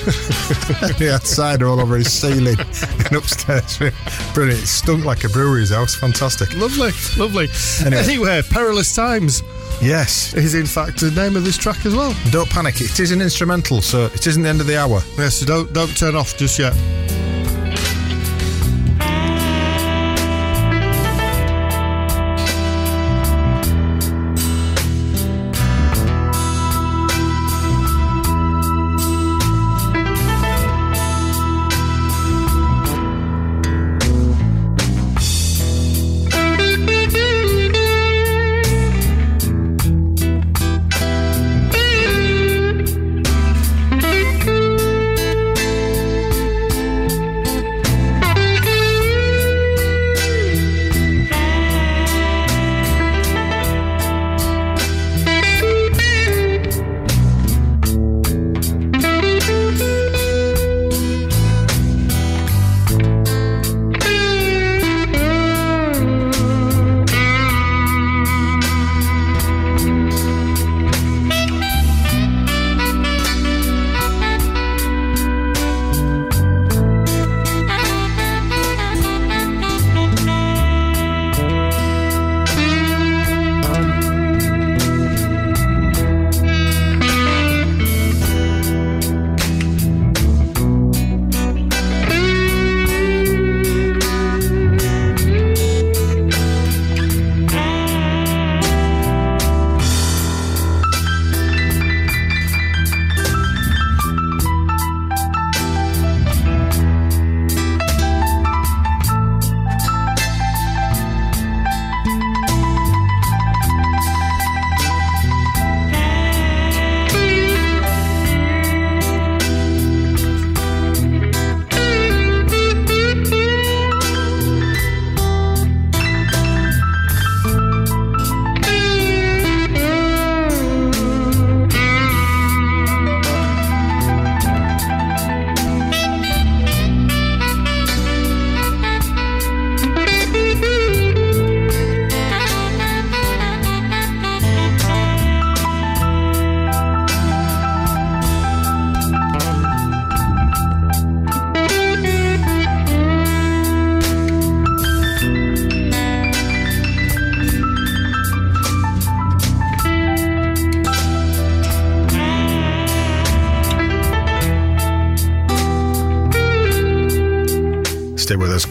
he 0.98 1.08
outside 1.08 1.62
all 1.62 1.80
over 1.80 1.96
his 1.96 2.12
ceiling 2.12 2.58
and 3.06 3.12
upstairs. 3.16 3.78
Brilliant. 4.34 4.62
It 4.62 4.66
stunk 4.66 5.04
like 5.04 5.24
a 5.24 5.28
brewery's 5.28 5.70
house. 5.70 5.94
Fantastic. 5.94 6.54
lovely, 6.54 6.90
lovely. 7.16 7.48
Anyway. 7.84 8.02
Anyway. 8.02 8.42
perilous 8.50 8.94
times 8.94 9.42
Yes. 9.80 10.34
is 10.34 10.54
in 10.54 10.66
fact 10.66 11.00
the 11.00 11.10
name 11.10 11.36
of 11.36 11.44
this 11.44 11.56
track 11.56 11.86
as 11.86 11.94
well. 11.94 12.14
Don't 12.30 12.48
panic. 12.50 12.80
It 12.80 13.00
is 13.00 13.12
an 13.12 13.22
instrumental, 13.22 13.80
so 13.80 14.06
it 14.06 14.26
isn't 14.26 14.42
the 14.42 14.48
end 14.48 14.60
of 14.60 14.66
the 14.66 14.78
hour. 14.78 15.00
Yeah, 15.18 15.28
so 15.30 15.46
don't 15.46 15.72
don't 15.72 15.96
turn 15.96 16.14
off 16.14 16.36
just 16.36 16.58
yet. 16.58 16.74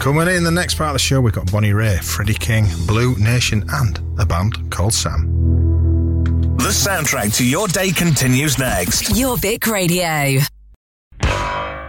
Coming 0.00 0.34
in 0.34 0.44
the 0.44 0.50
next 0.50 0.76
part 0.76 0.88
of 0.88 0.92
the 0.94 0.98
show, 0.98 1.20
we've 1.20 1.34
got 1.34 1.52
Bonnie 1.52 1.72
Raitt, 1.72 2.02
Freddie 2.02 2.32
King, 2.32 2.64
Blue 2.86 3.14
Nation, 3.16 3.62
and 3.68 4.00
a 4.18 4.24
band 4.24 4.70
called 4.70 4.94
Sam. 4.94 6.24
The 6.56 6.70
soundtrack 6.70 7.36
to 7.36 7.46
your 7.46 7.68
day 7.68 7.90
continues 7.90 8.58
next. 8.58 9.14
Your 9.14 9.36
Vic 9.36 9.66
Radio. 9.66 10.40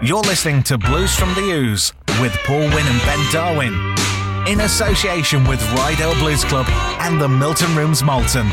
You're 0.01 0.23
listening 0.23 0.61
to 0.63 0.77
Blues 0.77 1.15
from 1.15 1.33
the 1.35 1.53
Ouse 1.53 1.93
with 2.19 2.33
Paul 2.43 2.59
Winn 2.59 2.85
and 2.85 3.01
Ben 3.03 3.31
Darwin. 3.31 3.73
In 4.45 4.59
association 4.59 5.47
with 5.47 5.61
Ryedale 5.61 6.19
Blues 6.19 6.43
Club 6.43 6.65
and 6.99 7.21
the 7.21 7.29
Milton 7.29 7.73
Rooms 7.77 8.03
Malton. 8.03 8.47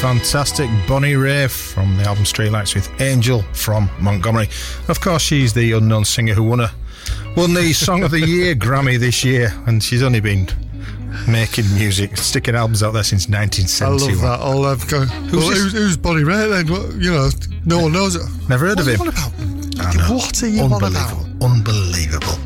Fantastic 0.00 0.70
Bonnie 0.86 1.14
Raitt 1.14 1.50
from 1.50 1.96
the 1.96 2.04
album 2.04 2.22
Streetlights 2.22 2.76
with 2.76 2.88
Angel 3.00 3.42
from 3.52 3.90
Montgomery. 3.98 4.48
Of 4.86 5.00
course, 5.00 5.22
she's 5.22 5.52
the 5.52 5.72
unknown 5.72 6.04
singer 6.04 6.34
who 6.34 6.44
won 6.44 6.60
a 6.60 6.70
won 7.36 7.52
the 7.52 7.72
Song 7.72 8.04
of 8.04 8.12
the 8.12 8.20
Year 8.26 8.54
Grammy 8.54 8.96
this 8.96 9.24
year, 9.24 9.52
and 9.66 9.82
she's 9.82 10.04
only 10.04 10.20
been 10.20 10.48
making 11.28 11.64
music, 11.74 12.16
sticking 12.16 12.54
albums 12.54 12.84
out 12.84 12.92
there 12.92 13.02
since 13.02 13.28
1971. 13.28 14.24
I 14.24 14.28
love 14.28 14.38
that. 14.38 14.46
All 14.46 14.66
I've 14.66 14.88
got. 14.88 15.08
Who's 15.08 15.32
well, 15.32 15.48
who's, 15.50 15.72
who's 15.72 15.96
Bonnie 15.96 16.22
Raitt 16.22 16.50
then? 16.50 17.00
You 17.00 17.10
know, 17.10 17.28
no 17.64 17.82
one 17.82 17.92
knows 17.92 18.14
it. 18.14 18.22
Never 18.48 18.66
heard 18.66 18.78
what 18.78 18.86
of 18.88 19.00
him. 19.00 19.08
about? 19.08 20.10
What 20.10 20.42
are 20.44 20.48
you 20.48 20.62
on 20.62 20.72
Unbelievable. 20.74 21.26
about? 21.26 21.50
Unbelievable. 21.50 22.38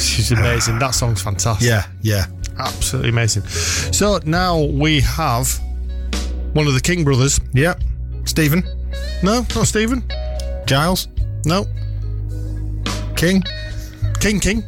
She's 0.00 0.32
uh, 0.32 0.36
amazing. 0.36 0.78
That 0.78 0.94
song's 0.94 1.20
fantastic. 1.20 1.68
Yeah, 1.68 1.84
yeah. 2.00 2.26
Absolutely 2.58 3.10
amazing. 3.10 3.42
So 3.44 4.20
now 4.24 4.62
we 4.62 5.00
have 5.02 5.60
one 6.54 6.66
of 6.66 6.74
the 6.74 6.80
King 6.80 7.04
brothers. 7.04 7.40
Yeah. 7.52 7.74
Stephen, 8.24 8.62
No, 9.22 9.44
not 9.54 9.66
Stephen. 9.66 10.02
Giles, 10.66 11.08
No, 11.44 11.66
King. 13.16 13.42
King 14.20 14.40
King. 14.40 14.64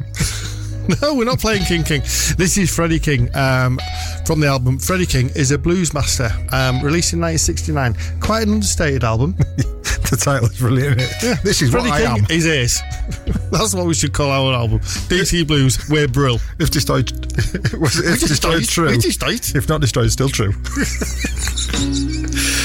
no, 1.01 1.15
we're 1.15 1.25
not 1.25 1.39
playing 1.39 1.63
King 1.63 1.83
King. 1.83 2.01
This 2.37 2.57
is 2.57 2.73
Freddie 2.73 2.99
King 2.99 3.35
um, 3.35 3.79
from 4.25 4.39
the 4.39 4.47
album. 4.47 4.77
Freddie 4.77 5.07
King 5.07 5.29
is 5.29 5.51
a 5.51 5.57
blues 5.57 5.93
master, 5.93 6.29
um, 6.51 6.81
released 6.81 7.13
in 7.13 7.19
1969. 7.19 7.95
Quite 8.19 8.43
an 8.43 8.53
understated 8.53 9.03
album. 9.03 9.35
The 10.09 10.15
title 10.17 10.47
is 10.49 10.57
brilliant. 10.57 10.99
Yeah, 11.21 11.35
This 11.43 11.61
is 11.61 11.69
Freddie 11.71 11.89
what 11.89 12.01
I 12.01 12.05
King 12.15 12.23
am. 12.23 12.31
is 12.31 12.47
Ace. 12.47 12.81
That's 13.51 13.73
what 13.75 13.85
we 13.85 13.93
should 13.93 14.13
call 14.13 14.29
our 14.31 14.53
album. 14.53 14.79
DT 14.79 15.45
Blues, 15.45 15.77
we're 15.89 16.07
Brill. 16.07 16.39
If 16.59 16.69
destroyed, 16.71 17.11
was 17.79 17.97
it, 17.99 18.05
if 18.13 18.19
destroyed, 18.21 18.63
true. 18.67 18.95
Destroyed. 18.97 19.41
If 19.55 19.67
not 19.67 19.81
destroyed, 19.81 20.11
still 20.11 20.29
true. 20.29 20.53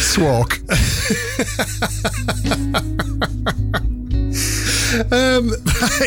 Swalk. 0.03 0.59
Um, 5.11 5.49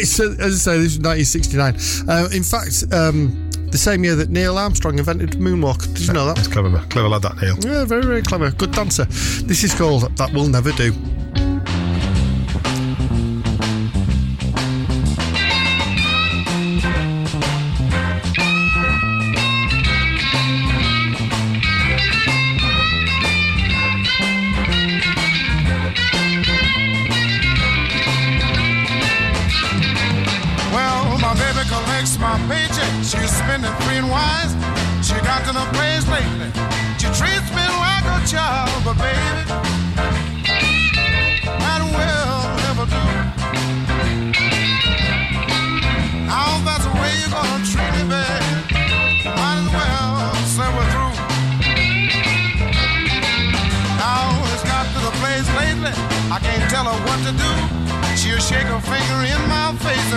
so, 0.03 0.32
as 0.40 0.68
I 0.68 0.74
say, 0.74 0.78
this 0.78 0.94
is 0.94 0.99
1969. 0.99 1.76
Uh, 2.07 2.30
in 2.32 2.44
fact, 2.44 2.84
um, 2.94 3.49
the 3.72 3.78
same 3.78 4.03
year 4.03 4.16
that 4.16 4.30
Neil 4.30 4.57
Armstrong 4.57 4.99
invented 4.99 5.32
moonwalk. 5.32 5.82
Did 5.95 6.07
you 6.07 6.14
know 6.14 6.26
that? 6.28 6.36
That's 6.36 6.48
clever, 6.48 6.70
clever 6.90 7.10
lad, 7.10 7.24
that 7.24 7.36
Neil. 7.41 7.57
Yeah, 7.60 7.84
very, 7.86 8.03
very 8.03 8.22
clever. 8.22 8.52
Good 8.52 8.72
dancer. 8.72 9.06
This 9.06 9.64
is 9.64 9.74
called 9.74 10.16
That 10.18 10.32
Will 10.34 10.48
Never 10.48 10.72
Do. 10.74 10.94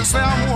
Say 0.09 0.19
I'm 0.19 0.48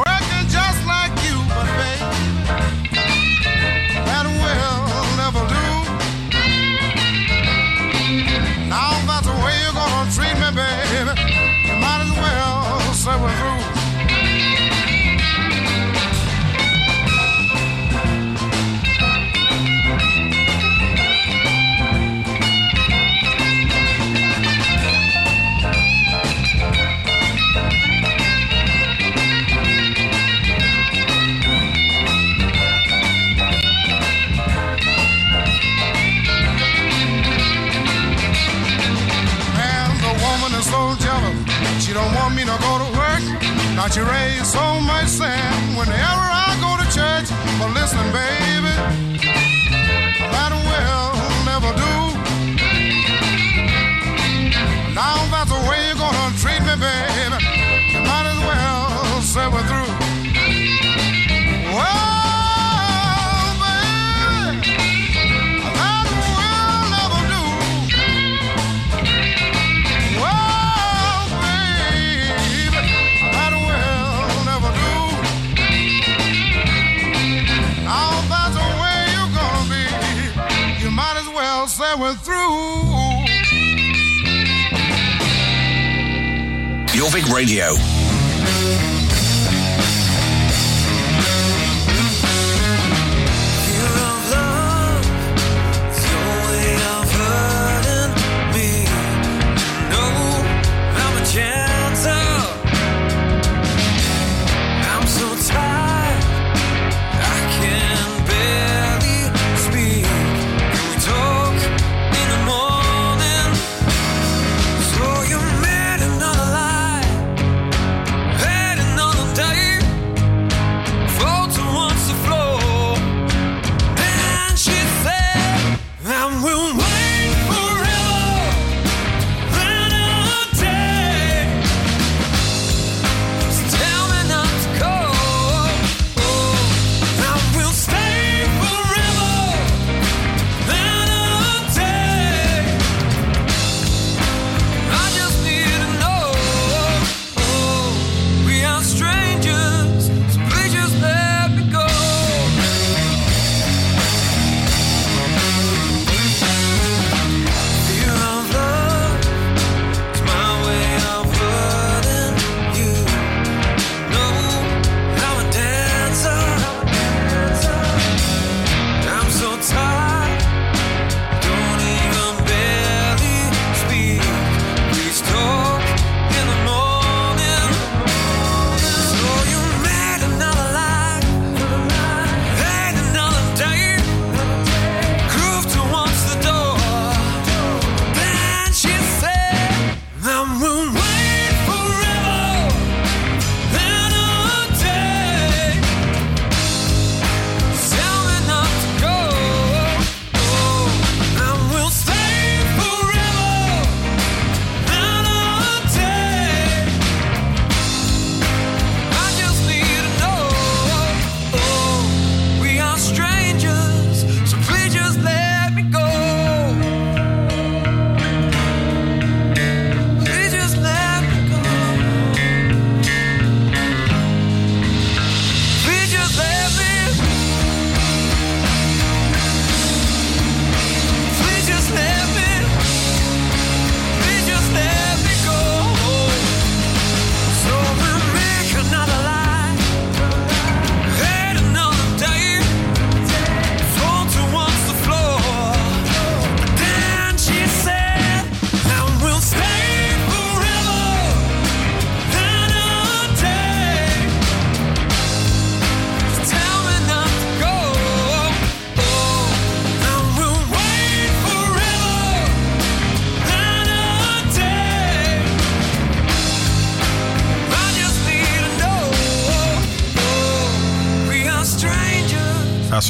Radio. 87.42 88.01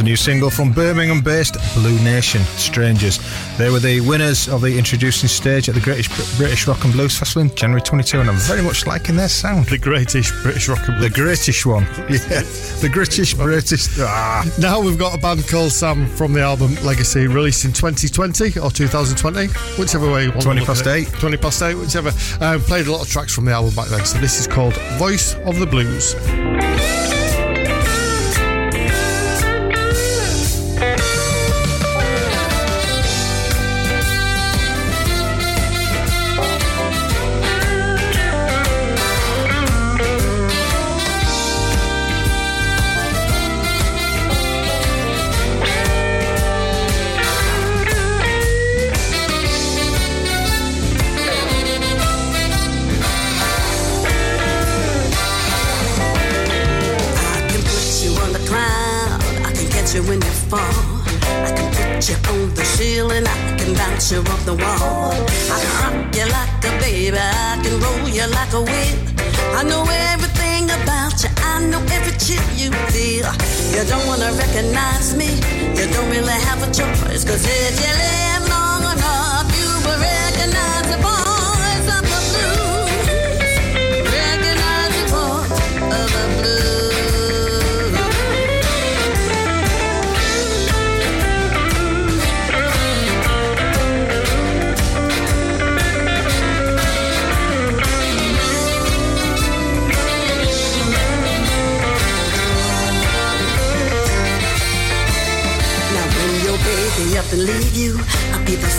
a 0.02 0.04
new 0.04 0.16
single 0.16 0.50
from 0.50 0.72
Birmingham 0.72 1.20
based 1.20 1.56
Blue 1.74 1.98
Nation 2.02 2.40
Strangers. 2.56 3.20
They 3.56 3.70
were 3.70 3.78
the 3.78 4.00
winners 4.00 4.48
of 4.48 4.60
the 4.60 4.76
introducing 4.76 5.28
stage 5.28 5.68
at 5.68 5.74
the 5.74 5.80
British, 5.80 6.08
British 6.36 6.66
Rock 6.66 6.84
and 6.84 6.92
Blues 6.92 7.16
Festival 7.16 7.42
in 7.42 7.54
January 7.54 7.80
22, 7.80 8.20
and 8.20 8.28
I'm 8.28 8.36
very 8.36 8.62
much 8.62 8.86
liking 8.86 9.16
their 9.16 9.28
sound. 9.28 9.66
The 9.66 9.78
greatest 9.78 10.32
British 10.42 10.68
Rock 10.68 10.88
and 10.88 10.98
Blues. 10.98 11.10
The 11.12 11.14
British 11.22 11.66
one. 11.66 11.86
Yeah. 12.12 12.42
The 12.80 12.90
British 12.92 13.34
British. 13.34 13.98
Ah. 14.00 14.44
Now 14.58 14.80
we've 14.80 14.98
got 14.98 15.14
a 15.14 15.18
band 15.18 15.46
called 15.48 15.72
Sam 15.72 16.06
from 16.08 16.32
the 16.32 16.40
album 16.40 16.74
Legacy, 16.84 17.26
released 17.26 17.64
in 17.64 17.72
2020 17.72 18.58
or 18.58 18.70
2020, 18.70 19.46
whichever 19.80 20.10
way 20.10 20.24
you 20.24 20.30
want 20.30 20.42
20 20.42 20.64
past 20.66 20.86
8. 20.86 21.08
20 21.08 21.36
past 21.38 21.62
8, 21.62 21.74
whichever. 21.74 22.12
Um, 22.40 22.60
played 22.60 22.86
a 22.86 22.92
lot 22.92 23.02
of 23.02 23.08
tracks 23.08 23.34
from 23.34 23.44
the 23.44 23.52
album 23.52 23.74
back 23.74 23.88
then, 23.88 24.04
so 24.04 24.18
this 24.18 24.38
is 24.40 24.46
called 24.46 24.74
Voice 24.98 25.34
of 25.36 25.58
the 25.58 25.66
Blues. 25.66 26.14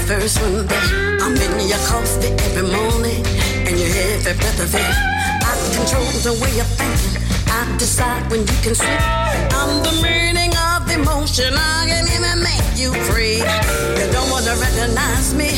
First 0.04 0.42
one 0.42 0.68
there. 0.68 1.20
I'm 1.22 1.36
in 1.36 1.68
your 1.68 1.80
coffee 1.88 2.32
every 2.52 2.68
morning, 2.68 3.24
and 3.68 3.76
you 3.80 3.88
every 3.88 4.36
breath 4.36 4.60
of 4.60 4.76
air. 4.76 4.94
I 5.42 5.52
control 5.76 6.12
the 6.28 6.34
way 6.42 6.52
you're 6.56 6.74
thinking. 6.78 7.24
I 7.48 7.78
decide 7.78 8.30
when 8.30 8.42
you 8.42 8.58
can 8.64 8.76
sleep. 8.76 9.02
I'm 9.60 9.84
the 9.84 9.94
meaning 10.04 10.52
of 10.72 10.90
emotion. 10.92 11.54
I 11.56 11.88
can 11.88 12.06
even 12.16 12.44
make 12.44 12.68
you 12.76 12.92
free. 13.08 13.40
You 14.00 14.08
don't 14.12 14.30
want 14.30 14.46
to 14.46 14.56
recognize 14.60 15.34
me. 15.34 15.50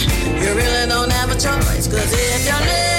You 0.42 0.54
really 0.54 0.88
don't 0.88 1.12
have 1.12 1.32
a 1.32 1.38
choice. 1.38 1.88
Cause 1.88 2.12
if 2.14 2.46
you 2.46 2.95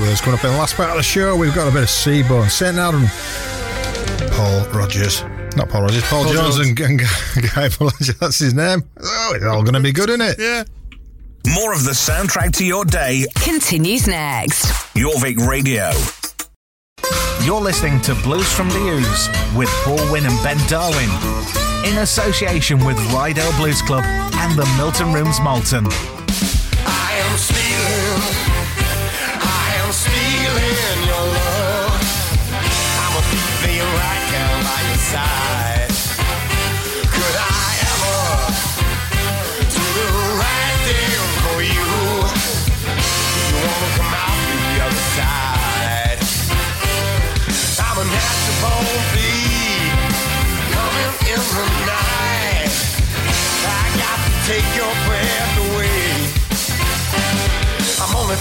Stay 0.00 0.08
with 0.08 0.12
us. 0.12 0.20
Coming 0.20 0.38
up 0.38 0.44
in 0.44 0.52
the 0.52 0.56
last 0.58 0.76
part 0.76 0.90
of 0.90 0.96
the 0.96 1.02
show, 1.02 1.36
we've 1.36 1.54
got 1.54 1.68
a 1.68 1.72
bit 1.72 1.82
of 1.82 1.90
C 1.90 2.22
Bone. 2.22 2.48
St. 2.48 2.76
Adam, 2.78 3.04
Paul 4.32 4.64
Rodgers. 4.72 5.22
Not 5.56 5.68
Paul 5.68 5.82
Rodgers, 5.82 6.02
Paul, 6.04 6.24
Paul 6.24 6.32
Jones, 6.32 6.56
Jones. 6.56 6.68
and, 6.68 6.80
and 6.80 6.98
Guy 7.54 7.68
Bélanger. 7.68 8.18
That's 8.18 8.38
his 8.38 8.54
name. 8.54 8.82
Oh, 9.02 9.32
it's 9.34 9.44
all 9.44 9.62
going 9.62 9.74
to 9.74 9.80
be 9.80 9.92
good, 9.92 10.08
isn't 10.08 10.22
it? 10.22 10.36
Yeah. 10.38 10.64
More 11.54 11.72
of 11.74 11.84
the 11.84 11.90
soundtrack 11.92 12.52
to 12.58 12.64
your 12.64 12.84
day. 12.84 13.26
Continues 13.36 14.06
next. 14.06 14.66
Jorvik 14.94 15.36
Radio. 15.46 15.90
You're 17.44 17.60
listening 17.60 18.00
to 18.02 18.14
Blues 18.22 18.50
from 18.52 18.68
the 18.68 18.76
Ouse 19.00 19.28
with 19.56 19.68
Paul 19.84 19.96
Winn 20.12 20.24
and 20.26 20.42
Ben 20.42 20.58
Darwin 20.68 21.10
in 21.84 21.98
association 21.98 22.84
with 22.84 22.96
Ryedale 23.12 23.56
Blues 23.58 23.82
Club 23.82 24.04
and 24.04 24.58
the 24.58 24.66
Milton 24.76 25.12
Rooms 25.12 25.40
Malton. 25.40 25.86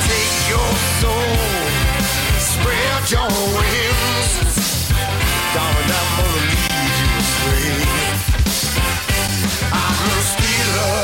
Take 0.07 0.35
your 0.53 0.71
soul, 1.01 1.35
spread 2.39 3.03
your 3.11 3.29
wings. 3.57 4.31
Darling, 5.53 5.91
I'm 5.99 6.09
gonna 6.17 6.41
lead 6.49 6.93
you 7.01 7.09
astray. 7.23 7.73
I'm 9.71 9.99
a 10.07 10.21
stealer. 10.31 10.97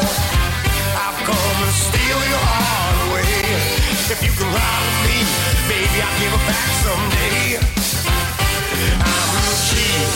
I've 1.04 1.20
come 1.28 1.58
to 1.66 1.72
steal 1.86 2.20
your 2.34 2.46
heart 2.54 2.98
away. 3.10 3.34
If 4.14 4.20
you 4.24 4.32
can 4.38 4.50
with 4.54 4.98
me, 5.06 5.18
baby, 5.70 5.98
I'll 6.06 6.18
give 6.22 6.34
it 6.38 6.44
back 6.50 6.70
someday. 6.86 7.60
I'm 9.02 9.34
a 9.42 9.56
cheat. 9.68 10.12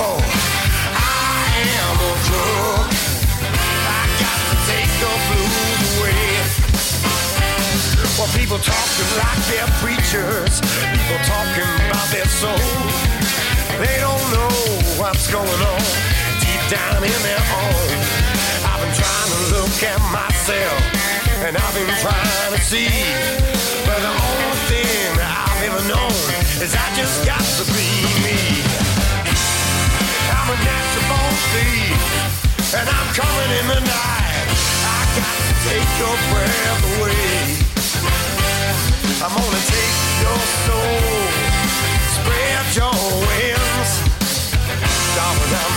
Oh, 0.00 0.61
people 8.52 8.64
talking 8.64 9.12
like 9.16 9.40
they're 9.48 9.72
preachers. 9.80 10.60
People 10.60 11.20
talking 11.24 11.64
about 11.88 12.04
their 12.12 12.28
soul. 12.28 12.52
They 13.80 13.96
don't 13.96 14.26
know 14.28 14.52
what's 15.00 15.24
going 15.32 15.48
on 15.48 15.80
deep 16.36 16.60
down 16.68 17.00
in 17.00 17.20
their 17.24 17.40
own. 17.40 17.88
I've 18.68 18.76
been 18.76 18.92
trying 18.92 19.30
to 19.32 19.40
look 19.56 19.76
at 19.88 20.00
myself, 20.12 20.80
and 21.48 21.56
I've 21.56 21.74
been 21.80 21.96
trying 22.04 22.52
to 22.52 22.60
see. 22.60 22.92
But 23.88 24.04
the 24.04 24.12
only 24.12 24.60
thing 24.68 25.16
I've 25.16 25.62
ever 25.72 25.88
known 25.88 26.12
is 26.60 26.76
I 26.76 26.86
just 26.92 27.24
got 27.24 27.40
to 27.40 27.64
be 27.72 27.88
me. 28.20 28.36
I'm 30.28 30.48
a 30.52 30.58
natural 30.60 31.28
thief, 31.56 32.76
and 32.76 32.84
I'm 32.84 33.08
coming 33.16 33.50
in 33.64 33.66
the 33.72 33.80
night. 33.80 34.44
I 34.84 35.00
got 35.16 35.36
to 35.40 35.52
take 35.72 35.90
your 35.96 36.16
breath 36.28 37.00
away. 37.00 37.81
I'm 39.24 39.30
gonna 39.30 39.44
take 39.46 39.98
your 40.20 40.40
soul, 40.66 40.98
spread 42.10 42.66
your 42.74 42.90
wings. 43.22 43.90
Darling, 45.14 45.71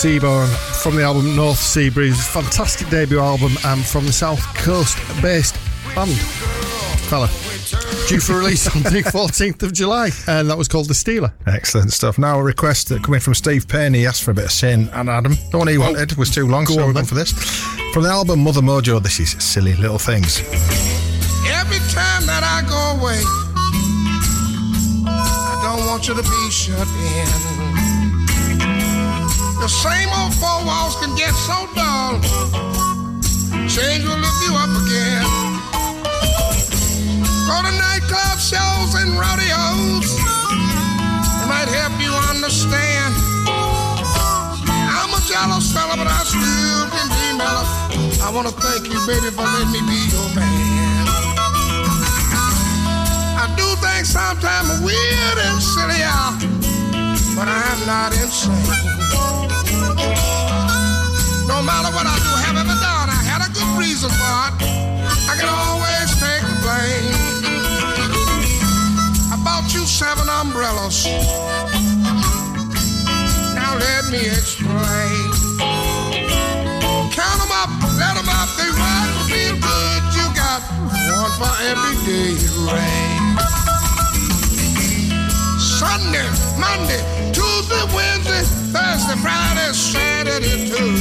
C 0.00 0.18
Bone 0.18 0.48
from 0.82 0.96
the 0.96 1.02
album 1.02 1.36
North 1.36 1.58
Sea 1.58 1.90
Breeze. 1.90 2.26
Fantastic 2.28 2.88
debut 2.88 3.20
album 3.20 3.52
and 3.66 3.84
from 3.84 4.06
the 4.06 4.12
South 4.14 4.40
Coast 4.54 4.96
based 5.20 5.56
band. 5.94 6.10
Fella. 7.10 7.26
Due 8.08 8.18
for 8.18 8.38
release 8.38 8.66
on 8.74 8.82
the 8.82 9.02
14th 9.12 9.62
of 9.62 9.74
July, 9.74 10.08
and 10.26 10.48
that 10.48 10.56
was 10.56 10.68
called 10.68 10.88
The 10.88 10.94
Stealer. 10.94 11.34
Excellent 11.46 11.92
stuff. 11.92 12.18
Now 12.18 12.38
a 12.38 12.42
request 12.42 12.88
that 12.88 13.04
coming 13.04 13.20
from 13.20 13.34
Steve 13.34 13.68
Payne. 13.68 13.92
He 13.92 14.06
asked 14.06 14.22
for 14.22 14.30
a 14.30 14.34
bit 14.34 14.46
of 14.46 14.52
Satan 14.52 14.88
and 14.94 15.10
Adam. 15.10 15.36
The 15.50 15.58
one 15.58 15.68
he 15.68 15.76
oh. 15.76 15.80
wanted 15.80 16.16
was 16.16 16.30
too 16.30 16.48
long, 16.48 16.64
Go 16.64 16.76
so 16.76 16.80
on 16.80 16.86
we're 16.86 16.94
going 16.94 17.04
for 17.04 17.14
this. 17.14 17.32
From 17.92 18.04
the 18.04 18.08
album 18.08 18.42
Mother 18.42 18.62
Mojo, 18.62 19.02
this 19.02 19.20
is 19.20 19.32
Silly 19.32 19.74
Little 19.74 19.98
Things. 19.98 20.38
Every 20.40 21.76
time 21.92 22.24
that 22.24 22.40
I 22.42 22.62
go 22.66 22.98
away, 22.98 23.20
I 25.06 25.60
don't 25.62 25.86
want 25.86 26.08
you 26.08 26.14
to 26.14 26.22
be 26.22 26.50
shut 26.50 26.88
in. 26.88 27.79
The 29.60 29.68
same 29.68 30.08
old 30.16 30.32
four 30.40 30.64
walls 30.64 30.96
can 30.96 31.14
get 31.16 31.34
so 31.36 31.68
dull. 31.76 32.16
Change 33.68 34.02
will 34.08 34.16
lift 34.16 34.40
you 34.48 34.56
up 34.56 34.72
again. 34.72 35.20
Go 37.44 37.56
to 37.60 37.72
nightclub 37.76 38.40
shows 38.40 38.96
and 38.96 39.20
rodeos. 39.20 40.16
It 40.16 41.46
might 41.46 41.68
help 41.68 41.92
you 42.00 42.08
understand. 42.32 43.12
I'm 44.96 45.12
a 45.12 45.20
jealous 45.28 45.68
fella, 45.76 45.92
but 46.00 46.08
I 46.08 46.24
still 46.24 46.88
can 46.88 47.08
be 47.12 47.36
mellow. 47.36 47.68
I 48.24 48.32
wanna 48.32 48.52
thank 48.52 48.88
you, 48.88 48.96
baby, 49.06 49.28
for 49.28 49.44
letting 49.44 49.72
me 49.76 49.80
be 49.84 50.00
your 50.08 50.28
man. 50.40 51.04
I 53.36 53.44
do 53.60 53.68
things 53.84 54.08
sometimes 54.08 54.80
weird 54.80 55.36
and 55.36 55.60
silly, 55.60 56.00
but 57.36 57.46
I'm 57.46 57.86
not 57.86 58.12
insane. 58.16 58.99
No 61.50 61.58
matter 61.62 61.90
what 61.96 62.06
I 62.06 62.16
do, 62.26 62.32
have 62.46 62.56
ever 62.62 62.78
done, 62.78 63.08
I 63.10 63.20
had 63.26 63.42
a 63.42 63.50
good 63.52 63.72
reason 63.76 64.08
for 64.08 64.34
it. 64.46 64.54
I 65.30 65.34
can 65.38 65.50
always 65.50 66.08
take 66.22 66.42
the 66.46 66.56
blame. 66.62 67.10
I 69.34 69.36
bought 69.44 69.66
you 69.74 69.82
seven 69.84 70.28
umbrellas. 70.28 70.98
Now 73.58 73.72
let 73.84 74.02
me 74.12 74.20
explain. 74.38 75.26
Count 77.18 77.40
'em 77.44 77.52
up, 77.62 77.70
let 77.98 78.14
'em 78.16 78.30
up, 78.40 78.48
they 78.56 78.70
run 78.82 79.08
real 79.26 79.56
good. 79.68 80.02
You 80.16 80.26
got 80.44 80.60
one 81.18 81.32
for 81.38 81.54
every 81.70 81.96
day 82.06 82.30
it 82.46 82.54
rains. 82.70 83.42
Sunday, 85.78 86.28
Monday, 86.62 87.02
Tuesday, 87.50 87.82
Wednesday, 87.90 88.42
Thursday, 88.70 89.18
Friday, 89.18 89.72
Saturday 89.74 90.70
too. 90.70 90.94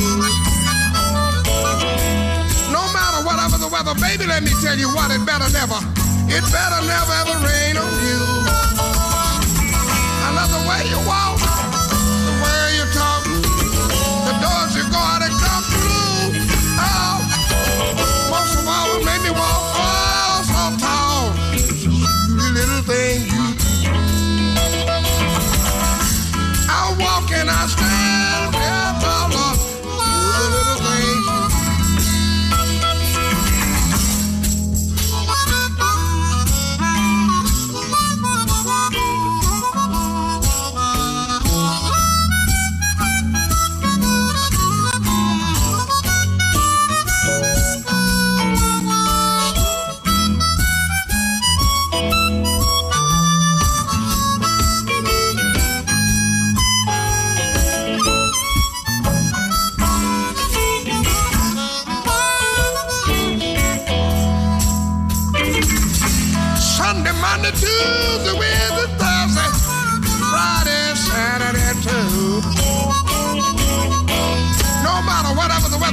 No 2.73 2.81
matter 2.89 3.21
whatever 3.21 3.61
the 3.61 3.69
weather, 3.69 3.93
baby, 4.01 4.25
let 4.25 4.41
me 4.41 4.49
tell 4.65 4.73
you 4.77 4.89
what, 4.97 5.13
it 5.13 5.21
better 5.29 5.45
never, 5.53 5.77
it 6.25 6.41
better 6.49 6.81
never 6.89 7.13
ever 7.21 7.37
rain 7.45 7.77
on 7.77 7.93
you. 8.01 8.21
I 10.25 10.29
love 10.33 10.49
the 10.49 10.63
way 10.65 10.81
you 10.89 10.97
walk, 11.05 11.28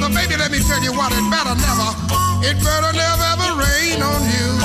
baby, 0.05 0.37
let 0.37 0.51
me 0.51 0.59
tell 0.59 0.83
you 0.83 0.93
what, 0.93 1.11
it 1.13 1.25
better 1.31 1.57
never, 1.57 1.89
it 2.45 2.57
better 2.63 2.93
never 2.93 3.25
ever 3.33 3.61
rain 3.61 4.03
on 4.03 4.23
you. 4.31 4.56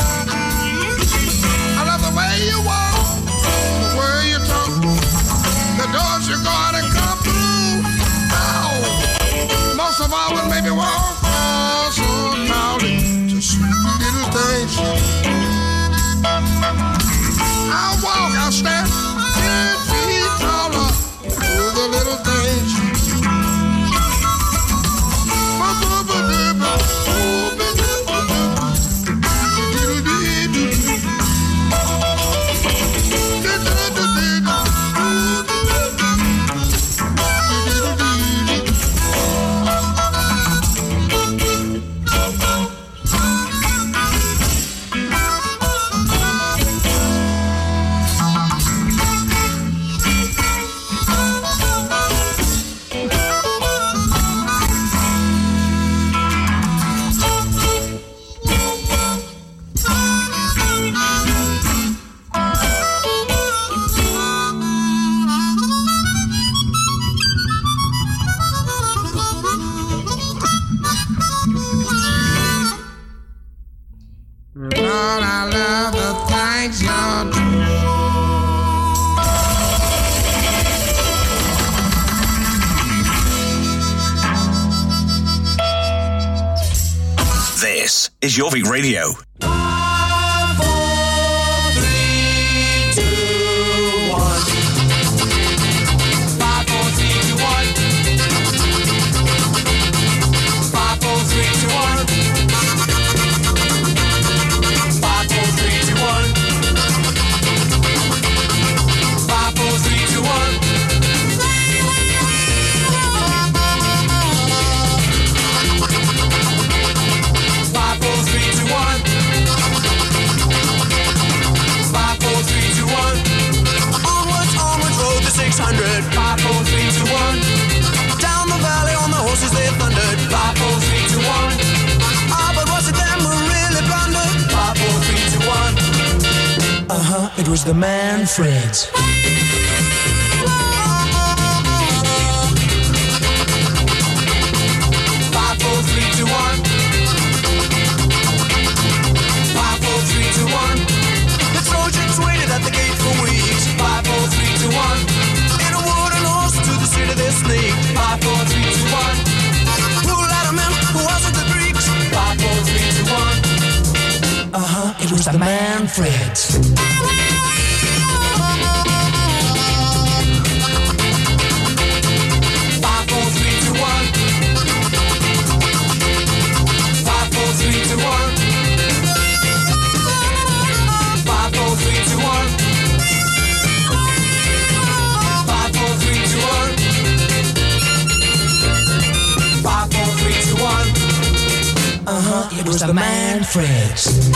Was 192.72 192.80
the 192.81 192.93
Manfreds. 192.93 194.31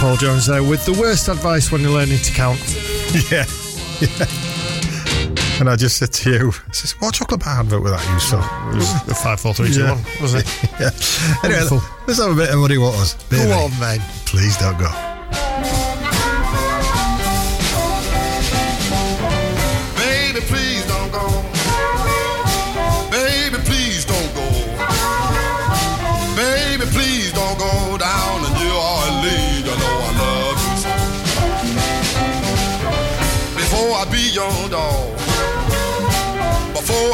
Paul 0.00 0.16
Jones 0.16 0.46
there 0.46 0.62
with 0.62 0.84
the 0.84 0.92
worst 1.00 1.28
advice 1.28 1.70
when 1.70 1.80
you're 1.82 1.90
learning 1.92 2.18
to 2.18 2.32
count. 2.32 2.58
Yeah. 3.30 3.46
yeah. 4.00 4.26
And 5.58 5.70
I 5.70 5.76
just 5.76 5.96
said 5.96 6.12
to 6.12 6.30
you, 6.30 6.52
I 6.68 6.72
says, 6.72 6.92
what 7.00 7.14
chocolate 7.14 7.40
bar 7.42 7.60
advert 7.60 7.80
was 7.82 7.92
that 7.92 8.12
used 8.12 8.28
for? 8.28 8.36
It 8.72 8.76
was 8.76 9.04
the 9.04 9.14
five, 9.14 9.40
four, 9.40 9.54
three, 9.54 9.72
two, 9.72 9.80
Yeah. 9.84 9.92
one, 9.94 10.04
was 10.20 10.34
it? 10.34 10.44
yeah. 10.80 10.90
Anyway, 11.44 11.60
Wonderful. 11.64 11.80
let's 12.06 12.18
have 12.20 12.32
a 12.32 12.34
bit 12.34 12.50
of 12.50 12.58
Muddy 12.58 12.76
Waters. 12.76 13.14
Baby, 13.30 13.44
Go 13.48 13.52
on, 13.58 13.70
then. 13.80 14.00
Please 14.26 14.58
don't 14.58 14.76
go. 14.78 15.15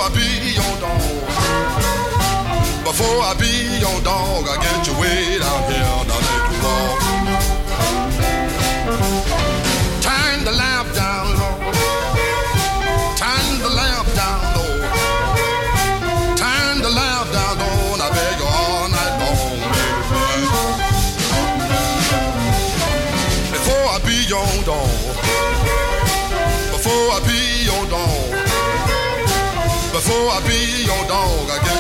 Dog. 0.03 0.11
Before 2.85 3.23
I 3.23 3.35
be 3.39 3.79
your 3.79 4.01
dog, 4.03 4.49
I 4.49 4.57
get 4.61 4.87
you 4.89 4.95
way 5.01 5.39
down 5.39 5.73
here. 5.73 6.02
Before 30.03 30.31
I 30.31 30.41
be 30.49 30.83
your 30.83 31.07
dog, 31.07 31.49
I 31.49 31.72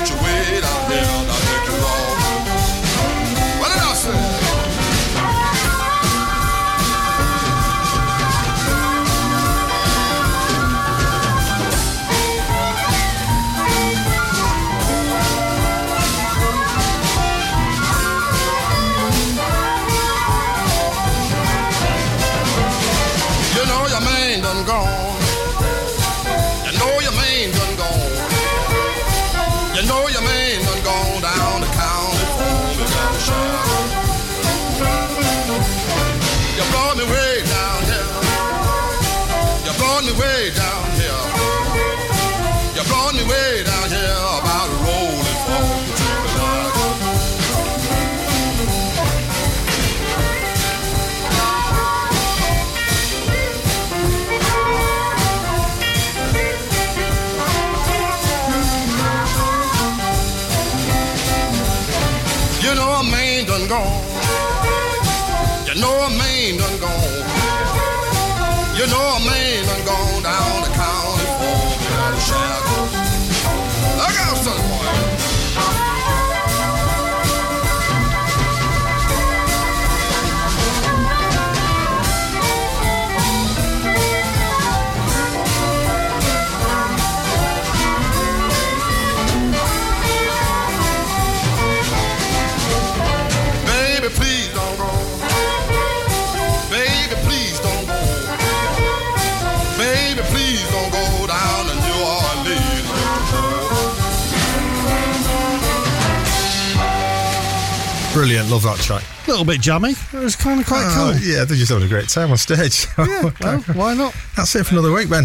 Brilliant. 108.48 108.50
Love 108.50 108.62
that 108.76 108.82
track. 108.84 109.04
A 109.26 109.30
little 109.30 109.44
bit 109.44 109.60
jammy. 109.60 109.90
It 109.90 110.12
was 110.14 110.36
kind 110.36 110.60
of 110.60 110.66
quite 110.66 110.84
Oh, 110.86 111.12
cool. 111.12 111.20
yeah, 111.22 111.44
they're 111.44 111.56
just 111.56 111.70
having 111.70 111.86
a 111.86 111.88
great 111.88 112.08
time 112.08 112.30
on 112.30 112.36
stage. 112.36 112.86
Yeah, 112.98 113.30
well, 113.40 113.60
why 113.74 113.94
not? 113.94 114.14
That's 114.36 114.54
it 114.56 114.64
for 114.66 114.74
another 114.74 114.92
week, 114.92 115.08
Ben. 115.10 115.24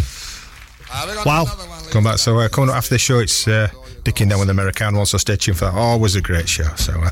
Wow. 1.25 1.45
Come 1.91 2.03
back. 2.03 2.17
So 2.17 2.39
uh, 2.39 2.47
coming 2.49 2.69
up 2.69 2.77
after 2.77 2.95
the 2.95 2.99
show, 2.99 3.19
it's 3.19 3.47
uh, 3.47 3.67
Dicking 4.03 4.29
Down 4.29 4.39
with 4.39 4.47
the 4.47 4.51
American 4.51 4.95
one. 4.95 5.05
So 5.05 5.17
stay 5.17 5.35
tuned 5.35 5.57
for 5.57 5.65
that. 5.65 5.73
Always 5.73 6.15
a 6.15 6.21
great 6.21 6.47
show. 6.47 6.67
So, 6.75 6.93
uh, 7.01 7.09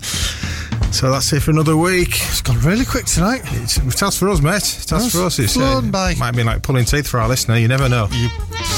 so 0.92 1.12
that's 1.12 1.32
it 1.34 1.42
for 1.42 1.52
another 1.52 1.76
week. 1.76 2.10
It's 2.10 2.42
gone 2.42 2.60
really 2.60 2.86
quick 2.86 3.06
tonight. 3.06 3.42
It's, 3.46 3.78
it 3.78 4.00
has 4.00 4.18
for 4.18 4.30
us, 4.30 4.42
mate. 4.42 4.54
Has 4.90 5.12
for 5.12 5.24
us. 5.26 5.40
It's 5.40 5.58
uh, 5.58 5.60
flown 5.60 5.92
by. 5.92 6.16
might 6.16 6.36
be 6.36 6.44
like 6.44 6.62
pulling 6.64 6.86
teeth 6.86 7.08
for 7.08 7.20
our 7.20 7.28
listener. 7.28 7.58
You 7.58 7.68
never 7.68 7.90
know. 7.90 8.08
You're 8.12 8.32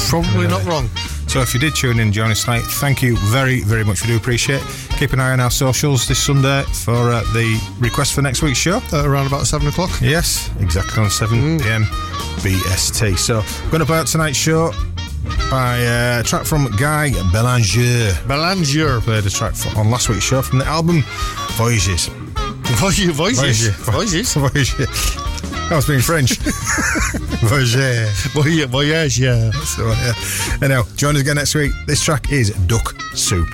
probably 0.08 0.48
not 0.48 0.64
wrong. 0.64 0.88
So 1.28 1.40
if 1.40 1.52
you 1.52 1.60
did 1.60 1.74
tune 1.74 1.92
in 1.92 2.00
and 2.00 2.12
join 2.12 2.30
us 2.30 2.44
tonight, 2.44 2.62
thank 2.62 3.02
you 3.02 3.16
very, 3.28 3.60
very 3.60 3.84
much. 3.84 4.00
We 4.02 4.08
do 4.08 4.16
appreciate. 4.16 4.62
it. 4.62 4.96
Keep 4.98 5.12
an 5.12 5.20
eye 5.20 5.32
on 5.32 5.40
our 5.40 5.50
socials 5.50 6.08
this 6.08 6.22
Sunday 6.24 6.62
for 6.72 7.12
uh, 7.12 7.20
the 7.34 7.60
request 7.78 8.14
for 8.14 8.22
next 8.22 8.40
week's 8.42 8.58
show. 8.58 8.78
At 8.92 9.04
around 9.04 9.26
about 9.26 9.46
seven 9.46 9.68
o'clock. 9.68 9.90
Yes, 10.00 10.50
exactly 10.58 11.02
on 11.02 11.10
7 11.10 11.58
pm 11.60 11.84
BST. 12.42 13.18
So, 13.18 13.42
going 13.70 13.80
to 13.80 13.86
play 13.86 13.98
out 13.98 14.06
tonight's 14.06 14.38
show 14.38 14.72
by 15.50 15.84
uh, 15.86 16.20
a 16.20 16.24
track 16.24 16.46
from 16.46 16.64
Guy 16.78 17.10
Bélanger. 17.10 18.10
Bélanger. 18.26 19.00
Played 19.02 19.26
a 19.26 19.30
track 19.30 19.54
from, 19.54 19.76
on 19.76 19.90
last 19.90 20.08
week's 20.08 20.24
show 20.24 20.40
from 20.40 20.60
the 20.60 20.66
album 20.66 21.02
Voyages. 21.56 22.06
Voices. 22.78 23.10
Voices. 23.10 23.68
Voyages. 23.76 24.34
Voyages. 24.34 25.27
I 25.70 25.76
was 25.76 25.86
being 25.86 26.00
French. 26.00 26.38
Voyages. 27.44 28.26
Voy- 28.32 28.66
Voyage, 28.66 29.18
yeah. 29.18 29.50
So, 29.50 29.86
yeah. 29.88 30.14
Anyhow, 30.62 30.82
join 30.96 31.14
us 31.16 31.22
again 31.22 31.36
next 31.36 31.54
week. 31.54 31.72
This 31.86 32.02
track 32.02 32.32
is 32.32 32.50
Duck 32.66 32.94
Soup. 33.14 33.48